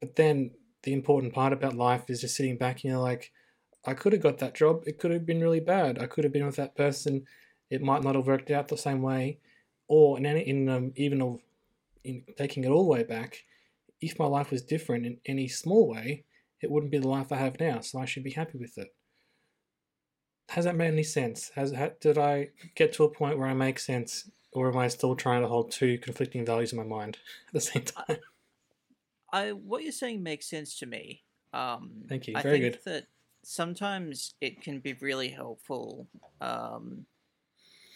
But 0.00 0.16
then 0.16 0.52
the 0.82 0.92
important 0.92 1.32
part 1.32 1.52
about 1.52 1.76
life 1.76 2.10
is 2.10 2.20
just 2.20 2.36
sitting 2.36 2.58
back 2.58 2.76
and 2.76 2.92
you're 2.92 3.00
like, 3.00 3.32
I 3.86 3.94
could 3.94 4.12
have 4.12 4.22
got 4.22 4.38
that 4.38 4.54
job. 4.54 4.84
It 4.86 4.98
could 4.98 5.10
have 5.10 5.26
been 5.26 5.40
really 5.40 5.60
bad. 5.60 5.98
I 5.98 6.06
could 6.06 6.24
have 6.24 6.32
been 6.32 6.46
with 6.46 6.56
that 6.56 6.76
person. 6.76 7.26
It 7.70 7.82
might 7.82 8.02
not 8.02 8.14
have 8.14 8.26
worked 8.26 8.50
out 8.50 8.68
the 8.68 8.76
same 8.76 9.02
way. 9.02 9.38
Or 9.88 10.16
in 10.16 10.24
any, 10.26 10.40
in 10.40 10.68
um, 10.68 10.92
even 10.96 11.20
of 11.20 11.40
in 12.02 12.22
taking 12.36 12.64
it 12.64 12.70
all 12.70 12.84
the 12.84 12.90
way 12.90 13.02
back, 13.02 13.44
if 14.00 14.18
my 14.18 14.26
life 14.26 14.50
was 14.50 14.62
different 14.62 15.06
in 15.06 15.18
any 15.26 15.48
small 15.48 15.88
way, 15.88 16.24
it 16.60 16.70
wouldn't 16.70 16.92
be 16.92 16.98
the 16.98 17.08
life 17.08 17.32
I 17.32 17.36
have 17.36 17.60
now. 17.60 17.80
So 17.80 17.98
I 17.98 18.06
should 18.06 18.24
be 18.24 18.30
happy 18.30 18.58
with 18.58 18.78
it. 18.78 18.94
Has 20.50 20.64
that 20.64 20.76
made 20.76 20.88
any 20.88 21.02
sense? 21.02 21.50
Has 21.54 21.72
ha, 21.72 21.90
did 22.00 22.18
I 22.18 22.50
get 22.74 22.92
to 22.94 23.04
a 23.04 23.10
point 23.10 23.38
where 23.38 23.48
I 23.48 23.54
make 23.54 23.78
sense, 23.78 24.30
or 24.52 24.70
am 24.70 24.76
I 24.76 24.88
still 24.88 25.14
trying 25.14 25.42
to 25.42 25.48
hold 25.48 25.70
two 25.70 25.98
conflicting 25.98 26.44
values 26.44 26.72
in 26.72 26.78
my 26.78 26.84
mind 26.84 27.18
at 27.48 27.54
the 27.54 27.60
same 27.60 27.82
time? 27.82 28.18
I 29.32 29.52
what 29.52 29.82
you're 29.82 29.92
saying 29.92 30.22
makes 30.22 30.48
sense 30.48 30.78
to 30.78 30.86
me. 30.86 31.24
Um, 31.52 32.04
Thank 32.08 32.28
you. 32.28 32.34
I 32.36 32.42
Very 32.42 32.60
think 32.60 32.74
good. 32.74 32.80
that 32.84 33.06
sometimes 33.44 34.34
it 34.40 34.60
can 34.62 34.80
be 34.80 34.94
really 34.94 35.28
helpful. 35.28 36.06
Um, 36.40 37.06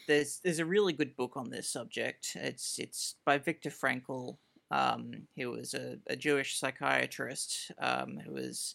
there's 0.07 0.41
there's 0.43 0.59
a 0.59 0.65
really 0.65 0.93
good 0.93 1.17
book 1.17 1.33
on 1.37 1.51
this 1.51 1.69
subject. 1.71 2.33
It's 2.35 2.79
it's 2.79 3.17
by 3.25 3.39
Viktor 3.39 3.71
Frankl. 3.71 4.39
Um, 4.71 5.13
he 5.35 5.47
was 5.47 5.75
a, 5.75 5.99
a 6.09 6.17
Jewish 6.17 6.59
psychiatrist 6.59 7.73
um, 7.79 8.19
who 8.25 8.33
was 8.33 8.75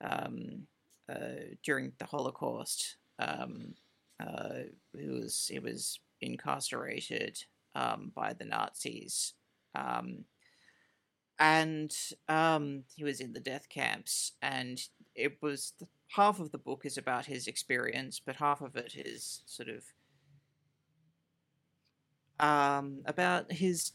um, 0.00 0.66
uh, 1.10 1.56
during 1.62 1.92
the 1.98 2.06
Holocaust. 2.06 2.96
Um, 3.18 3.74
uh, 4.18 4.64
he 4.96 5.08
was 5.08 5.48
he 5.50 5.58
was 5.58 5.98
incarcerated 6.20 7.42
um, 7.74 8.12
by 8.14 8.32
the 8.32 8.44
Nazis. 8.44 9.34
Um, 9.74 10.24
and 11.38 11.96
um, 12.28 12.84
he 12.94 13.02
was 13.02 13.20
in 13.20 13.32
the 13.32 13.40
death 13.40 13.68
camps, 13.70 14.32
and 14.42 14.78
it 15.14 15.40
was 15.42 15.72
half 16.08 16.40
of 16.40 16.50
the 16.50 16.58
book 16.58 16.82
is 16.84 16.98
about 16.98 17.26
his 17.26 17.46
experience, 17.46 18.20
but 18.24 18.36
half 18.36 18.60
of 18.60 18.76
it 18.76 18.94
is 18.96 19.42
sort 19.46 19.68
of 19.68 19.84
um, 22.38 23.02
about 23.04 23.52
his 23.52 23.92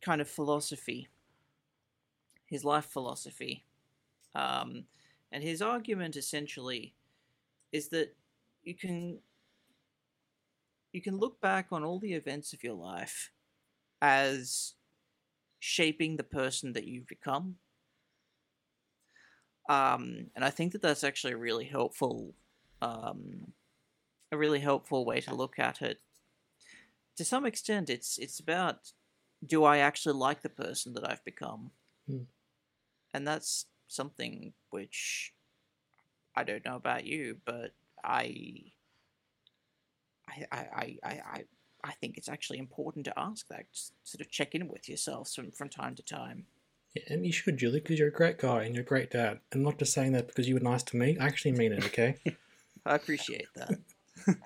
kind 0.00 0.20
of 0.20 0.28
philosophy, 0.28 1.08
his 2.46 2.64
life 2.64 2.86
philosophy, 2.86 3.64
um, 4.34 4.84
and 5.30 5.42
his 5.42 5.62
argument 5.62 6.16
essentially 6.16 6.94
is 7.72 7.88
that 7.88 8.14
you 8.62 8.74
can 8.74 9.18
you 10.92 11.00
can 11.00 11.16
look 11.16 11.40
back 11.40 11.68
on 11.72 11.84
all 11.84 11.98
the 11.98 12.12
events 12.12 12.52
of 12.52 12.62
your 12.62 12.74
life 12.74 13.30
as 14.02 14.74
shaping 15.58 16.16
the 16.16 16.24
person 16.24 16.72
that 16.74 16.86
you've 16.86 17.06
become. 17.06 17.56
Um, 19.68 20.30
and 20.34 20.44
I 20.44 20.50
think 20.50 20.72
that 20.72 20.82
that's 20.82 21.04
actually 21.04 21.34
a 21.34 21.38
really 21.38 21.64
helpful, 21.64 22.34
um, 22.80 23.52
a 24.30 24.36
really 24.36 24.60
helpful 24.60 25.04
way 25.04 25.20
to 25.20 25.34
look 25.34 25.58
at 25.58 25.82
it. 25.82 26.00
To 27.16 27.24
some 27.24 27.46
extent, 27.46 27.88
it's 27.90 28.18
it's 28.18 28.40
about 28.40 28.92
do 29.44 29.64
I 29.64 29.78
actually 29.78 30.14
like 30.14 30.42
the 30.42 30.48
person 30.48 30.94
that 30.94 31.08
I've 31.08 31.24
become, 31.24 31.70
Hmm. 32.06 32.24
and 33.12 33.26
that's 33.26 33.66
something 33.86 34.54
which 34.70 35.34
I 36.34 36.44
don't 36.44 36.64
know 36.64 36.76
about 36.76 37.04
you, 37.04 37.38
but 37.44 37.72
I, 38.02 38.72
I, 40.28 40.46
I, 40.50 40.58
I, 40.58 40.98
I, 41.04 41.10
I 41.10 41.44
I 41.84 41.92
think 41.92 42.16
it's 42.16 42.28
actually 42.28 42.58
important 42.58 43.04
to 43.06 43.18
ask 43.18 43.48
that, 43.48 43.66
sort 44.04 44.20
of 44.20 44.30
check 44.30 44.54
in 44.54 44.68
with 44.68 44.88
yourself 44.88 45.30
from, 45.30 45.50
from 45.50 45.68
time 45.68 45.96
to 45.96 46.02
time. 46.02 46.46
Yeah, 46.94 47.02
and 47.08 47.24
you 47.24 47.32
should, 47.32 47.56
Julie, 47.56 47.80
because 47.80 47.98
you're 47.98 48.08
a 48.08 48.12
great 48.12 48.38
guy 48.38 48.64
and 48.64 48.74
you're 48.74 48.84
a 48.84 48.86
great 48.86 49.10
dad. 49.10 49.40
I'm 49.52 49.62
not 49.62 49.78
just 49.78 49.92
saying 49.94 50.12
that 50.12 50.26
because 50.26 50.48
you 50.48 50.54
were 50.54 50.60
nice 50.60 50.82
to 50.84 50.96
me. 50.96 51.16
I 51.18 51.26
actually 51.26 51.52
mean 51.52 51.72
it, 51.72 51.84
okay? 51.86 52.16
I 52.86 52.96
appreciate 52.96 53.48
that. 53.56 53.78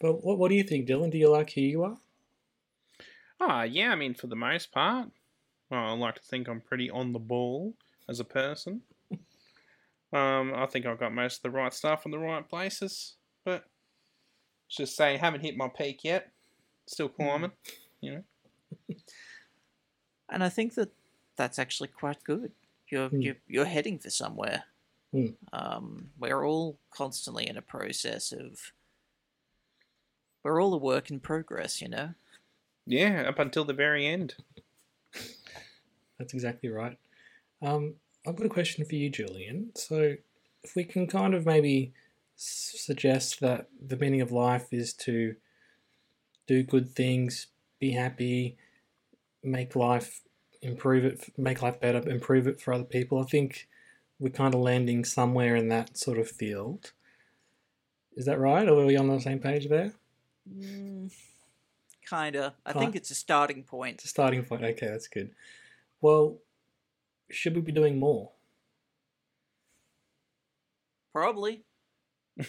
but 0.00 0.24
what, 0.24 0.38
what 0.38 0.48
do 0.48 0.54
you 0.54 0.62
think, 0.62 0.88
Dylan? 0.88 1.10
Do 1.10 1.18
you 1.18 1.30
like 1.30 1.52
who 1.52 1.60
you 1.60 1.84
are? 1.84 1.98
Ah, 3.40 3.62
yeah, 3.62 3.90
I 3.90 3.94
mean, 3.94 4.14
for 4.14 4.26
the 4.26 4.36
most 4.36 4.72
part. 4.72 5.10
Well, 5.70 5.80
I 5.80 5.92
like 5.92 6.14
to 6.14 6.22
think 6.22 6.48
I'm 6.48 6.60
pretty 6.60 6.90
on 6.90 7.12
the 7.12 7.18
ball 7.18 7.74
as 8.08 8.20
a 8.20 8.24
person. 8.24 8.82
Um, 10.10 10.54
I 10.56 10.64
think 10.64 10.86
I've 10.86 10.98
got 10.98 11.12
most 11.12 11.36
of 11.36 11.42
the 11.42 11.50
right 11.50 11.70
stuff 11.70 12.06
in 12.06 12.12
the 12.12 12.18
right 12.18 12.48
places, 12.48 13.16
but 13.44 13.64
just 14.66 14.96
say 14.96 15.18
haven't 15.18 15.42
hit 15.42 15.54
my 15.54 15.68
peak 15.68 16.00
yet. 16.02 16.32
Still 16.86 17.10
climbing, 17.10 17.52
you 18.00 18.12
know. 18.14 18.96
and 20.30 20.42
I 20.42 20.48
think 20.48 20.76
that 20.76 20.92
that's 21.38 21.58
actually 21.58 21.88
quite 21.88 22.22
good. 22.24 22.52
You're 22.90 23.08
Hmm. 23.08 23.22
you're, 23.22 23.36
you're 23.46 23.64
heading 23.64 23.98
for 23.98 24.10
somewhere. 24.10 24.64
Hmm. 25.12 25.28
Um, 25.54 26.10
we're 26.18 26.44
all 26.44 26.78
constantly 26.90 27.48
in 27.48 27.56
a 27.56 27.62
process 27.62 28.32
of. 28.32 28.72
We're 30.44 30.62
all 30.62 30.74
a 30.74 30.78
work 30.78 31.10
in 31.10 31.20
progress, 31.20 31.80
you 31.82 31.88
know. 31.88 32.14
Yeah, 32.86 33.24
up 33.28 33.38
until 33.38 33.64
the 33.64 33.72
very 33.72 34.06
end. 34.06 34.34
That's 36.18 36.32
exactly 36.32 36.68
right. 36.70 36.96
Um, 37.60 37.94
I've 38.26 38.36
got 38.36 38.46
a 38.46 38.50
question 38.50 38.84
for 38.84 38.94
you, 38.94 39.10
Julian. 39.10 39.72
So, 39.74 40.16
if 40.62 40.74
we 40.74 40.84
can 40.84 41.06
kind 41.06 41.34
of 41.34 41.44
maybe 41.44 41.92
suggest 42.36 43.40
that 43.40 43.68
the 43.84 43.96
meaning 43.96 44.20
of 44.20 44.32
life 44.32 44.72
is 44.72 44.94
to 44.94 45.34
do 46.46 46.62
good 46.62 46.94
things, 46.94 47.48
be 47.78 47.92
happy, 47.92 48.56
make 49.42 49.76
life, 49.76 50.22
improve 50.62 51.04
it, 51.04 51.32
make 51.36 51.62
life 51.62 51.80
better, 51.80 52.08
improve 52.08 52.46
it 52.46 52.60
for 52.60 52.72
other 52.72 52.84
people. 52.84 53.18
I 53.20 53.24
think 53.24 53.68
we're 54.18 54.30
kind 54.30 54.54
of 54.54 54.60
landing 54.60 55.04
somewhere 55.04 55.56
in 55.56 55.68
that 55.68 55.96
sort 55.96 56.18
of 56.18 56.28
field. 56.28 56.92
Is 58.16 58.26
that 58.26 58.38
right? 58.40 58.68
Or 58.68 58.80
are 58.82 58.86
we 58.86 58.96
on 58.96 59.08
the 59.08 59.20
same 59.20 59.38
page 59.38 59.68
there? 59.68 59.92
Mm, 60.52 61.12
kinda. 62.08 62.54
I 62.66 62.72
Ki- 62.72 62.78
think 62.78 62.96
it's 62.96 63.10
a 63.10 63.14
starting 63.14 63.62
point. 63.62 63.96
It's 63.96 64.06
a 64.06 64.08
starting 64.08 64.44
point. 64.44 64.64
Okay, 64.64 64.86
that's 64.86 65.06
good. 65.08 65.30
Well, 66.00 66.38
should 67.30 67.54
we 67.54 67.60
be 67.60 67.72
doing 67.72 67.98
more? 67.98 68.32
Probably. 71.12 71.62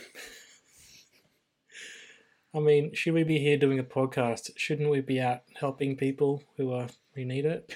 I 2.54 2.60
mean, 2.60 2.94
should 2.94 3.14
we 3.14 3.24
be 3.24 3.38
here 3.40 3.58
doing 3.58 3.78
a 3.78 3.84
podcast? 3.84 4.52
Shouldn't 4.56 4.90
we 4.90 5.02
be 5.02 5.22
out 5.22 5.42
helping 5.60 5.96
people 5.96 6.44
who 6.58 6.72
are 6.74 6.88
who 7.14 7.26
need 7.26 7.46
it? 7.46 7.76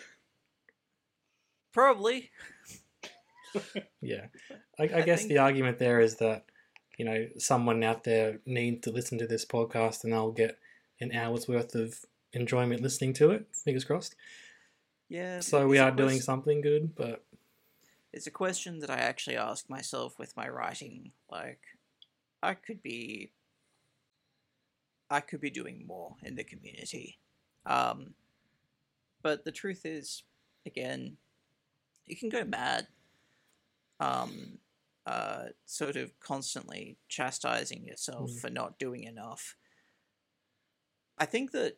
Probably. 1.74 2.32
Yeah, 4.02 4.26
I, 4.80 4.84
I 4.84 4.98
I 4.98 5.02
guess 5.02 5.20
think- 5.20 5.30
the 5.30 5.38
argument 5.38 5.78
there 5.78 6.00
is 6.00 6.16
that 6.16 6.46
you 6.98 7.06
know 7.06 7.28
someone 7.38 7.84
out 7.84 8.04
there 8.04 8.40
needs 8.48 8.82
to 8.86 8.92
listen 8.92 9.20
to 9.20 9.28
this 9.28 9.46
podcast, 9.46 10.04
and 10.04 10.12
they'll 10.14 10.32
get 10.32 10.58
an 11.00 11.12
hour's 11.12 11.48
worth 11.48 11.76
of 11.76 12.04
enjoyment 12.34 12.82
listening 12.82 13.14
to 13.14 13.30
it. 13.30 13.46
Fingers 13.54 13.84
crossed. 13.84 14.16
Yeah. 15.08 15.40
So 15.42 15.68
we 15.68 15.78
are 15.78 15.92
doing 15.92 16.16
quest- 16.16 16.26
something 16.26 16.62
good, 16.62 16.96
but 16.96 17.24
It's 18.12 18.26
a 18.26 18.32
question 18.32 18.80
that 18.80 18.90
I 18.90 18.98
actually 18.98 19.38
ask 19.38 19.70
myself 19.70 20.18
with 20.18 20.36
my 20.36 20.50
writing. 20.50 21.12
Like, 21.32 21.62
I 22.42 22.56
could 22.56 22.82
be. 22.82 23.32
I 25.12 25.20
could 25.20 25.42
be 25.42 25.52
doing 25.52 25.86
more 25.86 26.16
in 26.24 26.34
the 26.36 26.44
community. 26.44 27.20
Um, 27.68 28.16
but 29.22 29.46
the 29.46 29.52
truth 29.52 29.86
is, 29.86 30.24
again, 30.66 31.18
you 32.06 32.16
can 32.16 32.30
go 32.30 32.44
mad. 32.44 32.88
Um, 34.00 34.60
uh, 35.06 35.48
sort 35.66 35.98
of 35.98 36.18
constantly 36.20 36.98
chastising 37.10 37.84
yourself 37.86 38.32
Mm. 38.32 38.40
for 38.40 38.50
not 38.50 38.80
doing 38.80 39.04
enough. 39.04 39.58
I 41.18 41.26
think 41.26 41.52
that 41.52 41.78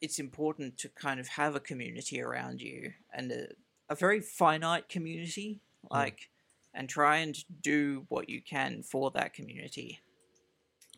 it's 0.00 0.18
important 0.20 0.78
to 0.78 0.88
kind 0.88 1.18
of 1.18 1.28
have 1.28 1.56
a 1.56 1.60
community 1.60 2.20
around 2.22 2.60
you 2.60 2.94
and 3.12 3.32
a, 3.32 3.48
a 3.88 3.94
very 3.96 4.20
finite 4.20 4.88
community, 4.88 5.60
like, 5.90 6.30
and 6.72 6.88
try 6.88 7.16
and 7.16 7.36
do 7.60 8.06
what 8.08 8.28
you 8.28 8.40
can 8.40 8.82
for 8.84 9.10
that 9.10 9.34
community 9.34 10.00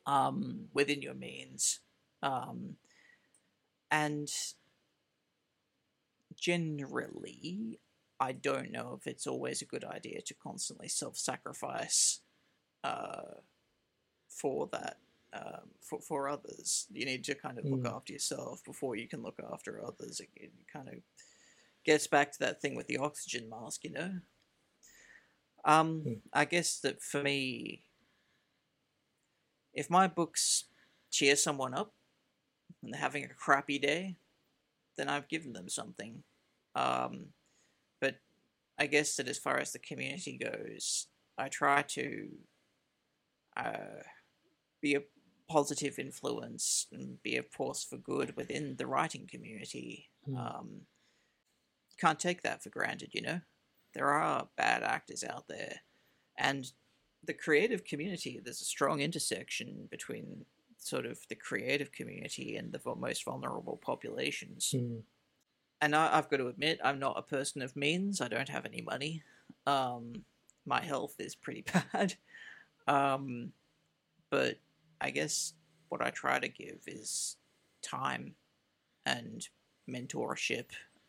um, 0.06 0.68
within 0.74 1.00
your 1.00 1.14
means. 1.14 1.80
Um, 2.22 2.76
and 3.90 4.30
generally, 6.36 7.80
I 8.20 8.32
don't 8.32 8.70
know 8.70 8.96
if 9.00 9.06
it's 9.06 9.26
always 9.26 9.62
a 9.62 9.66
good 9.66 9.84
idea 9.84 10.20
to 10.22 10.34
constantly 10.34 10.88
self 10.88 11.16
sacrifice 11.16 12.20
uh, 12.84 13.40
for 14.28 14.68
that. 14.72 14.98
Um, 15.32 15.70
for, 15.80 16.00
for 16.00 16.28
others, 16.28 16.88
you 16.92 17.06
need 17.06 17.22
to 17.24 17.36
kind 17.36 17.58
of 17.58 17.64
look 17.64 17.84
Mm. 17.84 17.94
after 17.96 18.12
yourself 18.12 18.64
before 18.64 18.96
you 18.96 19.06
can 19.08 19.22
look 19.22 19.38
after 19.52 19.84
others. 19.84 20.20
It, 20.20 20.28
it 20.34 20.50
kind 20.72 20.88
of 20.88 20.94
gets 21.84 22.08
back 22.08 22.32
to 22.32 22.38
that 22.40 22.60
thing 22.60 22.74
with 22.74 22.88
the 22.88 22.98
oxygen 22.98 23.48
mask, 23.48 23.84
you 23.84 23.90
know. 23.92 24.20
Um, 25.64 26.02
Mm. 26.04 26.20
I 26.32 26.44
guess 26.46 26.80
that 26.80 27.00
for 27.02 27.22
me, 27.22 27.84
if 29.72 29.88
my 29.88 30.08
books 30.08 30.64
cheer 31.10 31.36
someone 31.36 31.74
up 31.74 31.94
and 32.82 32.92
they're 32.92 33.00
having 33.00 33.24
a 33.24 33.28
crappy 33.28 33.78
day, 33.78 34.16
then 34.96 35.08
I've 35.08 35.28
given 35.28 35.52
them 35.52 35.68
something. 35.68 36.24
Um, 36.74 37.32
I 38.80 38.86
guess 38.86 39.16
that 39.16 39.28
as 39.28 39.38
far 39.38 39.58
as 39.58 39.72
the 39.72 39.78
community 39.78 40.38
goes, 40.38 41.06
I 41.36 41.48
try 41.48 41.82
to 41.82 42.28
uh, 43.56 44.02
be 44.80 44.94
a 44.94 45.02
positive 45.50 45.98
influence 45.98 46.86
and 46.90 47.22
be 47.22 47.36
a 47.36 47.42
force 47.42 47.84
for 47.84 47.98
good 47.98 48.36
within 48.36 48.76
the 48.76 48.86
writing 48.86 49.28
community. 49.30 50.08
Hmm. 50.24 50.36
Um, 50.36 50.80
can't 51.98 52.18
take 52.18 52.42
that 52.42 52.62
for 52.62 52.70
granted, 52.70 53.10
you 53.12 53.20
know? 53.20 53.40
There 53.92 54.08
are 54.08 54.48
bad 54.56 54.82
actors 54.82 55.22
out 55.24 55.46
there. 55.46 55.80
And 56.38 56.72
the 57.22 57.34
creative 57.34 57.84
community, 57.84 58.40
there's 58.42 58.62
a 58.62 58.64
strong 58.64 59.00
intersection 59.00 59.88
between 59.90 60.46
sort 60.78 61.04
of 61.04 61.18
the 61.28 61.34
creative 61.34 61.92
community 61.92 62.56
and 62.56 62.72
the 62.72 62.80
most 62.96 63.26
vulnerable 63.26 63.78
populations. 63.84 64.72
mm, 64.74 65.02
And 65.82 65.94
I, 65.94 66.16
I've 66.16 66.28
got 66.28 66.38
to 66.38 66.48
admit, 66.48 66.80
I'm 66.84 66.98
not 66.98 67.18
a 67.18 67.22
person 67.22 67.62
of 67.62 67.76
means. 67.76 68.20
I 68.20 68.28
don't 68.28 68.48
have 68.48 68.66
any 68.66 68.82
money. 68.82 69.22
Um, 69.66 70.24
my 70.66 70.80
health 70.80 71.14
is 71.18 71.34
pretty 71.34 71.64
bad. 71.92 72.14
Um, 72.86 73.52
but 74.30 74.58
I 75.00 75.10
guess 75.10 75.54
what 75.88 76.02
I 76.02 76.10
try 76.10 76.38
to 76.38 76.48
give 76.48 76.80
is 76.86 77.36
time 77.82 78.34
and 79.06 79.46
mentorship 79.88 80.66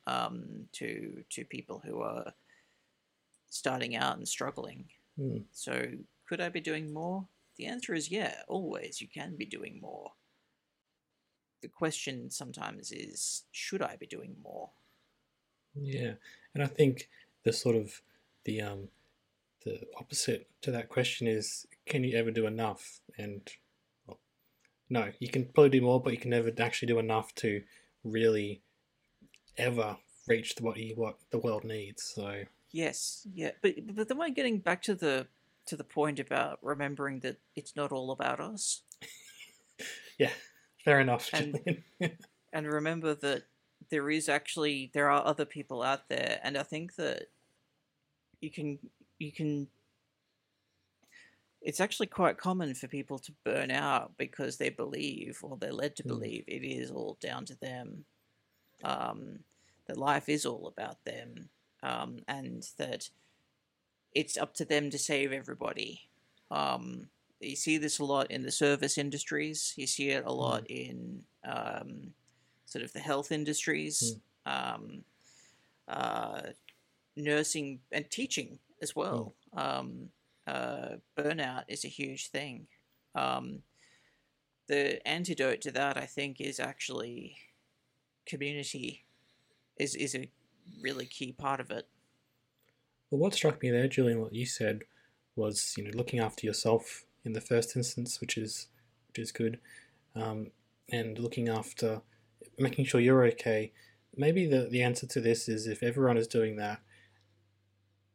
um, 0.07 0.67
to 0.73 1.23
to 1.29 1.45
people 1.45 1.81
who 1.85 2.01
are 2.01 2.33
starting 3.49 3.95
out 3.95 4.17
and 4.17 4.27
struggling. 4.27 4.85
mm. 5.19 5.43
So, 5.51 5.87
could 6.27 6.41
I 6.41 6.49
be 6.49 6.61
doing 6.61 6.91
more? 6.91 7.25
The 7.57 7.65
answer 7.65 7.93
is 7.93 8.09
yeah, 8.09 8.35
always 8.47 9.01
you 9.01 9.07
can 9.07 9.35
be 9.35 9.45
doing 9.45 9.79
more. 9.81 10.11
The 11.61 11.67
question 11.67 12.29
sometimes 12.29 12.91
is 12.91 13.43
should 13.51 13.81
I 13.81 13.95
be 13.95 14.07
doing 14.07 14.35
more? 14.43 14.69
Yeah, 15.75 16.13
and 16.53 16.63
I 16.63 16.67
think 16.67 17.09
the 17.43 17.53
sort 17.53 17.75
of 17.75 18.01
the 18.45 18.61
um 18.61 18.89
the 19.63 19.81
opposite 19.97 20.49
to 20.61 20.71
that 20.71 20.89
question 20.89 21.27
is 21.27 21.67
can 21.85 22.03
you 22.03 22.17
ever 22.17 22.31
do 22.31 22.45
enough? 22.45 22.99
And 23.17 23.41
well, 24.07 24.19
no, 24.89 25.11
you 25.19 25.29
can 25.29 25.45
probably 25.45 25.69
do 25.69 25.81
more, 25.81 26.01
but 26.01 26.13
you 26.13 26.19
can 26.19 26.31
never 26.31 26.51
actually 26.59 26.87
do 26.87 26.99
enough 26.99 27.33
to 27.35 27.61
really 28.03 28.61
ever 29.57 29.97
reach 30.27 30.55
what 30.59 30.77
you 30.77 30.95
what 30.95 31.17
the 31.31 31.39
world 31.39 31.63
needs. 31.63 32.03
So 32.03 32.43
Yes, 32.71 33.27
yeah, 33.33 33.51
but 33.61 33.75
but 33.93 34.07
then 34.07 34.17
we're 34.17 34.29
getting 34.29 34.59
back 34.59 34.81
to 34.83 34.95
the 34.95 35.27
to 35.65 35.75
the 35.75 35.83
point 35.83 36.19
about 36.19 36.59
remembering 36.61 37.19
that 37.19 37.37
it's 37.55 37.75
not 37.75 37.91
all 37.91 38.11
about 38.11 38.39
us, 38.39 38.81
yeah, 40.17 40.31
fair 40.83 40.99
enough. 40.99 41.29
And- 41.33 41.83
and 42.53 42.67
remember 42.67 43.13
that 43.15 43.43
there 43.89 44.09
is 44.09 44.29
actually 44.29 44.89
there 44.93 45.09
are 45.09 45.25
other 45.25 45.45
people 45.45 45.81
out 45.83 46.07
there, 46.09 46.39
and 46.43 46.57
I 46.57 46.63
think 46.63 46.95
that 46.95 47.23
you 48.41 48.49
can 48.49 48.79
you 49.19 49.31
can. 49.31 49.67
It's 51.61 51.79
actually 51.79 52.07
quite 52.07 52.37
common 52.39 52.73
for 52.73 52.87
people 52.87 53.19
to 53.19 53.31
burn 53.43 53.69
out 53.69 54.13
because 54.17 54.57
they 54.57 54.69
believe, 54.69 55.39
or 55.43 55.57
they're 55.57 55.71
led 55.71 55.95
to 55.97 56.03
Mm. 56.03 56.07
believe, 56.07 56.43
it 56.47 56.63
is 56.63 56.89
all 56.89 57.17
down 57.21 57.45
to 57.45 57.55
them. 57.59 58.05
Um, 58.83 59.43
that 59.85 59.97
life 59.97 60.27
is 60.27 60.45
all 60.45 60.67
about 60.67 61.03
them, 61.05 61.49
um, 61.83 62.19
and 62.27 62.63
that 62.77 63.09
it's 64.15 64.37
up 64.37 64.55
to 64.55 64.65
them 64.65 64.89
to 64.89 64.97
save 64.97 65.31
everybody. 65.31 66.01
Um, 66.49 67.09
you 67.41 67.55
see 67.55 67.77
this 67.77 67.99
a 67.99 68.05
lot 68.05 68.29
in 68.31 68.43
the 68.43 68.51
service 68.51 68.97
industries. 68.97 69.73
You 69.75 69.87
see 69.87 70.09
it 70.09 70.25
a 70.25 70.31
lot 70.31 70.69
in 70.69 71.23
um, 71.43 72.13
sort 72.65 72.83
of 72.83 72.93
the 72.93 72.99
health 72.99 73.31
industries, 73.31 74.17
um, 74.45 75.03
uh, 75.87 76.41
nursing, 77.15 77.79
and 77.91 78.09
teaching 78.09 78.59
as 78.81 78.95
well. 78.95 79.35
Um, 79.53 80.09
uh, 80.47 80.95
burnout 81.17 81.63
is 81.67 81.85
a 81.85 81.89
huge 81.89 82.29
thing. 82.29 82.67
Um, 83.15 83.59
the 84.67 85.05
antidote 85.07 85.61
to 85.61 85.71
that, 85.71 85.97
I 85.97 86.05
think, 86.05 86.39
is 86.39 86.59
actually 86.59 87.37
community. 88.25 89.05
Is 89.77 89.95
is 89.95 90.15
a 90.15 90.29
really 90.81 91.05
key 91.05 91.31
part 91.31 91.59
of 91.59 91.71
it. 91.71 91.87
Well, 93.09 93.19
what 93.19 93.33
struck 93.33 93.61
me 93.61 93.71
there, 93.71 93.87
Julian, 93.87 94.21
what 94.21 94.33
you 94.33 94.45
said 94.45 94.83
was, 95.35 95.73
you 95.77 95.83
know, 95.83 95.91
looking 95.93 96.19
after 96.19 96.45
yourself 96.45 97.03
in 97.23 97.33
the 97.33 97.41
first 97.41 97.75
instance, 97.75 98.19
which 98.21 98.37
is 98.37 98.67
which 99.07 99.19
is 99.19 99.31
good, 99.31 99.59
um, 100.15 100.51
and 100.91 101.19
looking 101.19 101.49
after, 101.49 102.01
making 102.57 102.85
sure 102.85 102.99
you're 103.01 103.25
okay. 103.25 103.71
Maybe 104.15 104.45
the 104.45 104.67
the 104.69 104.81
answer 104.83 105.07
to 105.07 105.21
this 105.21 105.47
is 105.49 105.67
if 105.67 105.83
everyone 105.83 106.17
is 106.17 106.27
doing 106.27 106.55
that, 106.57 106.81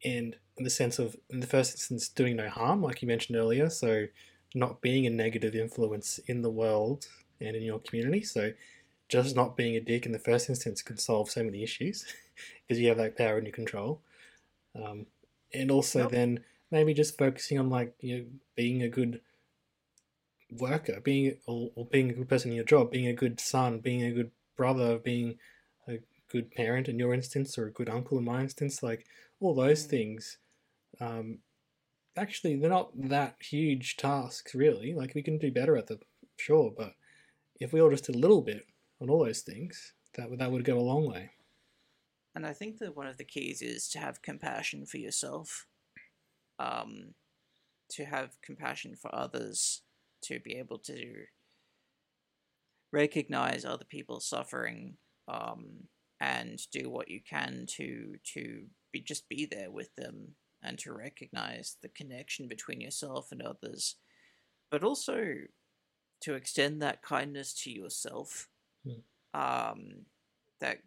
and 0.04 0.36
in 0.56 0.64
the 0.64 0.70
sense 0.70 0.98
of, 0.98 1.16
in 1.30 1.40
the 1.40 1.46
first 1.46 1.72
instance, 1.72 2.08
doing 2.08 2.36
no 2.36 2.48
harm, 2.48 2.82
like 2.82 3.02
you 3.02 3.08
mentioned 3.08 3.36
earlier, 3.36 3.68
so 3.68 4.06
not 4.54 4.80
being 4.80 5.06
a 5.06 5.10
negative 5.10 5.54
influence 5.54 6.18
in 6.26 6.42
the 6.42 6.50
world 6.50 7.08
and 7.40 7.54
in 7.56 7.62
your 7.62 7.78
community. 7.80 8.22
So 8.22 8.52
just 9.08 9.36
not 9.36 9.56
being 9.56 9.76
a 9.76 9.80
dick 9.80 10.06
in 10.06 10.12
the 10.12 10.18
first 10.18 10.48
instance 10.48 10.82
can 10.82 10.96
solve 10.96 11.30
so 11.30 11.42
many 11.44 11.62
issues 11.62 12.06
because 12.68 12.80
you 12.80 12.88
have 12.88 12.96
that 12.96 13.16
power 13.16 13.38
in 13.38 13.44
your 13.44 13.52
control 13.52 14.00
um, 14.74 15.06
and 15.54 15.70
also 15.70 16.02
Yep. 16.02 16.10
then 16.10 16.40
maybe 16.70 16.94
just 16.94 17.18
focusing 17.18 17.58
on 17.58 17.70
like 17.70 17.94
you 18.00 18.16
know 18.18 18.24
being 18.54 18.82
a 18.82 18.88
good 18.88 19.20
worker 20.58 21.00
being 21.02 21.36
or, 21.46 21.70
or 21.74 21.86
being 21.86 22.10
a 22.10 22.12
good 22.12 22.28
person 22.28 22.50
in 22.50 22.56
your 22.56 22.64
job 22.64 22.90
being 22.90 23.06
a 23.06 23.12
good 23.12 23.40
son 23.40 23.78
being 23.80 24.02
a 24.02 24.12
good 24.12 24.30
brother 24.56 24.98
being 24.98 25.36
a 25.88 25.98
good 26.30 26.50
parent 26.52 26.88
in 26.88 26.98
your 26.98 27.12
instance 27.12 27.58
or 27.58 27.66
a 27.66 27.72
good 27.72 27.88
uncle 27.88 28.18
in 28.18 28.24
my 28.24 28.40
instance 28.40 28.82
like 28.82 29.06
all 29.40 29.54
those 29.54 29.84
Mm. 29.86 29.90
things 29.90 30.38
um, 31.00 31.38
actually 32.16 32.56
they're 32.56 32.70
not 32.70 32.90
that 33.08 33.36
huge 33.40 33.96
tasks 33.96 34.54
really 34.54 34.94
like 34.94 35.14
we 35.14 35.22
can 35.22 35.36
do 35.38 35.50
better 35.50 35.76
at 35.76 35.88
them 35.88 35.98
sure 36.36 36.72
but 36.76 36.94
if 37.60 37.72
we 37.72 37.80
all 37.80 37.90
just 37.90 38.04
did 38.04 38.14
a 38.14 38.18
little 38.18 38.42
bit 38.42 38.66
on 39.00 39.10
all 39.10 39.24
those 39.24 39.40
things, 39.40 39.92
that 40.14 40.30
would 40.30 40.38
that 40.38 40.50
would 40.50 40.64
go 40.64 40.78
a 40.78 40.80
long 40.80 41.08
way. 41.08 41.30
And 42.34 42.46
I 42.46 42.52
think 42.52 42.78
that 42.78 42.96
one 42.96 43.06
of 43.06 43.16
the 43.16 43.24
keys 43.24 43.62
is 43.62 43.88
to 43.88 43.98
have 43.98 44.22
compassion 44.22 44.84
for 44.84 44.98
yourself, 44.98 45.66
um, 46.58 47.14
to 47.90 48.04
have 48.04 48.40
compassion 48.42 48.96
for 48.96 49.14
others, 49.14 49.82
to 50.22 50.40
be 50.40 50.56
able 50.56 50.78
to 50.78 51.24
recognize 52.92 53.64
other 53.64 53.84
people's 53.84 54.28
suffering, 54.28 54.96
um, 55.28 55.88
and 56.20 56.60
do 56.72 56.88
what 56.88 57.10
you 57.10 57.20
can 57.28 57.66
to 57.68 58.14
to 58.24 58.62
be 58.92 59.00
just 59.00 59.28
be 59.28 59.46
there 59.46 59.70
with 59.70 59.94
them 59.96 60.34
and 60.62 60.78
to 60.78 60.92
recognize 60.92 61.76
the 61.82 61.88
connection 61.88 62.48
between 62.48 62.80
yourself 62.80 63.28
and 63.30 63.42
others, 63.42 63.96
but 64.70 64.82
also 64.82 65.34
to 66.22 66.34
extend 66.34 66.80
that 66.80 67.02
kindness 67.02 67.52
to 67.62 67.70
yourself. 67.70 68.48
Hmm. 68.84 69.38
Um, 69.38 70.06
that 70.60 70.78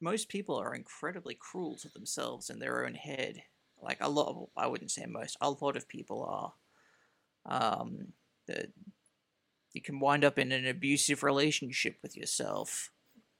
most 0.00 0.28
people 0.28 0.56
are 0.56 0.74
incredibly 0.74 1.34
cruel 1.34 1.76
to 1.76 1.88
themselves 1.90 2.48
in 2.50 2.58
their 2.58 2.86
own 2.86 2.94
head. 2.94 3.42
Like 3.82 3.98
a 4.00 4.08
lot, 4.08 4.28
of, 4.28 4.48
I 4.56 4.66
wouldn't 4.66 4.90
say 4.90 5.06
most, 5.06 5.36
a 5.40 5.50
lot 5.50 5.76
of 5.76 5.88
people 5.88 6.24
are. 6.24 6.52
Um, 7.46 8.12
that 8.46 8.72
you 9.72 9.80
can 9.80 10.00
wind 10.00 10.24
up 10.24 10.38
in 10.38 10.52
an 10.52 10.66
abusive 10.66 11.22
relationship 11.22 11.98
with 12.02 12.16
yourself, 12.16 12.90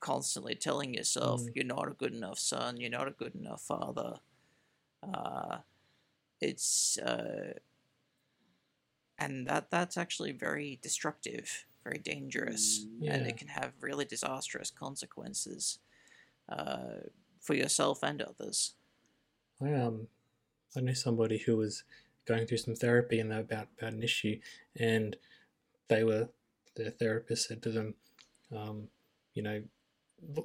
constantly 0.01 0.55
telling 0.55 0.95
yourself 0.95 1.43
Mm. 1.43 1.51
you're 1.55 1.65
not 1.65 1.89
a 1.89 1.93
good 1.95 2.15
enough 2.15 2.39
son, 2.39 2.79
you're 2.81 2.91
not 2.91 3.09
a 3.09 3.13
good 3.13 3.35
enough 3.35 3.63
father. 3.63 4.21
Uh, 5.03 5.59
it's 6.41 6.99
uh, 6.99 7.55
and 9.19 9.47
that 9.49 9.71
that's 9.71 9.97
actually 9.97 10.33
very 10.33 10.79
destructive, 10.83 11.67
very 11.83 11.99
dangerous, 11.99 12.87
and 13.07 13.27
it 13.27 13.37
can 13.37 13.49
have 13.49 13.73
really 13.81 14.05
disastrous 14.05 14.71
consequences 14.71 15.81
uh, 16.49 17.01
for 17.41 17.55
yourself 17.55 18.03
and 18.03 18.23
others. 18.23 18.75
I 19.61 19.73
um 19.73 20.07
I 20.77 20.81
knew 20.81 20.95
somebody 20.95 21.39
who 21.39 21.57
was 21.57 21.85
going 22.27 22.47
through 22.47 22.59
some 22.59 22.75
therapy 22.75 23.21
and 23.21 23.31
they 23.31 23.39
about 23.39 23.69
about 23.79 23.93
an 23.93 24.03
issue, 24.03 24.39
and 24.79 25.17
they 25.89 26.05
were 26.05 26.29
their 26.77 26.91
therapist 26.91 27.49
said 27.49 27.63
to 27.63 27.71
them, 27.71 27.95
um, 28.57 28.89
you 29.35 29.43
know, 29.43 29.63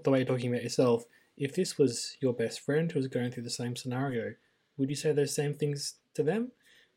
the 0.04 0.10
way 0.10 0.20
you're 0.20 0.28
talking 0.28 0.52
about 0.52 0.64
yourself. 0.64 1.06
If 1.38 1.56
this 1.56 1.78
was 1.78 2.18
your 2.22 2.34
best 2.34 2.60
friend 2.60 2.92
who 2.92 3.00
was 3.00 3.08
going 3.08 3.32
through 3.32 3.44
the 3.44 3.50
same 3.50 3.76
scenario, 3.76 4.34
would 4.78 4.90
you 4.90 4.96
say 4.96 5.12
those 5.12 5.36
same 5.36 5.54
things 5.54 5.96
to 6.16 6.24
them? 6.24 6.52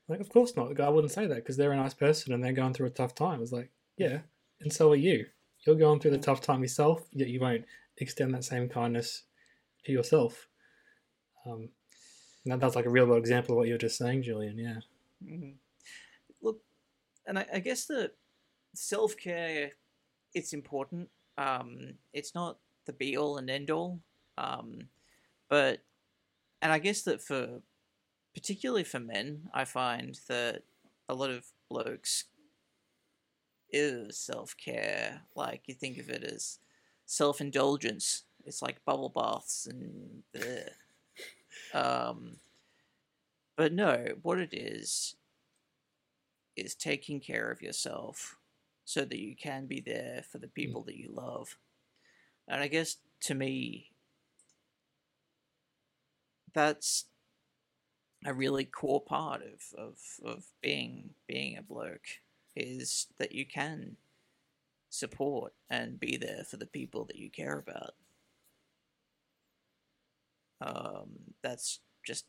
Like, 0.08 0.20
of 0.20 0.28
course 0.28 0.54
not. 0.56 0.68
The 0.68 0.74
guy 0.74 0.88
wouldn't 0.88 1.12
say 1.12 1.26
that 1.26 1.36
because 1.36 1.56
they're 1.56 1.72
a 1.72 1.76
nice 1.76 1.94
person 1.94 2.32
and 2.32 2.42
they're 2.42 2.52
going 2.52 2.74
through 2.74 2.86
a 2.86 2.90
tough 2.90 3.14
time. 3.14 3.40
It's 3.42 3.52
like, 3.52 3.70
yeah, 3.96 4.20
and 4.60 4.72
so 4.72 4.92
are 4.92 4.96
you. 4.96 5.26
You're 5.66 5.76
going 5.76 6.00
through 6.00 6.12
the 6.12 6.18
tough 6.18 6.40
time 6.40 6.62
yourself, 6.62 7.02
yet 7.12 7.28
you 7.28 7.40
won't 7.40 7.64
extend 7.98 8.34
that 8.34 8.44
same 8.44 8.68
kindness 8.68 9.22
to 9.84 9.92
yourself. 9.92 10.48
Um, 11.44 11.70
that, 12.52 12.60
that's 12.60 12.76
like 12.76 12.86
a 12.86 12.90
real 12.90 13.06
world 13.06 13.18
example 13.18 13.54
of 13.54 13.58
what 13.58 13.66
you 13.66 13.74
were 13.74 13.78
just 13.78 13.98
saying, 13.98 14.22
Julian. 14.22 14.58
Yeah. 14.58 14.80
hmm 15.24 15.50
Look, 16.42 16.60
and 17.26 17.38
I, 17.38 17.46
I 17.54 17.58
guess 17.60 17.86
the 17.86 18.12
self 18.74 19.16
care, 19.16 19.72
it's 20.34 20.52
important. 20.52 21.08
Um, 21.38 21.94
it's 22.12 22.34
not 22.34 22.58
the 22.86 22.92
be 22.92 23.16
all 23.16 23.38
and 23.38 23.50
end 23.50 23.70
all, 23.70 24.00
um, 24.38 24.88
but 25.48 25.80
and 26.62 26.72
I 26.72 26.78
guess 26.78 27.02
that 27.02 27.22
for 27.22 27.60
particularly 28.34 28.84
for 28.84 29.00
men, 29.00 29.48
I 29.54 29.64
find 29.64 30.18
that 30.28 30.62
a 31.08 31.14
lot 31.14 31.30
of 31.30 31.46
blokes 31.68 32.24
is 33.70 34.18
self 34.18 34.56
care. 34.56 35.22
Like 35.34 35.62
you 35.66 35.74
think 35.74 35.98
of 35.98 36.10
it 36.10 36.22
as 36.24 36.58
self 37.06 37.40
indulgence. 37.40 38.24
It's 38.44 38.62
like 38.62 38.84
bubble 38.84 39.08
baths 39.08 39.66
and 39.66 40.22
the 40.32 40.70
um 41.76 42.38
but 43.56 43.72
no, 43.72 44.08
what 44.22 44.38
it 44.38 44.52
is 44.52 45.16
is 46.56 46.74
taking 46.74 47.20
care 47.20 47.50
of 47.50 47.62
yourself 47.62 48.36
so 48.84 49.04
that 49.04 49.18
you 49.18 49.34
can 49.34 49.66
be 49.66 49.80
there 49.80 50.22
for 50.30 50.38
the 50.38 50.48
people 50.48 50.82
that 50.84 50.96
you 50.96 51.10
love. 51.12 51.56
And 52.46 52.62
I 52.62 52.68
guess 52.68 52.96
to 53.22 53.34
me 53.34 53.90
that's 56.54 57.06
a 58.24 58.32
really 58.32 58.64
core 58.64 59.02
part 59.02 59.42
of, 59.42 59.78
of, 59.78 59.98
of 60.24 60.44
being 60.62 61.10
being 61.26 61.56
a 61.56 61.62
bloke 61.62 62.20
is 62.54 63.06
that 63.18 63.32
you 63.32 63.44
can 63.46 63.96
support 64.88 65.52
and 65.68 66.00
be 66.00 66.16
there 66.16 66.44
for 66.48 66.56
the 66.56 66.66
people 66.66 67.04
that 67.04 67.16
you 67.16 67.30
care 67.30 67.58
about. 67.58 67.94
Um, 70.60 71.34
that's 71.42 71.80
just 72.06 72.26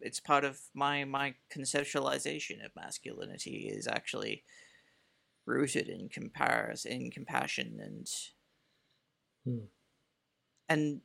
it's 0.00 0.20
part 0.20 0.44
of 0.44 0.60
my 0.74 1.04
my 1.04 1.34
conceptualization 1.50 2.64
of 2.64 2.74
masculinity 2.76 3.68
is 3.68 3.86
actually 3.88 4.44
rooted 5.46 5.88
in 5.88 6.08
compares 6.10 6.84
in 6.84 7.10
compassion 7.10 7.80
and 7.80 8.06
Hmm. 9.44 9.66
and 10.68 11.00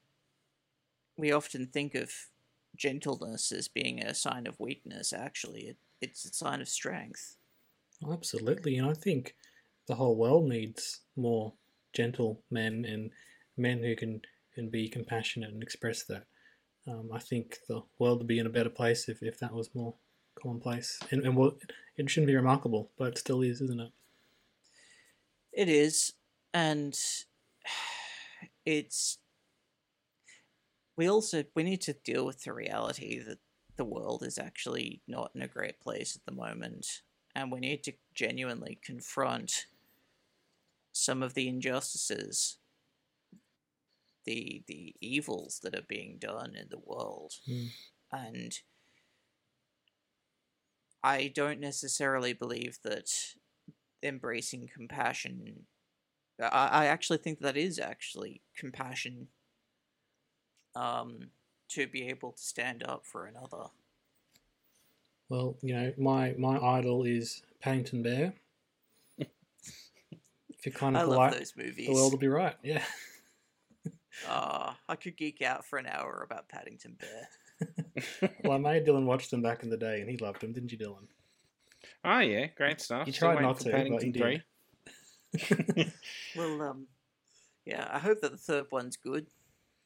we 1.18 1.32
often 1.32 1.68
think 1.68 1.96
of 1.96 2.12
gentleness 2.76 3.52
as 3.52 3.68
being 3.68 4.02
a 4.02 4.14
sign 4.14 4.48
of 4.48 4.60
weakness 4.60 5.12
actually 5.14 5.68
it, 5.68 5.78
it's 6.00 6.26
a 6.26 6.34
sign 6.34 6.62
of 6.62 6.70
strength 6.70 7.38
Absolutely. 8.08 8.78
And 8.78 8.88
I 8.88 8.94
think 8.94 9.36
the 9.88 9.96
whole 9.96 10.16
world 10.16 10.48
needs 10.48 11.02
more 11.16 11.54
gentle 11.94 12.44
men 12.52 12.86
and 12.86 13.12
men 13.58 13.82
who 13.84 13.96
can, 13.96 14.22
can 14.54 14.70
be 14.70 14.88
compassionate 14.88 15.52
and 15.52 15.64
express 15.64 16.04
that. 16.04 16.28
Um, 16.88 17.10
I 17.14 17.20
think 17.20 17.60
the 17.68 17.84
world 18.00 18.20
would 18.20 18.28
be 18.28 18.40
in 18.40 18.48
a 18.48 18.52
better 18.52 18.70
place 18.70 19.08
if, 19.08 19.22
if 19.22 19.40
that 19.40 19.54
was 19.54 19.70
more 19.76 19.94
commonplace. 20.42 21.00
And, 21.12 21.24
and 21.26 21.54
it 21.98 22.10
shouldn't 22.10 22.28
be 22.28 22.36
remarkable, 22.36 22.90
but 22.98 23.10
it 23.10 23.18
still 23.18 23.42
is, 23.42 23.62
isn't 23.62 23.80
it? 23.80 23.92
It 25.54 25.70
is, 25.70 26.14
and 26.54 26.98
it's. 28.66 29.18
We 30.96 31.10
also 31.10 31.44
we 31.56 31.64
need 31.64 31.82
to 31.82 31.94
deal 31.94 32.26
with 32.26 32.44
the 32.44 32.54
reality 32.54 33.20
that 33.20 33.40
the 33.76 33.86
world 33.86 34.24
is 34.24 34.38
actually 34.38 35.02
not 35.08 35.32
in 35.36 35.42
a 35.42 35.48
great 35.48 35.80
place 35.80 36.16
at 36.16 36.26
the 36.26 36.40
moment, 36.40 37.02
and 37.36 37.52
we 37.52 37.60
need 37.60 37.84
to 37.84 37.94
genuinely 38.14 38.80
confront 38.84 39.66
some 40.94 41.24
of 41.24 41.34
the 41.34 41.48
injustices, 41.48 42.58
the 44.26 44.64
the 44.68 44.96
evils 45.02 45.60
that 45.64 45.76
are 45.76 45.86
being 45.88 46.18
done 46.20 46.56
in 46.56 46.68
the 46.70 46.80
world, 46.80 47.34
Mm. 47.48 47.70
and 48.12 48.60
I 51.04 51.28
don't 51.34 51.60
necessarily 51.60 52.34
believe 52.34 52.80
that 52.84 53.10
embracing 54.04 54.70
compassion. 54.74 55.66
I, 56.40 56.68
I 56.68 56.86
actually 56.86 57.18
think 57.20 57.40
that 57.40 57.58
is 57.58 57.80
actually 57.80 58.42
compassion. 58.56 59.28
Um, 60.76 61.32
to 61.70 61.88
be 61.88 62.08
able 62.10 62.34
to 62.34 62.42
stand 62.42 62.84
up 62.84 63.06
for 63.06 63.26
another. 63.26 63.68
Well, 65.30 65.56
you 65.62 65.74
know, 65.74 65.94
my, 65.98 66.34
my 66.38 66.58
idol 66.60 67.04
is 67.04 67.44
Paddington 67.62 68.04
Bear. 68.04 68.34
if 69.18 69.30
you're 70.66 70.74
kind 70.74 70.98
I 70.98 71.02
of 71.02 71.08
polite, 71.08 71.34
those 71.34 71.54
movies. 71.56 71.88
the 71.88 71.94
world 71.94 72.12
will 72.12 72.20
be 72.20 72.28
right. 72.28 72.56
Yeah. 72.62 72.84
Ah, 74.28 74.78
I 74.90 74.96
could 74.96 75.18
geek 75.18 75.42
out 75.42 75.66
for 75.66 75.78
an 75.80 75.88
hour 75.88 76.26
about 76.30 76.50
Paddington 76.50 76.98
Bear. 77.00 78.32
well, 78.44 78.54
I 78.54 78.58
made 78.58 78.86
Dylan 78.86 79.06
watch 79.06 79.30
them 79.30 79.42
back 79.42 79.64
in 79.64 79.70
the 79.70 79.78
day, 79.78 80.02
and 80.02 80.10
he 80.10 80.18
loved 80.18 80.42
them, 80.42 80.54
didn't 80.54 80.72
you, 80.72 80.78
Dylan? 80.78 81.08
Oh 82.04 82.20
yeah, 82.20 82.48
great 82.58 82.82
stuff. 82.82 83.08
You 83.08 83.14
Still 83.14 83.32
tried 83.34 83.42
not 83.42 83.58
for 83.58 83.64
to, 83.66 83.72
but 83.72 83.78
you 83.78 83.98
Paddington 83.98 84.12
did. 84.12 84.44
3. 85.74 85.86
Well, 86.36 86.62
um, 86.62 86.88
yeah, 87.66 87.88
I 87.92 88.00
hope 88.00 88.22
that 88.22 88.32
the 88.32 88.38
third 88.38 88.66
one's 88.72 88.98
good. 88.98 89.28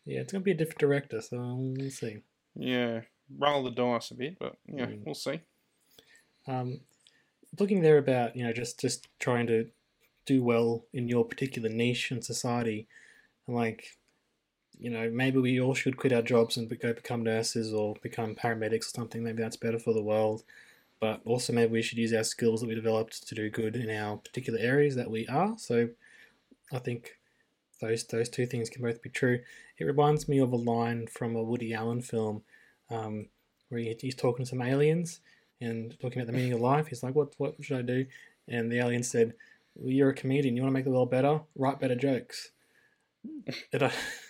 Yeah, 0.06 0.22
it's 0.22 0.32
going 0.32 0.42
to 0.42 0.46
be 0.46 0.52
a 0.52 0.56
different 0.56 0.80
director, 0.80 1.22
so 1.22 1.38
we'll 1.78 1.90
see. 1.90 2.22
Yeah, 2.56 3.02
roll 3.38 3.64
the 3.64 3.72
dice 3.72 4.12
a 4.12 4.16
bit, 4.16 4.38
but 4.40 4.56
yeah, 4.68 4.86
Mm. 4.88 5.04
we'll 5.06 5.16
see. 5.16 5.42
um, 6.48 6.80
looking 7.60 7.82
there 7.82 7.98
about 7.98 8.36
you 8.36 8.44
know 8.46 8.52
just 8.54 8.80
just 8.80 9.08
trying 9.20 9.48
to 9.48 9.70
do 10.26 10.44
well 10.44 10.86
in 10.94 11.08
your 11.08 11.24
particular 11.26 11.70
niche 11.70 12.12
in 12.12 12.22
society 12.22 12.88
and 13.48 13.56
like 13.56 13.98
you 14.80 14.90
know 14.90 15.10
maybe 15.10 15.40
we 15.40 15.60
all 15.60 15.74
should 15.74 15.98
quit 15.98 16.14
our 16.14 16.22
jobs 16.22 16.58
and 16.58 16.70
go 16.80 16.94
become 16.94 17.24
nurses 17.24 17.74
or 17.74 17.96
become 18.02 18.36
paramedics 18.36 18.88
or 18.88 18.96
something 18.96 19.24
maybe 19.24 19.42
that's 19.42 19.58
better 19.58 19.80
for 19.80 19.94
the 19.94 20.04
world 20.04 20.44
but 21.00 21.22
also 21.26 21.54
maybe 21.54 21.72
we 21.72 21.82
should 21.82 21.98
use 21.98 22.14
our 22.14 22.24
skills 22.24 22.62
that 22.62 22.68
we 22.68 22.76
developed 22.76 23.28
to 23.28 23.36
do 23.36 23.50
good 23.50 23.76
in 23.76 23.90
our 23.90 24.18
particular 24.18 24.60
areas 24.60 24.96
that 24.96 25.10
we 25.10 25.28
are 25.28 25.56
so 25.58 25.90
i 26.74 26.80
think 26.80 27.18
those 27.82 28.04
those 28.06 28.30
two 28.30 28.46
things 28.46 28.70
can 28.70 28.82
both 28.82 29.02
be 29.02 29.10
true 29.10 29.40
it 29.78 29.86
reminds 29.86 30.28
me 30.28 30.40
of 30.40 30.52
a 30.52 30.58
line 30.58 31.08
from 31.08 31.36
a 31.36 31.44
woody 31.44 31.74
allen 31.74 32.02
film 32.02 32.42
um, 32.90 33.28
where 33.70 33.82
he, 33.82 33.96
he's 34.00 34.16
talking 34.16 34.46
to 34.46 34.50
some 34.50 34.62
aliens 34.62 35.20
and 35.62 35.98
talking 36.00 36.22
about 36.22 36.32
the 36.32 36.38
meaning 36.38 36.54
of 36.54 36.62
life. 36.62 36.88
He's 36.88 37.04
like, 37.04 37.16
"What 37.16 37.34
what 37.38 37.56
should 37.62 37.78
I 37.78 37.82
do?" 37.82 38.06
And 38.48 38.72
the 38.72 38.80
alien 38.80 39.04
said, 39.04 39.34
well, 39.76 39.92
"You're 39.92 40.10
a 40.10 40.16
comedian. 40.16 40.56
You 40.56 40.64
want 40.64 40.72
to 40.72 40.74
make 40.74 40.86
the 40.86 40.92
world 40.92 41.12
better? 41.12 41.42
Write 41.56 41.80
better 41.80 41.96
jokes." 41.96 42.52
And 43.74 43.84
I, 43.84 43.92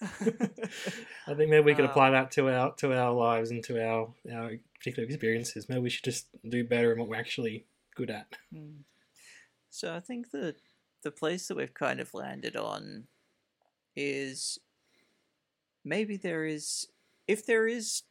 I 0.00 1.34
think 1.34 1.50
maybe 1.50 1.60
we 1.60 1.74
could 1.74 1.84
apply 1.84 2.10
that 2.10 2.30
to 2.32 2.48
our 2.48 2.74
to 2.76 2.92
our 2.92 3.12
lives 3.12 3.50
and 3.50 3.64
to 3.64 3.84
our 3.84 4.14
our 4.32 4.52
particular 4.76 5.08
experiences. 5.08 5.68
Maybe 5.68 5.80
we 5.80 5.90
should 5.90 6.04
just 6.04 6.28
do 6.48 6.64
better 6.64 6.92
in 6.92 6.98
what 6.98 7.08
we're 7.08 7.16
actually 7.16 7.66
good 7.96 8.10
at. 8.10 8.36
Hmm. 8.52 8.82
So 9.70 9.94
I 9.94 10.00
think 10.00 10.30
that 10.30 10.56
the 11.02 11.10
place 11.10 11.48
that 11.48 11.56
we've 11.56 11.74
kind 11.74 12.00
of 12.00 12.14
landed 12.14 12.56
on 12.56 13.04
is 13.96 14.58
maybe 15.84 16.16
there 16.16 16.44
is 16.44 16.86
if 17.26 17.44
there 17.44 17.66
is 17.66 18.02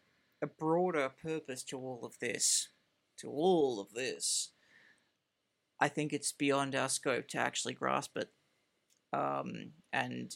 a 0.42 0.48
broader 0.48 1.10
purpose 1.22 1.64
to 1.64 1.78
all 1.78 2.04
of 2.04 2.20
this, 2.20 2.70
to 3.18 3.30
all 3.30 3.80
of 3.80 3.94
this, 3.94 4.52
I 5.80 5.88
think 5.88 6.14
it's 6.14 6.32
beyond 6.32 6.76
our 6.76 6.90
scope 6.90 7.28
to 7.30 7.40
actually 7.40 7.74
grasp 7.74 8.18
it. 8.18 8.30
Um, 9.14 9.72
and 9.94 10.36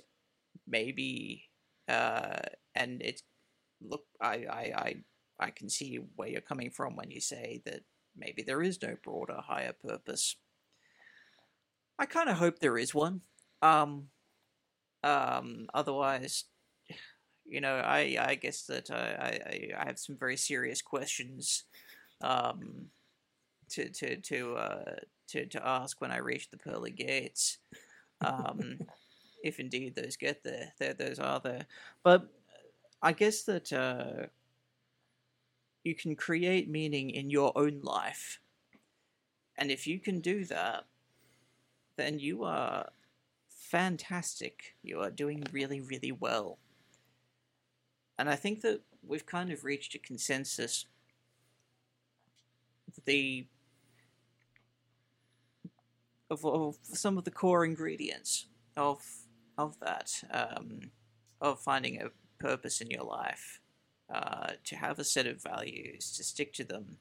maybe, 0.67 1.49
uh, 1.87 2.37
and 2.75 3.01
it's 3.01 3.23
look, 3.81 4.03
I, 4.21 4.45
I, 4.49 4.73
I, 4.75 4.95
I 5.39 5.49
can 5.49 5.69
see 5.69 5.99
where 6.15 6.29
you're 6.29 6.41
coming 6.41 6.69
from 6.69 6.95
when 6.95 7.11
you 7.11 7.19
say 7.21 7.61
that 7.65 7.81
maybe 8.15 8.43
there 8.43 8.61
is 8.61 8.81
no 8.81 8.95
broader, 9.03 9.37
higher 9.39 9.73
purpose. 9.73 10.35
I 11.97 12.05
kind 12.05 12.29
of 12.29 12.37
hope 12.37 12.59
there 12.59 12.77
is 12.77 12.93
one. 12.93 13.21
Um, 13.61 14.07
um, 15.03 15.67
otherwise, 15.73 16.45
you 17.45 17.61
know, 17.61 17.75
I, 17.75 18.17
I 18.19 18.35
guess 18.35 18.63
that 18.63 18.89
I, 18.91 19.71
I, 19.75 19.81
I 19.81 19.85
have 19.85 19.99
some 19.99 20.17
very 20.17 20.37
serious 20.37 20.81
questions 20.81 21.65
um, 22.21 22.87
to 23.71 23.89
to 23.89 24.17
to 24.17 24.55
uh, 24.55 24.95
to 25.29 25.45
to 25.47 25.67
ask 25.67 25.99
when 26.01 26.11
I 26.11 26.17
reach 26.17 26.49
the 26.49 26.57
pearly 26.57 26.91
gates, 26.91 27.57
um, 28.25 28.79
if 29.43 29.59
indeed 29.59 29.95
those 29.95 30.15
get 30.17 30.43
there. 30.43 30.73
There, 30.79 30.93
those 30.93 31.19
are 31.19 31.39
there. 31.39 31.65
But 32.03 32.27
I 33.01 33.13
guess 33.13 33.43
that 33.43 33.71
uh, 33.73 34.27
you 35.83 35.95
can 35.95 36.15
create 36.15 36.69
meaning 36.69 37.09
in 37.09 37.29
your 37.29 37.51
own 37.55 37.81
life, 37.81 38.39
and 39.57 39.71
if 39.71 39.87
you 39.87 39.99
can 39.99 40.19
do 40.19 40.45
that, 40.45 40.85
then 41.97 42.19
you 42.19 42.43
are 42.43 42.89
fantastic. 43.49 44.75
You 44.83 44.99
are 45.01 45.11
doing 45.11 45.43
really, 45.51 45.81
really 45.81 46.11
well. 46.11 46.57
And 48.17 48.29
I 48.29 48.35
think 48.35 48.61
that 48.61 48.81
we've 49.05 49.25
kind 49.25 49.51
of 49.51 49.63
reached 49.63 49.95
a 49.95 49.99
consensus. 49.99 50.85
The 53.05 53.47
of, 56.29 56.45
of 56.45 56.77
some 56.83 57.17
of 57.17 57.25
the 57.25 57.31
core 57.31 57.65
ingredients 57.65 58.47
of 58.77 58.99
of 59.61 59.79
that 59.79 60.11
um, 60.31 60.91
of 61.39 61.59
finding 61.59 62.01
a 62.01 62.09
purpose 62.39 62.81
in 62.81 62.89
your 62.89 63.03
life, 63.03 63.59
uh, 64.13 64.51
to 64.63 64.75
have 64.75 64.99
a 64.99 65.03
set 65.03 65.27
of 65.27 65.41
values, 65.41 66.11
to 66.17 66.23
stick 66.23 66.53
to 66.53 66.63
them, 66.63 66.97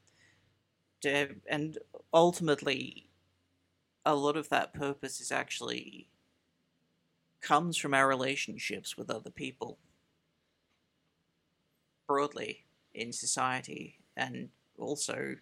to 1.02 1.34
and 1.48 1.78
ultimately, 2.12 3.08
a 4.04 4.14
lot 4.14 4.36
of 4.36 4.48
that 4.48 4.74
purpose 4.74 5.20
is 5.20 5.32
actually 5.32 6.08
comes 7.40 7.76
from 7.76 7.94
our 7.94 8.06
relationships 8.06 8.96
with 8.96 9.10
other 9.10 9.30
people 9.30 9.78
broadly 12.06 12.64
in 12.94 13.12
society 13.12 13.98
and 14.16 14.48
also 14.78 15.36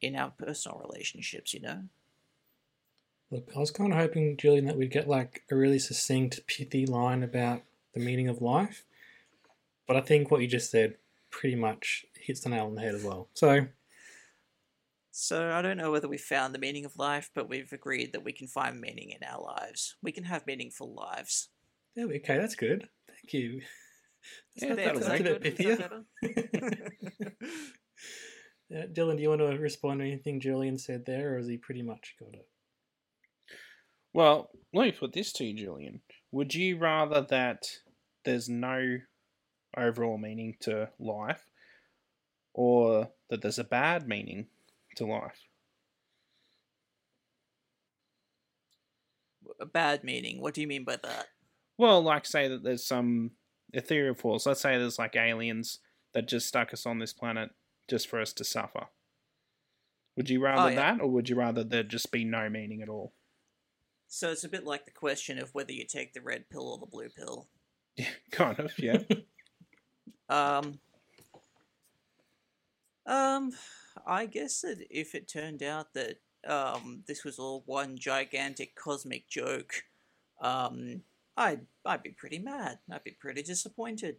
in 0.00 0.14
our 0.14 0.30
personal 0.30 0.80
relationships, 0.84 1.52
you 1.52 1.60
know? 1.60 1.82
Look, 3.30 3.50
I 3.54 3.58
was 3.58 3.70
kind 3.70 3.92
of 3.92 3.98
hoping, 3.98 4.36
Julian, 4.36 4.64
that 4.66 4.76
we'd 4.76 4.90
get 4.90 5.08
like 5.08 5.42
a 5.50 5.56
really 5.56 5.78
succinct, 5.78 6.46
pithy 6.46 6.86
line 6.86 7.22
about 7.22 7.62
the 7.92 8.00
meaning 8.00 8.28
of 8.28 8.40
life. 8.40 8.84
But 9.86 9.96
I 9.96 10.00
think 10.00 10.30
what 10.30 10.40
you 10.40 10.46
just 10.46 10.70
said 10.70 10.96
pretty 11.30 11.56
much 11.56 12.06
hits 12.14 12.40
the 12.40 12.48
nail 12.48 12.66
on 12.66 12.74
the 12.74 12.80
head 12.80 12.94
as 12.94 13.04
well. 13.04 13.28
So, 13.34 13.66
So 15.10 15.50
I 15.50 15.60
don't 15.62 15.76
know 15.76 15.90
whether 15.90 16.08
we 16.08 16.18
found 16.18 16.54
the 16.54 16.58
meaning 16.58 16.84
of 16.84 16.96
life, 16.96 17.30
but 17.34 17.48
we've 17.48 17.72
agreed 17.72 18.12
that 18.12 18.24
we 18.24 18.32
can 18.32 18.46
find 18.46 18.80
meaning 18.80 19.10
in 19.10 19.22
our 19.26 19.42
lives. 19.42 19.96
We 20.02 20.12
can 20.12 20.24
have 20.24 20.46
meaningful 20.46 20.94
lives. 20.94 21.48
there 21.94 22.08
we 22.08 22.16
okay, 22.16 22.38
that's 22.38 22.54
good. 22.54 22.88
Thank 23.08 23.32
you. 23.32 23.62
Yeah, 24.56 24.74
that 24.74 24.94
was 24.96 25.06
that's 25.06 25.20
a 25.20 25.38
bit 25.38 25.56
pithier. 25.56 26.04
Yeah, 26.20 26.38
uh, 28.80 28.86
Dylan, 28.88 29.16
do 29.16 29.22
you 29.22 29.28
want 29.28 29.40
to 29.40 29.56
respond 29.58 30.00
to 30.00 30.06
anything 30.06 30.40
Julian 30.40 30.76
said 30.76 31.06
there, 31.06 31.34
or 31.34 31.38
has 31.38 31.46
he 31.46 31.56
pretty 31.56 31.82
much 31.82 32.16
got 32.18 32.34
it? 32.34 32.46
Well, 34.12 34.50
let 34.72 34.84
me 34.84 34.92
put 34.92 35.12
this 35.12 35.32
to 35.34 35.44
you, 35.44 35.54
Julian. 35.54 36.00
Would 36.32 36.54
you 36.54 36.78
rather 36.78 37.22
that 37.30 37.66
there's 38.24 38.48
no 38.48 38.98
overall 39.76 40.18
meaning 40.18 40.56
to 40.60 40.90
life, 40.98 41.42
or 42.54 43.10
that 43.30 43.42
there's 43.42 43.58
a 43.58 43.64
bad 43.64 44.08
meaning 44.08 44.46
to 44.96 45.06
life? 45.06 45.38
A 49.60 49.66
bad 49.66 50.04
meaning. 50.04 50.40
What 50.40 50.54
do 50.54 50.60
you 50.60 50.66
mean 50.66 50.84
by 50.84 50.96
that? 51.02 51.26
Well, 51.76 52.02
like 52.02 52.26
say 52.26 52.48
that 52.48 52.62
there's 52.62 52.86
some 52.86 53.32
ethereal 53.72 54.14
force. 54.14 54.46
Let's 54.46 54.60
say 54.60 54.78
there's 54.78 54.98
like 54.98 55.16
aliens 55.16 55.80
that 56.14 56.28
just 56.28 56.48
stuck 56.48 56.72
us 56.72 56.86
on 56.86 56.98
this 56.98 57.12
planet 57.12 57.50
just 57.88 58.08
for 58.08 58.20
us 58.20 58.32
to 58.34 58.44
suffer. 58.44 58.86
Would 60.16 60.28
you 60.28 60.40
rather 60.40 60.66
Oh, 60.66 60.68
yeah. 60.68 60.94
that, 60.94 61.00
or 61.00 61.08
would 61.08 61.28
you 61.28 61.36
rather 61.36 61.62
there 61.64 61.84
just 61.84 62.10
be 62.10 62.24
no 62.24 62.48
meaning 62.50 62.82
at 62.82 62.88
all? 62.88 63.14
So 64.08 64.30
it's 64.30 64.44
a 64.44 64.48
bit 64.48 64.64
like 64.64 64.86
the 64.86 64.90
question 64.90 65.38
of 65.38 65.54
whether 65.54 65.72
you 65.72 65.84
take 65.84 66.14
the 66.14 66.22
red 66.22 66.48
pill 66.50 66.68
or 66.68 66.78
the 66.78 66.86
blue 66.86 67.10
pill. 67.10 67.46
Yeah, 67.96 68.06
kind 68.30 68.58
of. 68.58 68.72
Yeah. 68.78 68.98
Um, 70.30 70.78
um, 73.06 73.52
I 74.06 74.26
guess 74.26 74.60
that 74.60 74.76
if 74.90 75.14
it 75.14 75.26
turned 75.26 75.62
out 75.62 75.94
that 75.94 76.20
um 76.46 77.02
this 77.06 77.24
was 77.24 77.38
all 77.38 77.62
one 77.64 77.96
gigantic 77.96 78.74
cosmic 78.76 79.26
joke, 79.26 79.84
um, 80.42 81.00
I'd 81.34 81.62
I'd 81.86 82.02
be 82.02 82.10
pretty 82.10 82.38
mad. 82.38 82.80
I'd 82.92 83.04
be 83.04 83.12
pretty 83.18 83.42
disappointed. 83.42 84.16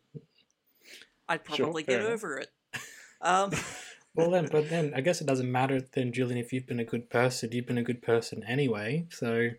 I'd 1.27 1.45
probably 1.45 1.83
fair 1.83 1.99
get 1.99 2.05
enough. 2.07 2.13
over 2.13 2.37
it. 2.39 2.49
Um, 3.21 3.51
Well, 4.15 4.31
then, 4.31 4.47
but 4.51 4.69
then 4.69 4.93
I 4.95 5.01
guess 5.01 5.21
it 5.21 5.27
doesn't 5.27 5.51
matter 5.51 5.81
then, 5.81 6.11
Julian, 6.11 6.37
if 6.37 6.51
you've 6.51 6.65
been 6.65 6.79
a 6.79 6.85
good 6.85 7.09
person. 7.09 7.51
You've 7.51 7.67
been 7.67 7.77
a 7.77 7.83
good 7.83 8.01
person 8.01 8.43
anyway. 8.47 9.05
So, 9.11 9.49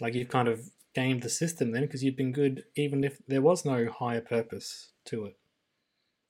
like, 0.00 0.14
you've 0.14 0.28
kind 0.28 0.48
of 0.48 0.70
gamed 0.94 1.22
the 1.22 1.28
system 1.28 1.70
then 1.72 1.82
because 1.82 2.02
you've 2.02 2.16
been 2.16 2.32
good 2.32 2.64
even 2.74 3.04
if 3.04 3.18
there 3.28 3.42
was 3.42 3.64
no 3.64 3.88
higher 3.90 4.20
purpose 4.20 4.92
to 5.04 5.26
it. 5.26 5.36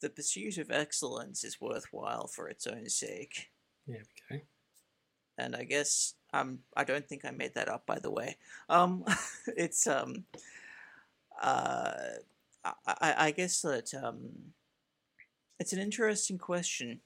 the 0.00 0.10
pursuit 0.10 0.58
of 0.58 0.70
excellence 0.70 1.44
is 1.44 1.60
worthwhile 1.60 2.26
for 2.26 2.48
its 2.48 2.66
own 2.66 2.88
sake. 2.88 3.50
Yeah, 3.86 4.02
okay. 4.30 4.44
and 5.38 5.56
I 5.56 5.64
guess 5.64 6.14
um 6.32 6.60
I 6.76 6.84
don't 6.84 7.08
think 7.08 7.24
I 7.24 7.30
made 7.30 7.54
that 7.54 7.68
up 7.68 7.86
by 7.86 7.98
the 7.98 8.10
way. 8.10 8.36
Um, 8.68 9.04
it's 9.56 9.86
um 9.86 10.24
uh 11.40 11.92
I, 12.64 12.72
I 12.86 13.14
I 13.26 13.30
guess 13.30 13.62
that 13.62 13.94
um 13.94 14.52
it's 15.58 15.72
an 15.72 15.78
interesting 15.80 16.38
question, 16.38 17.00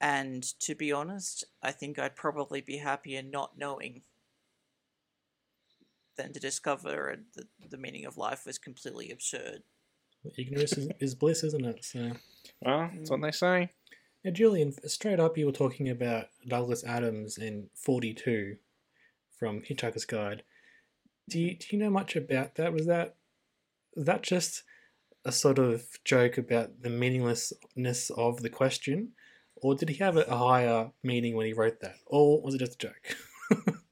and 0.00 0.42
to 0.60 0.74
be 0.74 0.92
honest, 0.92 1.44
I 1.62 1.72
think 1.72 1.98
I'd 1.98 2.16
probably 2.16 2.60
be 2.60 2.76
happier 2.78 3.22
not 3.22 3.56
knowing 3.58 4.02
than 6.16 6.32
to 6.32 6.40
discover 6.40 7.16
that 7.34 7.46
the 7.70 7.78
meaning 7.78 8.04
of 8.04 8.16
life 8.16 8.46
was 8.46 8.58
completely 8.58 9.10
absurd. 9.10 9.62
Ignorance 10.36 10.72
is, 10.72 10.88
is 11.00 11.14
bliss, 11.14 11.44
isn't 11.44 11.64
it? 11.64 11.84
So, 11.84 12.12
well, 12.62 12.90
that's 12.94 13.10
what 13.10 13.22
they 13.22 13.30
say. 13.30 13.70
yeah, 14.24 14.30
Julian, 14.32 14.72
straight 14.88 15.20
up, 15.20 15.38
you 15.38 15.46
were 15.46 15.52
talking 15.52 15.88
about 15.88 16.26
Douglas 16.46 16.84
Adams 16.84 17.38
in 17.38 17.68
42 17.74 18.56
from 19.38 19.60
Hitchhiker's 19.60 20.04
Guide. 20.04 20.42
Do 21.28 21.38
you, 21.38 21.56
do 21.56 21.66
you 21.70 21.78
know 21.78 21.90
much 21.90 22.16
about 22.16 22.54
that? 22.56 22.72
Was 22.72 22.86
that 22.86 23.16
was 23.94 24.06
that 24.06 24.22
just 24.22 24.62
a 25.24 25.32
sort 25.32 25.58
of 25.58 25.84
joke 26.04 26.38
about 26.38 26.82
the 26.82 26.90
meaninglessness 26.90 28.10
of 28.10 28.42
the 28.42 28.50
question, 28.50 29.12
or 29.56 29.74
did 29.74 29.88
he 29.88 29.96
have 29.96 30.16
a, 30.16 30.22
a 30.22 30.36
higher 30.36 30.90
meaning 31.02 31.34
when 31.34 31.46
he 31.46 31.52
wrote 31.52 31.80
that, 31.80 31.96
or 32.06 32.40
was 32.42 32.54
it 32.54 32.58
just 32.58 32.74
a 32.74 32.88
joke? 32.88 33.74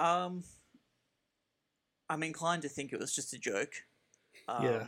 Um, 0.00 0.42
I'm 2.10 2.24
inclined 2.24 2.62
to 2.62 2.68
think 2.68 2.92
it 2.92 2.98
was 2.98 3.14
just 3.14 3.32
a 3.32 3.38
joke. 3.38 3.72
Um, 4.48 4.64
Yeah. 4.64 4.86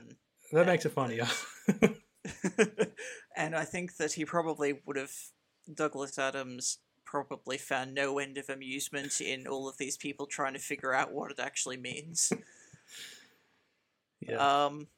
that 0.52 0.66
makes 0.66 0.84
it 0.84 0.92
funnier. 0.92 1.26
and 3.36 3.54
I 3.54 3.64
think 3.64 3.96
that 3.96 4.12
he 4.12 4.24
probably 4.24 4.80
would 4.84 4.96
have 4.96 5.14
Douglas 5.72 6.18
Adams 6.18 6.78
probably 7.04 7.58
found 7.58 7.94
no 7.94 8.18
end 8.18 8.38
of 8.38 8.48
amusement 8.48 9.20
in 9.20 9.46
all 9.46 9.68
of 9.68 9.78
these 9.78 9.96
people 9.96 10.26
trying 10.26 10.54
to 10.54 10.58
figure 10.58 10.92
out 10.92 11.12
what 11.12 11.30
it 11.30 11.38
actually 11.38 11.76
means. 11.76 12.32
yeah. 14.20 14.64
Um, 14.64 14.88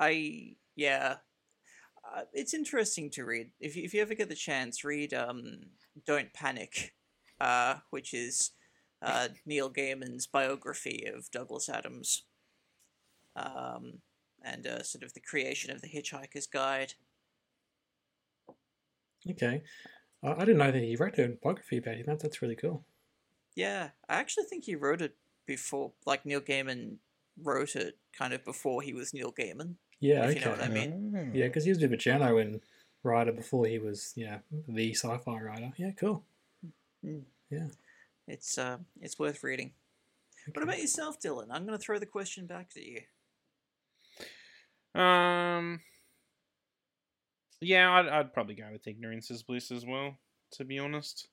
I 0.00 0.56
yeah, 0.74 1.16
uh, 2.04 2.22
it's 2.32 2.54
interesting 2.54 3.08
to 3.10 3.24
read. 3.24 3.50
If 3.60 3.76
you, 3.76 3.84
if 3.84 3.94
you 3.94 4.02
ever 4.02 4.14
get 4.14 4.28
the 4.28 4.34
chance, 4.34 4.84
read 4.84 5.14
um, 5.14 5.60
"Don't 6.06 6.32
Panic," 6.32 6.94
uh, 7.40 7.76
which 7.90 8.12
is 8.14 8.50
uh, 9.02 9.28
Neil 9.44 9.70
Gaiman's 9.70 10.26
biography 10.26 11.04
of 11.12 11.30
Douglas 11.30 11.68
Adams, 11.68 12.24
um, 13.34 14.00
and 14.42 14.66
uh, 14.66 14.82
sort 14.82 15.04
of 15.04 15.14
the 15.14 15.20
creation 15.20 15.70
of 15.70 15.82
the 15.82 15.88
Hitchhiker's 15.88 16.46
Guide. 16.46 16.94
Okay. 19.28 19.62
I 20.22 20.32
I 20.32 20.38
didn't 20.40 20.58
know 20.58 20.70
that 20.70 20.82
he 20.82 20.96
wrote 20.96 21.18
a 21.18 21.28
biography 21.42 21.78
about 21.78 21.96
him. 21.96 22.06
That, 22.06 22.20
that's 22.20 22.42
really 22.42 22.56
cool. 22.56 22.84
Yeah, 23.54 23.90
I 24.08 24.16
actually 24.16 24.44
think 24.44 24.64
he 24.64 24.74
wrote 24.74 25.02
it 25.02 25.16
before, 25.46 25.92
like 26.04 26.26
Neil 26.26 26.40
Gaiman 26.40 26.96
wrote 27.42 27.74
it 27.74 27.96
kind 28.16 28.32
of 28.32 28.44
before 28.44 28.82
he 28.82 28.92
was 28.92 29.14
Neil 29.14 29.32
Gaiman. 29.32 29.74
Yeah, 30.00 30.24
If 30.24 30.30
okay. 30.30 30.38
you 30.38 30.44
know 30.44 30.50
what 30.52 30.62
I 30.62 30.68
mean. 30.68 31.30
Yeah, 31.34 31.46
because 31.46 31.64
he 31.64 31.70
was 31.70 31.78
a 31.78 31.80
bit 31.80 31.86
of 31.86 31.92
a 31.92 31.96
journo 31.96 32.40
and 32.40 32.60
writer 33.02 33.32
before 33.32 33.66
he 33.66 33.78
was, 33.78 34.12
yeah, 34.14 34.38
the 34.68 34.94
sci-fi 34.94 35.40
writer. 35.40 35.72
Yeah, 35.76 35.92
cool. 35.92 36.22
It's 38.28 38.58
uh, 38.58 38.78
it's 39.00 39.18
worth 39.18 39.42
reading. 39.44 39.72
What 40.52 40.62
about 40.62 40.80
yourself, 40.80 41.18
Dylan? 41.20 41.46
I'm 41.50 41.66
going 41.66 41.78
to 41.78 41.84
throw 41.84 41.98
the 41.98 42.06
question 42.06 42.46
back 42.46 42.70
to 42.70 42.80
you. 42.80 43.00
Um. 45.00 45.80
Yeah, 47.60 47.90
I'd, 47.90 48.06
I'd 48.08 48.34
probably 48.34 48.54
go 48.54 48.68
with 48.70 48.86
ignorance 48.86 49.30
is 49.30 49.42
bliss 49.42 49.70
as 49.70 49.84
well. 49.86 50.18
To 50.52 50.64
be 50.64 50.78
honest, 50.78 51.28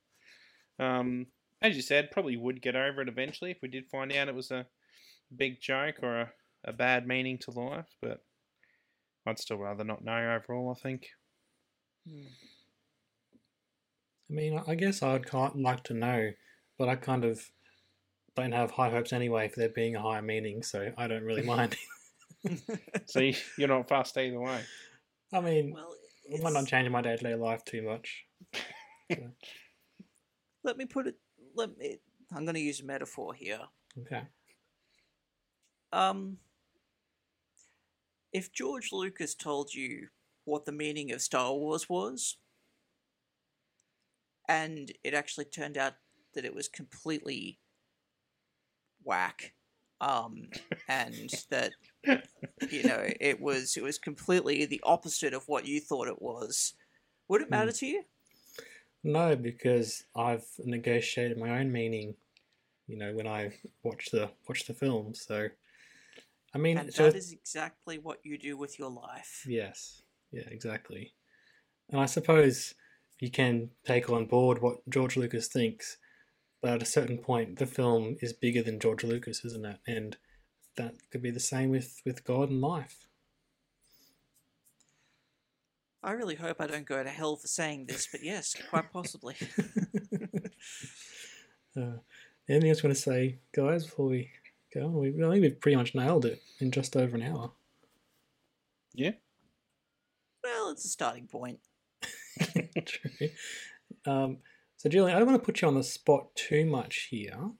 um, 0.79 1.27
as 1.61 1.75
you 1.75 1.81
said, 1.81 2.11
probably 2.11 2.37
would 2.37 2.61
get 2.61 2.75
over 2.75 3.01
it 3.01 3.09
eventually 3.09 3.51
if 3.51 3.57
we 3.61 3.67
did 3.67 3.89
find 3.91 4.11
out 4.13 4.29
it 4.29 4.35
was 4.35 4.49
a 4.49 4.65
big 5.35 5.61
joke 5.61 5.95
or 6.01 6.21
a, 6.21 6.31
a 6.65 6.73
bad 6.73 7.05
meaning 7.07 7.37
to 7.39 7.51
life. 7.51 7.87
But 8.01 8.23
I'd 9.27 9.37
still 9.39 9.57
rather 9.57 9.83
not 9.83 10.03
know 10.03 10.33
overall. 10.41 10.75
I 10.75 10.81
think. 10.81 11.07
I 12.07 12.11
mean, 14.29 14.57
I- 14.57 14.71
I 14.71 14.75
guess 14.75 15.03
I'd 15.03 15.25
kind 15.25 15.61
like 15.61 15.83
to 15.85 15.93
know, 15.93 16.31
but 16.83 16.89
I 16.89 16.97
kind 16.97 17.23
of 17.23 17.41
don't 18.35 18.51
have 18.51 18.71
high 18.71 18.89
hopes 18.89 19.13
anyway 19.13 19.47
for 19.47 19.61
there 19.61 19.69
being 19.69 19.95
a 19.95 20.01
higher 20.01 20.21
meaning, 20.21 20.61
so 20.63 20.91
I 20.97 21.07
don't 21.07 21.23
really 21.23 21.43
mind. 21.43 21.77
So 23.05 23.21
you- 23.21 23.35
you're 23.57 23.69
not 23.69 23.87
fast 23.87 24.17
either 24.17 24.37
way. 24.37 24.59
I 25.31 25.39
mean, 25.39 25.71
Well, 25.73 25.95
I 26.29 26.41
might 26.43 26.51
not 26.51 26.63
it's- 26.63 26.69
change 26.69 26.89
my 26.89 27.01
day-to-day 27.01 27.35
life 27.35 27.63
too 27.63 27.83
much. 27.83 28.25
let 30.65 30.75
me 30.75 30.85
put 30.85 31.07
it. 31.07 31.15
Let 31.55 31.77
me. 31.77 31.99
I'm 32.35 32.43
going 32.43 32.55
to 32.55 32.59
use 32.61 32.81
a 32.81 32.85
metaphor 32.85 33.33
here. 33.33 33.61
Okay. 34.01 34.23
Um, 35.93 36.39
if 38.33 38.51
George 38.51 38.89
Lucas 38.91 39.35
told 39.35 39.73
you 39.73 40.07
what 40.43 40.65
the 40.65 40.71
meaning 40.73 41.13
of 41.13 41.21
Star 41.21 41.53
Wars 41.53 41.87
was, 41.87 42.35
and 44.49 44.91
it 45.01 45.13
actually 45.13 45.45
turned 45.45 45.77
out 45.77 45.93
that 46.33 46.45
it 46.45 46.55
was 46.55 46.67
completely 46.67 47.59
whack, 49.03 49.53
um, 50.01 50.49
and 50.87 51.29
that 51.49 51.73
you 52.69 52.83
know 52.83 53.05
it 53.19 53.39
was 53.41 53.77
it 53.77 53.83
was 53.83 53.97
completely 53.97 54.65
the 54.65 54.81
opposite 54.83 55.33
of 55.33 55.47
what 55.47 55.65
you 55.65 55.79
thought 55.79 56.07
it 56.07 56.21
was, 56.21 56.73
would 57.27 57.41
it 57.41 57.49
matter 57.49 57.71
to 57.71 57.85
you? 57.85 58.03
No, 59.03 59.35
because 59.35 60.05
I've 60.15 60.45
negotiated 60.59 61.37
my 61.37 61.59
own 61.59 61.71
meaning, 61.71 62.15
you 62.87 62.97
know, 62.97 63.13
when 63.13 63.27
I 63.27 63.53
watch 63.83 64.09
the 64.11 64.31
watch 64.47 64.65
the 64.65 64.73
film. 64.73 65.13
So, 65.13 65.49
I 66.53 66.57
mean, 66.57 66.77
And 66.77 66.93
so 66.93 67.11
that 67.11 67.15
is 67.15 67.31
exactly 67.31 67.97
what 67.97 68.19
you 68.23 68.37
do 68.37 68.57
with 68.57 68.79
your 68.79 68.89
life. 68.89 69.45
yes, 69.47 70.03
yeah, 70.31 70.47
exactly. 70.47 71.13
And 71.89 71.99
I 71.99 72.05
suppose 72.05 72.75
you 73.19 73.29
can 73.29 73.71
take 73.85 74.09
on 74.09 74.25
board 74.25 74.61
what 74.61 74.87
George 74.89 75.17
Lucas 75.17 75.47
thinks, 75.47 75.97
but 76.63 76.71
at 76.71 76.81
a 76.81 76.85
certain 76.85 77.17
point, 77.17 77.59
the 77.59 77.65
film 77.65 78.15
is 78.21 78.31
bigger 78.31 78.63
than 78.63 78.79
George 78.79 79.03
Lucas, 79.03 79.43
isn't 79.43 79.65
it? 79.65 79.79
And 79.85 80.15
that 80.77 80.95
could 81.11 81.21
be 81.21 81.29
the 81.29 81.39
same 81.39 81.69
with 81.69 82.01
with 82.05 82.23
God 82.23 82.49
and 82.49 82.61
life. 82.61 83.05
I 86.01 86.11
really 86.11 86.35
hope 86.35 86.61
I 86.61 86.67
don't 86.67 86.85
go 86.85 87.03
to 87.03 87.09
hell 87.09 87.35
for 87.35 87.47
saying 87.47 87.87
this, 87.87 88.07
but 88.09 88.23
yes, 88.23 88.55
quite 88.69 88.91
possibly. 88.91 89.35
Uh, 91.75 91.97
anything 92.47 92.69
else 92.69 92.83
you 92.83 92.87
want 92.87 92.95
to 92.95 93.01
say, 93.01 93.39
guys, 93.51 93.83
before 93.83 94.05
we 94.05 94.29
go 94.71 94.85
on? 94.85 94.93
We, 94.93 95.07
I 95.07 95.31
think 95.31 95.41
we've 95.41 95.59
pretty 95.59 95.75
much 95.75 95.95
nailed 95.95 96.23
it 96.23 96.39
in 96.59 96.69
just 96.69 96.95
over 96.95 97.15
an 97.15 97.23
hour. 97.23 97.51
Yeah. 98.93 99.13
well, 100.43 100.69
it's 100.69 100.85
a 100.85 100.89
starting 100.89 101.25
point. 101.25 101.57
True. 102.85 103.29
Um, 104.05 104.37
so, 104.83 104.89
Julian, 104.89 105.15
I 105.15 105.19
don't 105.19 105.29
want 105.29 105.41
to 105.41 105.45
put 105.45 105.61
you 105.61 105.67
on 105.69 105.75
the 105.75 105.83
spot 105.83 106.35
too 106.35 106.65
much 106.65 107.07
here. 107.09 107.51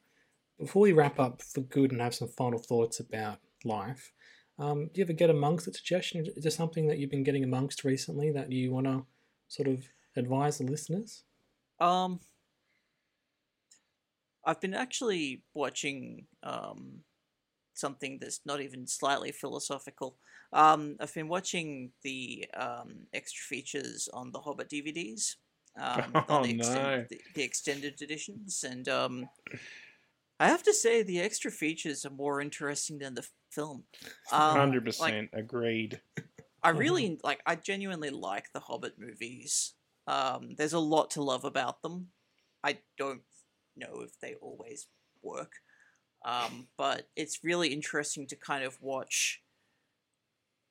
Before 0.59 0.82
we 0.82 0.91
wrap 0.91 1.21
up 1.21 1.41
for 1.41 1.61
good 1.61 1.93
and 1.93 2.01
have 2.01 2.13
some 2.13 2.28
final 2.28 2.59
thoughts 2.59 2.99
about 2.99 3.39
life, 3.63 4.11
um, 4.59 4.89
do 4.93 4.99
you 4.99 5.05
ever 5.05 5.13
get 5.13 5.30
amongst 5.30 5.65
a 5.69 5.74
suggestion? 5.74 6.26
Is 6.36 6.43
there 6.43 6.51
something 6.51 6.86
that 6.88 6.97
you've 6.97 7.09
been 7.09 7.24
getting 7.24 7.45
amongst 7.45 7.86
recently 7.86 8.30
that 8.32 8.51
you 8.51 8.74
want 8.74 8.88
to 8.88 9.05
sort 9.47 9.69
of 9.69 9.86
advise 10.17 10.57
the 10.57 10.65
listeners? 10.65 11.24
Um, 11.80 12.19
I've 14.43 14.59
been 14.59 14.74
actually 14.74 15.43
watching 15.53 16.26
um, 16.43 17.03
something 17.74 18.17
that's 18.19 18.41
not 18.45 18.59
even 18.59 18.86
slightly 18.86 19.32
philosophical. 19.32 20.17
Um, 20.51 20.97
I've 20.99 21.13
been 21.13 21.30
watching 21.30 21.91
the 22.03 22.47
um, 22.53 23.07
extra 23.13 23.43
features 23.43 24.09
on 24.13 24.34
the 24.34 24.41
Hobbit 24.41 24.69
DVDs. 24.69 25.36
Um, 25.80 26.11
Oh, 26.30 26.43
the, 26.43 26.53
no. 26.53 27.05
the, 27.09 27.19
the 27.36 27.43
extended 27.43 28.01
editions, 28.01 28.63
and 28.63 28.88
um, 28.88 29.30
I 30.39 30.47
have 30.47 30.63
to 30.63 30.74
say 30.74 31.03
the 31.03 31.21
extra 31.21 31.51
features 31.51 32.05
are 32.05 32.11
more 32.11 32.41
interesting 32.41 32.99
than 32.99 33.15
the 33.15 33.28
film. 33.51 33.84
Um, 34.32 34.57
Hundred 34.57 34.86
like, 34.86 34.97
percent 34.97 35.30
agreed. 35.34 36.01
I 36.61 36.69
really 36.69 37.19
like. 37.24 37.41
I 37.45 37.55
genuinely 37.55 38.09
like 38.09 38.51
the 38.53 38.59
Hobbit 38.59 38.93
movies. 38.97 39.74
Um, 40.07 40.55
there's 40.57 40.74
a 40.74 40.80
lot 40.80 41.11
to 41.11 41.21
love 41.21 41.43
about 41.43 41.82
them. 41.82 42.07
I 42.63 42.80
don't 42.97 43.21
know 43.76 44.01
if 44.01 44.19
they 44.19 44.36
always 44.36 44.88
work, 45.21 45.53
um, 46.26 46.67
but 46.78 47.07
it's 47.15 47.43
really 47.43 47.69
interesting 47.69 48.28
to 48.28 48.36
kind 48.36 48.63
of 48.63 48.82
watch 48.82 49.41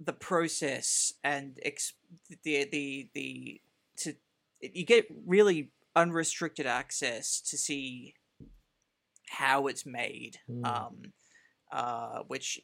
the 0.00 0.12
process 0.12 1.12
and 1.22 1.58
ex- 1.62 1.94
the 2.42 2.68
the 2.70 3.08
the 3.14 3.60
to 3.98 4.14
you 4.62 4.84
get 4.84 5.06
really 5.26 5.72
unrestricted 5.94 6.66
access 6.66 7.40
to 7.40 7.58
see 7.58 8.14
how 9.28 9.66
it's 9.66 9.84
made. 9.84 10.38
Mm. 10.48 10.66
Um, 10.66 11.12
uh, 11.72 12.20
which 12.28 12.60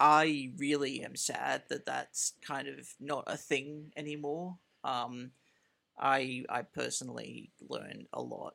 I 0.00 0.52
really 0.56 1.02
am 1.04 1.16
sad 1.16 1.62
that 1.70 1.86
that's 1.86 2.34
kind 2.46 2.68
of 2.68 2.88
not 3.00 3.24
a 3.26 3.36
thing 3.36 3.92
anymore. 3.96 4.58
Um, 4.84 5.30
I 5.98 6.44
I 6.48 6.62
personally 6.62 7.52
learned 7.68 8.06
a 8.12 8.20
lot 8.20 8.54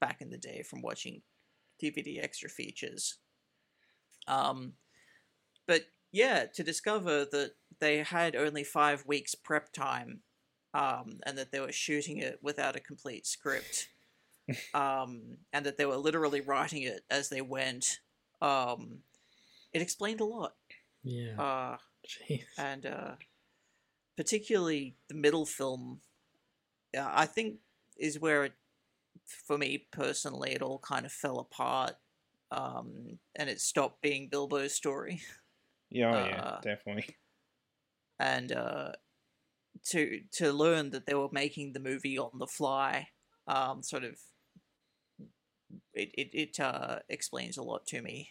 back 0.00 0.20
in 0.20 0.30
the 0.30 0.38
day 0.38 0.62
from 0.62 0.82
watching 0.82 1.22
DVD 1.82 2.22
extra 2.22 2.48
features. 2.48 3.18
Um, 4.26 4.74
but 5.66 5.82
yeah, 6.12 6.46
to 6.54 6.62
discover 6.62 7.24
that 7.24 7.52
they 7.80 7.98
had 7.98 8.34
only 8.34 8.64
five 8.64 9.06
weeks 9.06 9.34
prep 9.34 9.72
time, 9.72 10.20
um, 10.74 11.18
and 11.24 11.36
that 11.38 11.50
they 11.52 11.60
were 11.60 11.72
shooting 11.72 12.18
it 12.18 12.38
without 12.42 12.76
a 12.76 12.80
complete 12.80 13.26
script, 13.26 13.88
um, 14.74 15.38
and 15.52 15.64
that 15.66 15.76
they 15.76 15.86
were 15.86 15.96
literally 15.96 16.40
writing 16.40 16.82
it 16.82 17.02
as 17.10 17.28
they 17.28 17.40
went, 17.40 18.00
um, 18.40 18.98
it 19.72 19.82
explained 19.82 20.20
a 20.20 20.24
lot. 20.24 20.54
Yeah. 21.02 21.40
Uh, 21.40 21.76
Jeez. 22.06 22.44
and 22.58 22.86
uh, 22.86 23.12
particularly 24.16 24.96
the 25.08 25.14
middle 25.14 25.46
film, 25.46 26.00
uh, 26.96 27.08
I 27.12 27.26
think 27.26 27.56
is 27.98 28.18
where 28.18 28.44
it, 28.44 28.52
for 29.46 29.58
me 29.58 29.86
personally, 29.92 30.52
it 30.52 30.62
all 30.62 30.78
kind 30.78 31.04
of 31.06 31.12
fell 31.12 31.38
apart, 31.38 31.94
um, 32.50 33.18
and 33.36 33.48
it 33.48 33.60
stopped 33.60 34.02
being 34.02 34.28
Bilbo's 34.28 34.74
story, 34.74 35.20
Yeah, 35.90 36.14
oh, 36.14 36.26
yeah, 36.26 36.40
uh, 36.42 36.60
definitely. 36.60 37.16
and 38.18 38.52
uh, 38.52 38.92
to 39.86 40.20
to 40.32 40.52
learn 40.52 40.90
that 40.90 41.06
they 41.06 41.14
were 41.14 41.28
making 41.32 41.72
the 41.72 41.80
movie 41.80 42.18
on 42.18 42.38
the 42.38 42.46
fly, 42.46 43.08
um, 43.46 43.82
sort 43.82 44.04
of, 44.04 44.18
it 45.94 46.10
it 46.14 46.30
it 46.32 46.60
uh, 46.60 46.98
explains 47.08 47.56
a 47.56 47.62
lot 47.62 47.86
to 47.86 48.02
me. 48.02 48.30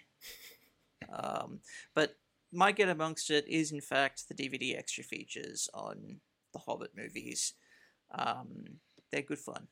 Um, 1.12 1.60
but 1.96 2.16
my 2.52 2.72
get 2.72 2.90
amongst 2.90 3.30
it 3.30 3.48
is 3.48 3.72
in 3.72 3.82
fact 3.82 4.24
the 4.28 4.36
DVD 4.36 4.78
extra 4.78 5.04
features 5.04 5.70
on 5.74 6.20
the 6.54 6.60
Hobbit 6.60 6.92
movies. 6.96 7.54
Um, 8.14 8.80
they're 9.12 9.22
good 9.22 9.40
fun. 9.40 9.68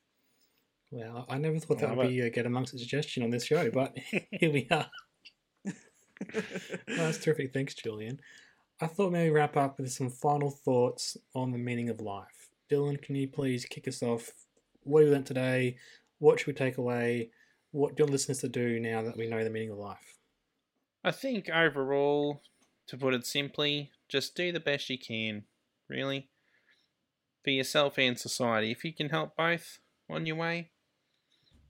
Well, 0.92 1.26
I 1.30 1.38
never 1.38 1.60
thought 1.60 1.80
that 1.80 1.96
would 1.96 2.08
be 2.08 2.22
a 2.22 2.30
get 2.30 2.46
amongst 2.46 2.74
a 2.74 2.80
suggestion 2.80 3.24
on 3.24 3.30
this 3.30 3.46
show, 3.46 3.70
but 3.72 3.98
here 4.32 4.52
we 4.52 4.68
are. 4.72 4.90
That's 6.88 7.18
terrific. 7.18 7.54
Thanks, 7.54 7.74
Julian. 7.74 8.20
I 8.80 8.88
thought 8.88 9.12
maybe 9.12 9.32
wrap 9.32 9.58
up 9.58 9.80
with 9.80 9.92
some 9.92 10.10
final 10.10 10.52
thoughts 10.52 11.18
on 11.34 11.52
the 11.52 11.58
meaning 11.58 11.90
of 11.90 12.00
life. 12.00 12.50
Dylan, 12.70 13.02
can 13.02 13.16
you 13.16 13.28
please 13.28 13.66
kick 13.66 13.88
us 13.88 14.04
off? 14.04 14.32
What 14.84 15.04
we 15.04 15.10
learned 15.10 15.26
today? 15.26 15.78
What 16.20 16.40
should 16.40 16.48
we 16.48 16.54
take 16.54 16.78
away? 16.78 17.32
what 17.72 17.96
do 17.96 18.02
you 18.02 18.06
want 18.06 18.14
listeners 18.14 18.40
to 18.40 18.50
do 18.50 18.80
now 18.80 19.04
that 19.04 19.18
we 19.18 19.28
know 19.28 19.44
the 19.44 19.50
meaning 19.50 19.72
of 19.72 19.78
life? 19.78 20.18
I 21.04 21.12
think 21.12 21.50
overall, 21.50 22.42
to 22.88 22.98
put 22.98 23.14
it 23.14 23.26
simply, 23.26 23.92
just 24.10 24.36
do 24.36 24.52
the 24.52 24.60
best 24.60 24.90
you 24.90 24.98
can, 24.98 25.44
really. 25.88 26.30
For 27.44 27.52
yourself 27.52 27.98
and 27.98 28.18
society. 28.18 28.72
If 28.72 28.84
you 28.84 28.94
can 28.94 29.10
help 29.10 29.38
both 29.38 29.80
on 30.10 30.26
your 30.26 30.38
way, 30.38 30.72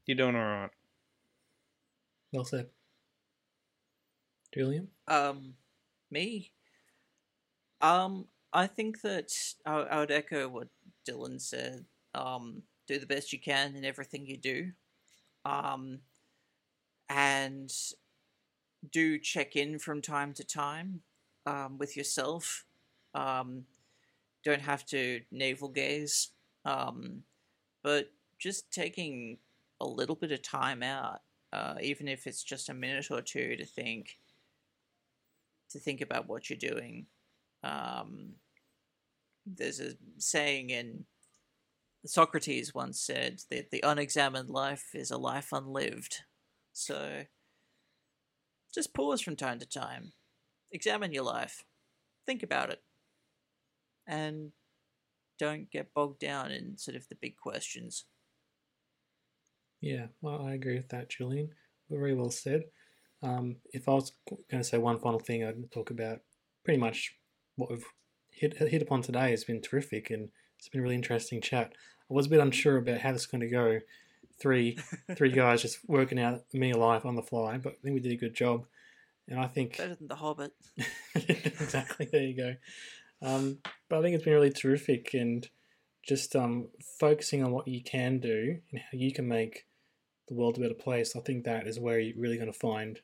you're 0.06 0.18
doing 0.18 0.36
alright. 0.36 0.72
Well 2.32 2.46
said. 2.46 2.68
Julian? 4.54 4.88
Um, 5.08 5.56
me. 6.10 6.52
Um, 7.82 8.26
I 8.54 8.68
think 8.68 9.02
that 9.02 9.32
I, 9.66 9.74
I 9.74 10.00
would 10.00 10.12
echo 10.12 10.48
what 10.48 10.68
Dylan 11.08 11.40
said. 11.40 11.86
Um, 12.16 12.64
do 12.88 13.00
the 13.00 13.06
best 13.06 13.34
you 13.34 13.40
can 13.40 13.76
in 13.76 13.86
everything 13.86 14.26
you 14.26 14.38
do. 14.38 14.72
Um, 15.46 16.00
and 17.10 17.72
do 18.92 19.20
check 19.20 19.56
in 19.56 19.80
from 19.80 20.02
time 20.02 20.34
to 20.34 20.44
time 20.44 21.02
um, 21.46 21.78
with 21.78 21.96
yourself. 21.96 22.66
Um, 23.14 23.64
don't 24.44 24.62
have 24.62 24.86
to 24.88 25.22
navel 25.32 25.70
gaze, 25.70 26.30
um, 26.66 27.24
but 27.84 28.12
just 28.40 28.72
taking 28.72 29.38
a 29.82 29.86
little 29.86 30.16
bit 30.16 30.32
of 30.32 30.42
time 30.42 30.84
out, 30.84 31.22
uh, 31.54 31.76
even 31.82 32.08
if 32.08 32.28
it's 32.28 32.44
just 32.44 32.70
a 32.70 32.74
minute 32.74 33.10
or 33.12 33.22
two, 33.22 33.56
to 33.56 33.66
think 33.66 34.18
to 35.70 35.80
think 35.80 36.00
about 36.00 36.30
what 36.30 36.50
you're 36.50 36.58
doing. 36.58 37.08
Um, 37.64 38.36
there's 39.46 39.80
a 39.80 39.94
saying 40.18 40.70
in 40.70 41.06
Socrates 42.06 42.74
once 42.74 43.00
said 43.00 43.42
that 43.50 43.72
the 43.72 43.84
unexamined 43.84 44.50
life 44.50 44.90
is 44.94 45.12
a 45.12 45.18
life 45.18 45.50
unlived. 45.52 46.24
So 46.74 47.24
just 48.74 48.94
pause 48.94 49.22
from 49.22 49.36
time 49.36 49.60
to 49.60 49.66
time, 49.66 50.14
examine 50.72 51.12
your 51.12 51.24
life, 51.24 51.64
think 52.26 52.44
about 52.44 52.70
it, 52.70 52.82
and 54.08 54.52
don't 55.40 55.70
get 55.72 55.94
bogged 55.94 56.20
down 56.20 56.52
in 56.52 56.78
sort 56.78 56.96
of 56.96 57.08
the 57.10 57.16
big 57.16 57.38
questions. 57.38 58.06
Yeah, 59.82 60.08
well, 60.22 60.46
I 60.46 60.54
agree 60.54 60.76
with 60.76 60.90
that, 60.90 61.10
Julian. 61.10 61.50
Very 61.90 62.16
well 62.16 62.32
said. 62.32 62.64
Um, 63.24 63.58
if 63.74 63.88
I 63.88 63.94
was 63.94 64.12
going 64.28 64.62
to 64.62 64.68
say 64.68 64.78
one 64.78 65.00
final 65.00 65.20
thing, 65.20 65.44
I'd 65.44 65.72
talk 65.72 65.90
about 65.90 66.20
pretty 66.64 66.80
much 66.80 67.16
what 67.58 67.70
we've 67.70 67.86
hit, 68.32 68.58
hit 68.58 68.82
upon 68.82 69.02
today 69.02 69.32
has 69.32 69.44
been 69.44 69.62
terrific 69.62 70.10
and 70.10 70.30
it's 70.58 70.70
been 70.70 70.80
a 70.80 70.84
really 70.84 70.96
interesting 70.96 71.42
chat. 71.42 71.74
I 72.10 72.14
was 72.14 72.28
a 72.28 72.30
bit 72.30 72.40
unsure 72.40 72.78
about 72.78 73.02
how 73.02 73.12
this 73.12 73.22
is 73.22 73.28
going 73.28 73.42
to 73.42 73.50
go. 73.50 73.80
Three 74.40 74.78
three 75.16 75.32
guys 75.32 75.64
just 75.64 75.80
working 75.88 76.20
out 76.20 76.44
me 76.54 76.74
life 76.74 77.06
on 77.06 77.16
the 77.16 77.24
fly, 77.24 77.58
but 77.58 77.74
I 77.74 77.76
think 77.84 77.96
we 77.96 78.00
did 78.00 78.14
a 78.14 78.18
good 78.18 78.36
job. 78.36 78.66
And 79.28 79.40
I 79.40 79.48
think 79.48 79.78
Better 79.78 79.96
than 79.96 80.08
The 80.08 80.16
Hobbit. 80.16 80.54
exactly 81.16 82.08
there 82.10 82.24
you 82.24 82.38
go. 82.38 82.56
Um, 83.22 83.58
but 83.90 84.00
I 84.00 84.02
think 84.02 84.16
it's 84.16 84.24
been 84.24 84.34
really 84.34 84.52
terrific 84.52 85.14
and 85.14 85.48
just 86.08 86.36
um, 86.36 86.68
focusing 87.00 87.44
on 87.44 87.52
what 87.52 87.68
you 87.68 87.84
can 87.84 88.20
do 88.20 88.60
and 88.72 88.80
how 88.80 88.98
you 88.98 89.12
can 89.12 89.28
make 89.28 89.66
the 90.28 90.36
world 90.36 90.58
a 90.58 90.62
better 90.62 90.74
place. 90.74 91.16
I 91.16 91.20
think 91.20 91.44
that 91.44 91.68
is 91.68 91.80
where 91.80 92.00
you're 92.00 92.18
really 92.18 92.38
going 92.38 92.52
to 92.52 92.58
find 92.58 93.02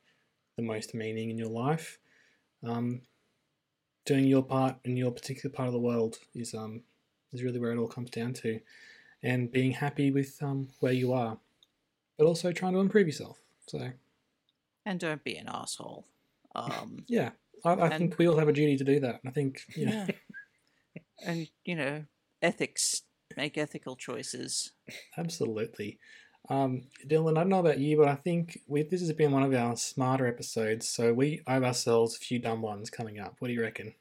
the 0.55 0.63
most 0.63 0.93
meaning 0.93 1.29
in 1.29 1.37
your 1.37 1.49
life. 1.49 1.97
Um, 2.65 3.01
doing 4.05 4.25
your 4.25 4.43
part 4.43 4.75
in 4.83 4.97
your 4.97 5.11
particular 5.11 5.53
part 5.53 5.67
of 5.67 5.73
the 5.73 5.79
world 5.79 6.17
is 6.35 6.53
um, 6.53 6.81
is 7.31 7.43
really 7.43 7.59
where 7.59 7.71
it 7.71 7.77
all 7.77 7.87
comes 7.87 8.09
down 8.09 8.33
to, 8.33 8.59
and 9.23 9.51
being 9.51 9.71
happy 9.71 10.11
with 10.11 10.41
um, 10.41 10.67
where 10.79 10.93
you 10.93 11.13
are, 11.13 11.37
but 12.17 12.25
also 12.25 12.51
trying 12.51 12.73
to 12.73 12.79
improve 12.79 13.07
yourself. 13.07 13.39
So 13.67 13.91
And 14.85 14.99
don't 14.99 15.23
be 15.23 15.35
an 15.37 15.47
asshole. 15.47 16.05
Um, 16.55 17.03
yeah, 17.07 17.31
I, 17.65 17.71
I 17.73 17.87
And- 17.87 17.97
think 17.97 18.17
we 18.17 18.27
all 18.27 18.37
have 18.37 18.49
a 18.49 18.53
duty 18.53 18.77
to 18.77 18.83
do 18.83 18.99
that. 18.99 19.21
I 19.25 19.31
think 19.31 19.61
you 19.75 19.85
know, 19.87 20.07
and, 21.25 21.47
you 21.65 21.75
know, 21.75 22.03
ethics, 22.41 23.03
make 23.37 23.57
ethical 23.57 23.95
choices. 23.95 24.73
Absolutely. 25.17 25.97
Um, 26.49 26.83
Dylan, 27.07 27.37
I 27.37 27.41
don't 27.41 27.49
know 27.49 27.59
about 27.59 27.79
you, 27.79 27.97
but 27.97 28.07
I 28.07 28.15
think 28.15 28.59
we, 28.67 28.83
this 28.83 29.01
has 29.01 29.13
been 29.13 29.31
one 29.31 29.43
of 29.43 29.53
our 29.53 29.77
smarter 29.77 30.27
episodes, 30.27 30.89
so 30.89 31.13
we 31.13 31.41
owe 31.47 31.63
ourselves 31.63 32.15
a 32.15 32.19
few 32.19 32.39
dumb 32.39 32.61
ones 32.61 32.89
coming 32.89 33.19
up. 33.19 33.35
What 33.39 33.47
do 33.47 33.53
you 33.53 33.61
reckon? 33.61 33.93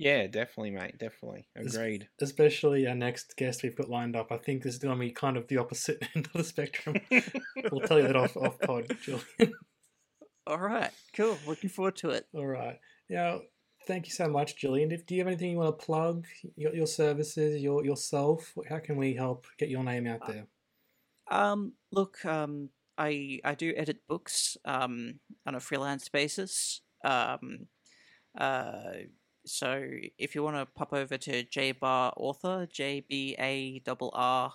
Yeah, 0.00 0.28
definitely, 0.28 0.70
mate. 0.70 0.96
Definitely. 0.96 1.46
Es- 1.54 1.74
Agreed. 1.74 2.08
Especially 2.22 2.86
our 2.86 2.94
next 2.94 3.36
guest 3.36 3.62
we've 3.62 3.76
got 3.76 3.90
lined 3.90 4.16
up. 4.16 4.32
I 4.32 4.38
think 4.38 4.62
this 4.62 4.72
is 4.72 4.78
going 4.78 4.94
to 4.94 4.98
be 4.98 5.10
kind 5.10 5.36
of 5.36 5.46
the 5.46 5.58
opposite 5.58 6.02
end 6.14 6.26
of 6.26 6.32
the 6.32 6.42
spectrum. 6.42 6.96
we'll 7.70 7.82
tell 7.82 8.00
you 8.00 8.06
that 8.06 8.16
off, 8.16 8.34
off 8.34 8.58
pod, 8.60 8.96
Julian. 9.02 9.54
All 10.46 10.56
right, 10.58 10.90
cool. 11.14 11.36
Looking 11.46 11.68
forward 11.68 11.96
to 11.96 12.10
it. 12.10 12.26
All 12.34 12.46
right. 12.46 12.78
Now, 13.10 13.42
thank 13.86 14.06
you 14.06 14.12
so 14.12 14.26
much, 14.26 14.56
Julian. 14.56 14.90
If, 14.90 15.04
do 15.04 15.14
you 15.14 15.20
have 15.20 15.28
anything 15.28 15.50
you 15.50 15.58
want 15.58 15.78
to 15.78 15.84
plug? 15.84 16.24
Your, 16.56 16.74
your 16.74 16.86
services, 16.86 17.60
your 17.60 17.84
yourself? 17.84 18.54
How 18.70 18.78
can 18.78 18.96
we 18.96 19.12
help 19.12 19.44
get 19.58 19.68
your 19.68 19.84
name 19.84 20.06
out 20.06 20.26
there? 20.26 20.46
Um, 21.30 21.72
look, 21.92 22.24
um, 22.24 22.70
I 22.98 23.40
I 23.44 23.54
do 23.54 23.72
edit 23.76 24.06
books 24.08 24.56
um, 24.64 25.20
on 25.46 25.54
a 25.54 25.60
freelance 25.60 26.08
basis. 26.08 26.82
Um, 27.04 27.68
uh, 28.38 29.06
so 29.46 29.86
if 30.18 30.34
you 30.34 30.42
want 30.42 30.56
to 30.56 30.66
pop 30.66 30.92
over 30.92 31.16
to 31.16 31.44
jbar 31.44 32.12
author, 32.16 32.66
J 32.70 33.04
B 33.08 33.36
A 33.38 33.82
R 33.86 34.10
R 34.12 34.52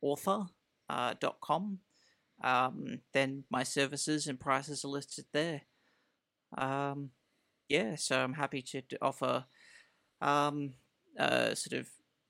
author 0.00 0.46
uh, 0.88 1.14
dot 1.20 1.36
com, 1.40 1.78
um, 2.42 3.00
then 3.12 3.44
my 3.50 3.62
services 3.62 4.26
and 4.26 4.40
prices 4.40 4.84
are 4.84 4.88
listed 4.88 5.26
there. 5.32 5.62
Um, 6.56 7.10
yeah, 7.68 7.96
so 7.96 8.18
I'm 8.18 8.32
happy 8.32 8.62
to 8.62 8.82
offer 9.02 9.44
um, 10.20 10.72
uh, 11.18 11.54
sort 11.54 11.80
of 11.80 11.88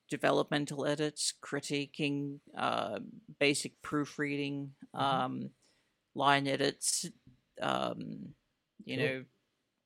developmental 0.09 0.87
edits, 0.87 1.35
critiquing, 1.43 2.39
uh, 2.57 2.99
basic 3.39 3.81
proofreading, 3.83 4.73
um, 4.95 5.51
line 6.15 6.47
edits, 6.47 7.07
um, 7.61 8.35
you 8.85 8.97
Cool. 8.97 9.07
know, 9.07 9.25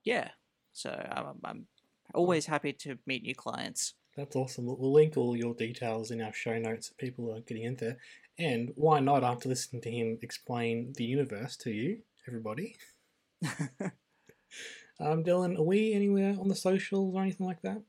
yeah. 0.04 0.30
So 0.72 0.90
I'm, 0.90 1.38
I'm 1.44 1.66
always 2.14 2.46
happy 2.46 2.72
to 2.72 2.98
meet 3.06 3.22
new 3.22 3.34
clients. 3.34 3.94
That's 4.16 4.36
awesome. 4.36 4.66
We'll 4.66 4.76
we'll 4.76 4.92
link 4.92 5.16
all 5.16 5.36
your 5.36 5.54
details 5.54 6.10
in 6.10 6.20
our 6.20 6.32
show 6.32 6.58
notes 6.58 6.90
if 6.90 6.96
people 6.98 7.34
are 7.34 7.40
getting 7.40 7.64
in 7.64 7.76
there. 7.76 7.98
And 8.38 8.72
why 8.76 9.00
not, 9.00 9.24
after 9.24 9.48
listening 9.48 9.82
to 9.82 9.90
him 9.90 10.18
explain 10.22 10.92
the 10.96 11.04
universe 11.04 11.56
to 11.58 11.70
you, 11.70 11.98
everybody? 12.26 12.76
um, 15.00 15.24
Dylan, 15.24 15.58
are 15.58 15.62
we 15.62 15.92
anywhere 15.92 16.36
on 16.38 16.48
the 16.48 16.54
socials 16.54 17.14
or 17.14 17.22
anything 17.22 17.46
like 17.46 17.62
that? 17.62 17.82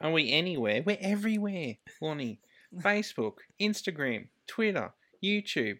Are 0.00 0.12
we 0.12 0.30
anywhere? 0.32 0.82
We're 0.84 0.98
everywhere, 1.00 1.76
Lonnie. 2.00 2.40
Facebook, 2.80 3.34
Instagram, 3.60 4.28
Twitter, 4.46 4.92
YouTube. 5.24 5.78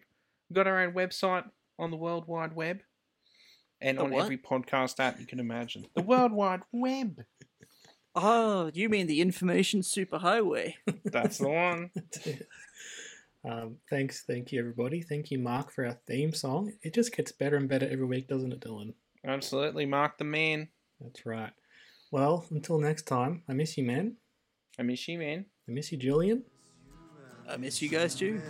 We've 0.49 0.55
got 0.55 0.67
our 0.67 0.81
own 0.81 0.93
website 0.93 1.45
on 1.77 1.91
the 1.91 1.97
World 1.97 2.27
Wide 2.27 2.53
Web. 2.55 2.81
And 3.81 3.97
The 3.97 4.03
on 4.03 4.11
what? 4.11 4.23
every 4.23 4.37
podcast 4.37 4.99
app 4.99 5.19
you 5.19 5.25
can 5.25 5.39
imagine. 5.39 5.85
The 5.95 6.01
World 6.01 6.31
Wide 6.33 6.61
Web. 6.73 7.23
oh, 8.15 8.71
you 8.73 8.89
mean 8.89 9.07
the 9.07 9.21
information 9.21 9.81
superhighway? 9.81 10.73
That's 11.05 11.37
the 11.37 11.47
one. 11.47 11.91
um, 13.49 13.77
thanks, 13.89 14.23
thank 14.23 14.51
you, 14.51 14.59
everybody. 14.59 15.01
Thank 15.01 15.31
you, 15.31 15.39
Mark, 15.39 15.71
for 15.71 15.85
our 15.85 15.97
theme 16.07 16.33
song. 16.33 16.73
It 16.81 16.93
just 16.93 17.15
gets 17.15 17.31
better 17.31 17.55
and 17.55 17.69
better 17.69 17.87
every 17.89 18.05
week, 18.05 18.27
doesn't 18.27 18.51
it, 18.51 18.59
Dylan? 18.59 18.93
Absolutely. 19.25 19.85
Mark 19.85 20.17
the 20.17 20.23
man. 20.25 20.67
That's 20.99 21.25
right. 21.25 21.51
Well, 22.11 22.45
until 22.49 22.79
next 22.79 23.03
time, 23.03 23.43
I 23.47 23.53
miss 23.53 23.77
you, 23.77 23.83
man. 23.83 24.17
I 24.79 24.81
miss 24.81 25.07
you, 25.07 25.19
man. 25.19 25.45
I 25.67 25.71
miss 25.71 25.91
you, 25.91 25.97
Julian. 25.97 26.43
I 27.47 27.57
miss 27.57 27.81
you 27.81 27.89
guys 27.89 28.15
too. 28.15 28.41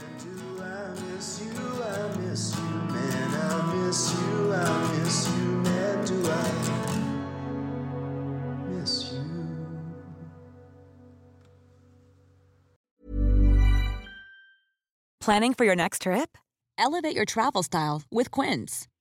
I 0.62 0.94
miss 1.14 1.42
you? 1.44 1.52
I 1.84 2.16
miss 2.18 2.56
you, 2.56 2.64
man. 2.64 3.36
I 3.36 3.74
miss 3.76 4.14
you. 4.14 4.54
I 4.54 4.98
miss 4.98 5.28
you, 5.28 5.44
man. 5.64 6.06
Do 6.06 6.32
I 6.32 6.44
miss 8.70 9.12
you? 9.12 9.20
Planning 15.20 15.54
for 15.54 15.66
your 15.66 15.76
next 15.76 16.04
trip? 16.04 16.38
Elevate 16.78 17.16
your 17.16 17.26
travel 17.26 17.64
style 17.64 18.04
with 18.10 18.32
Quince. 18.32 18.88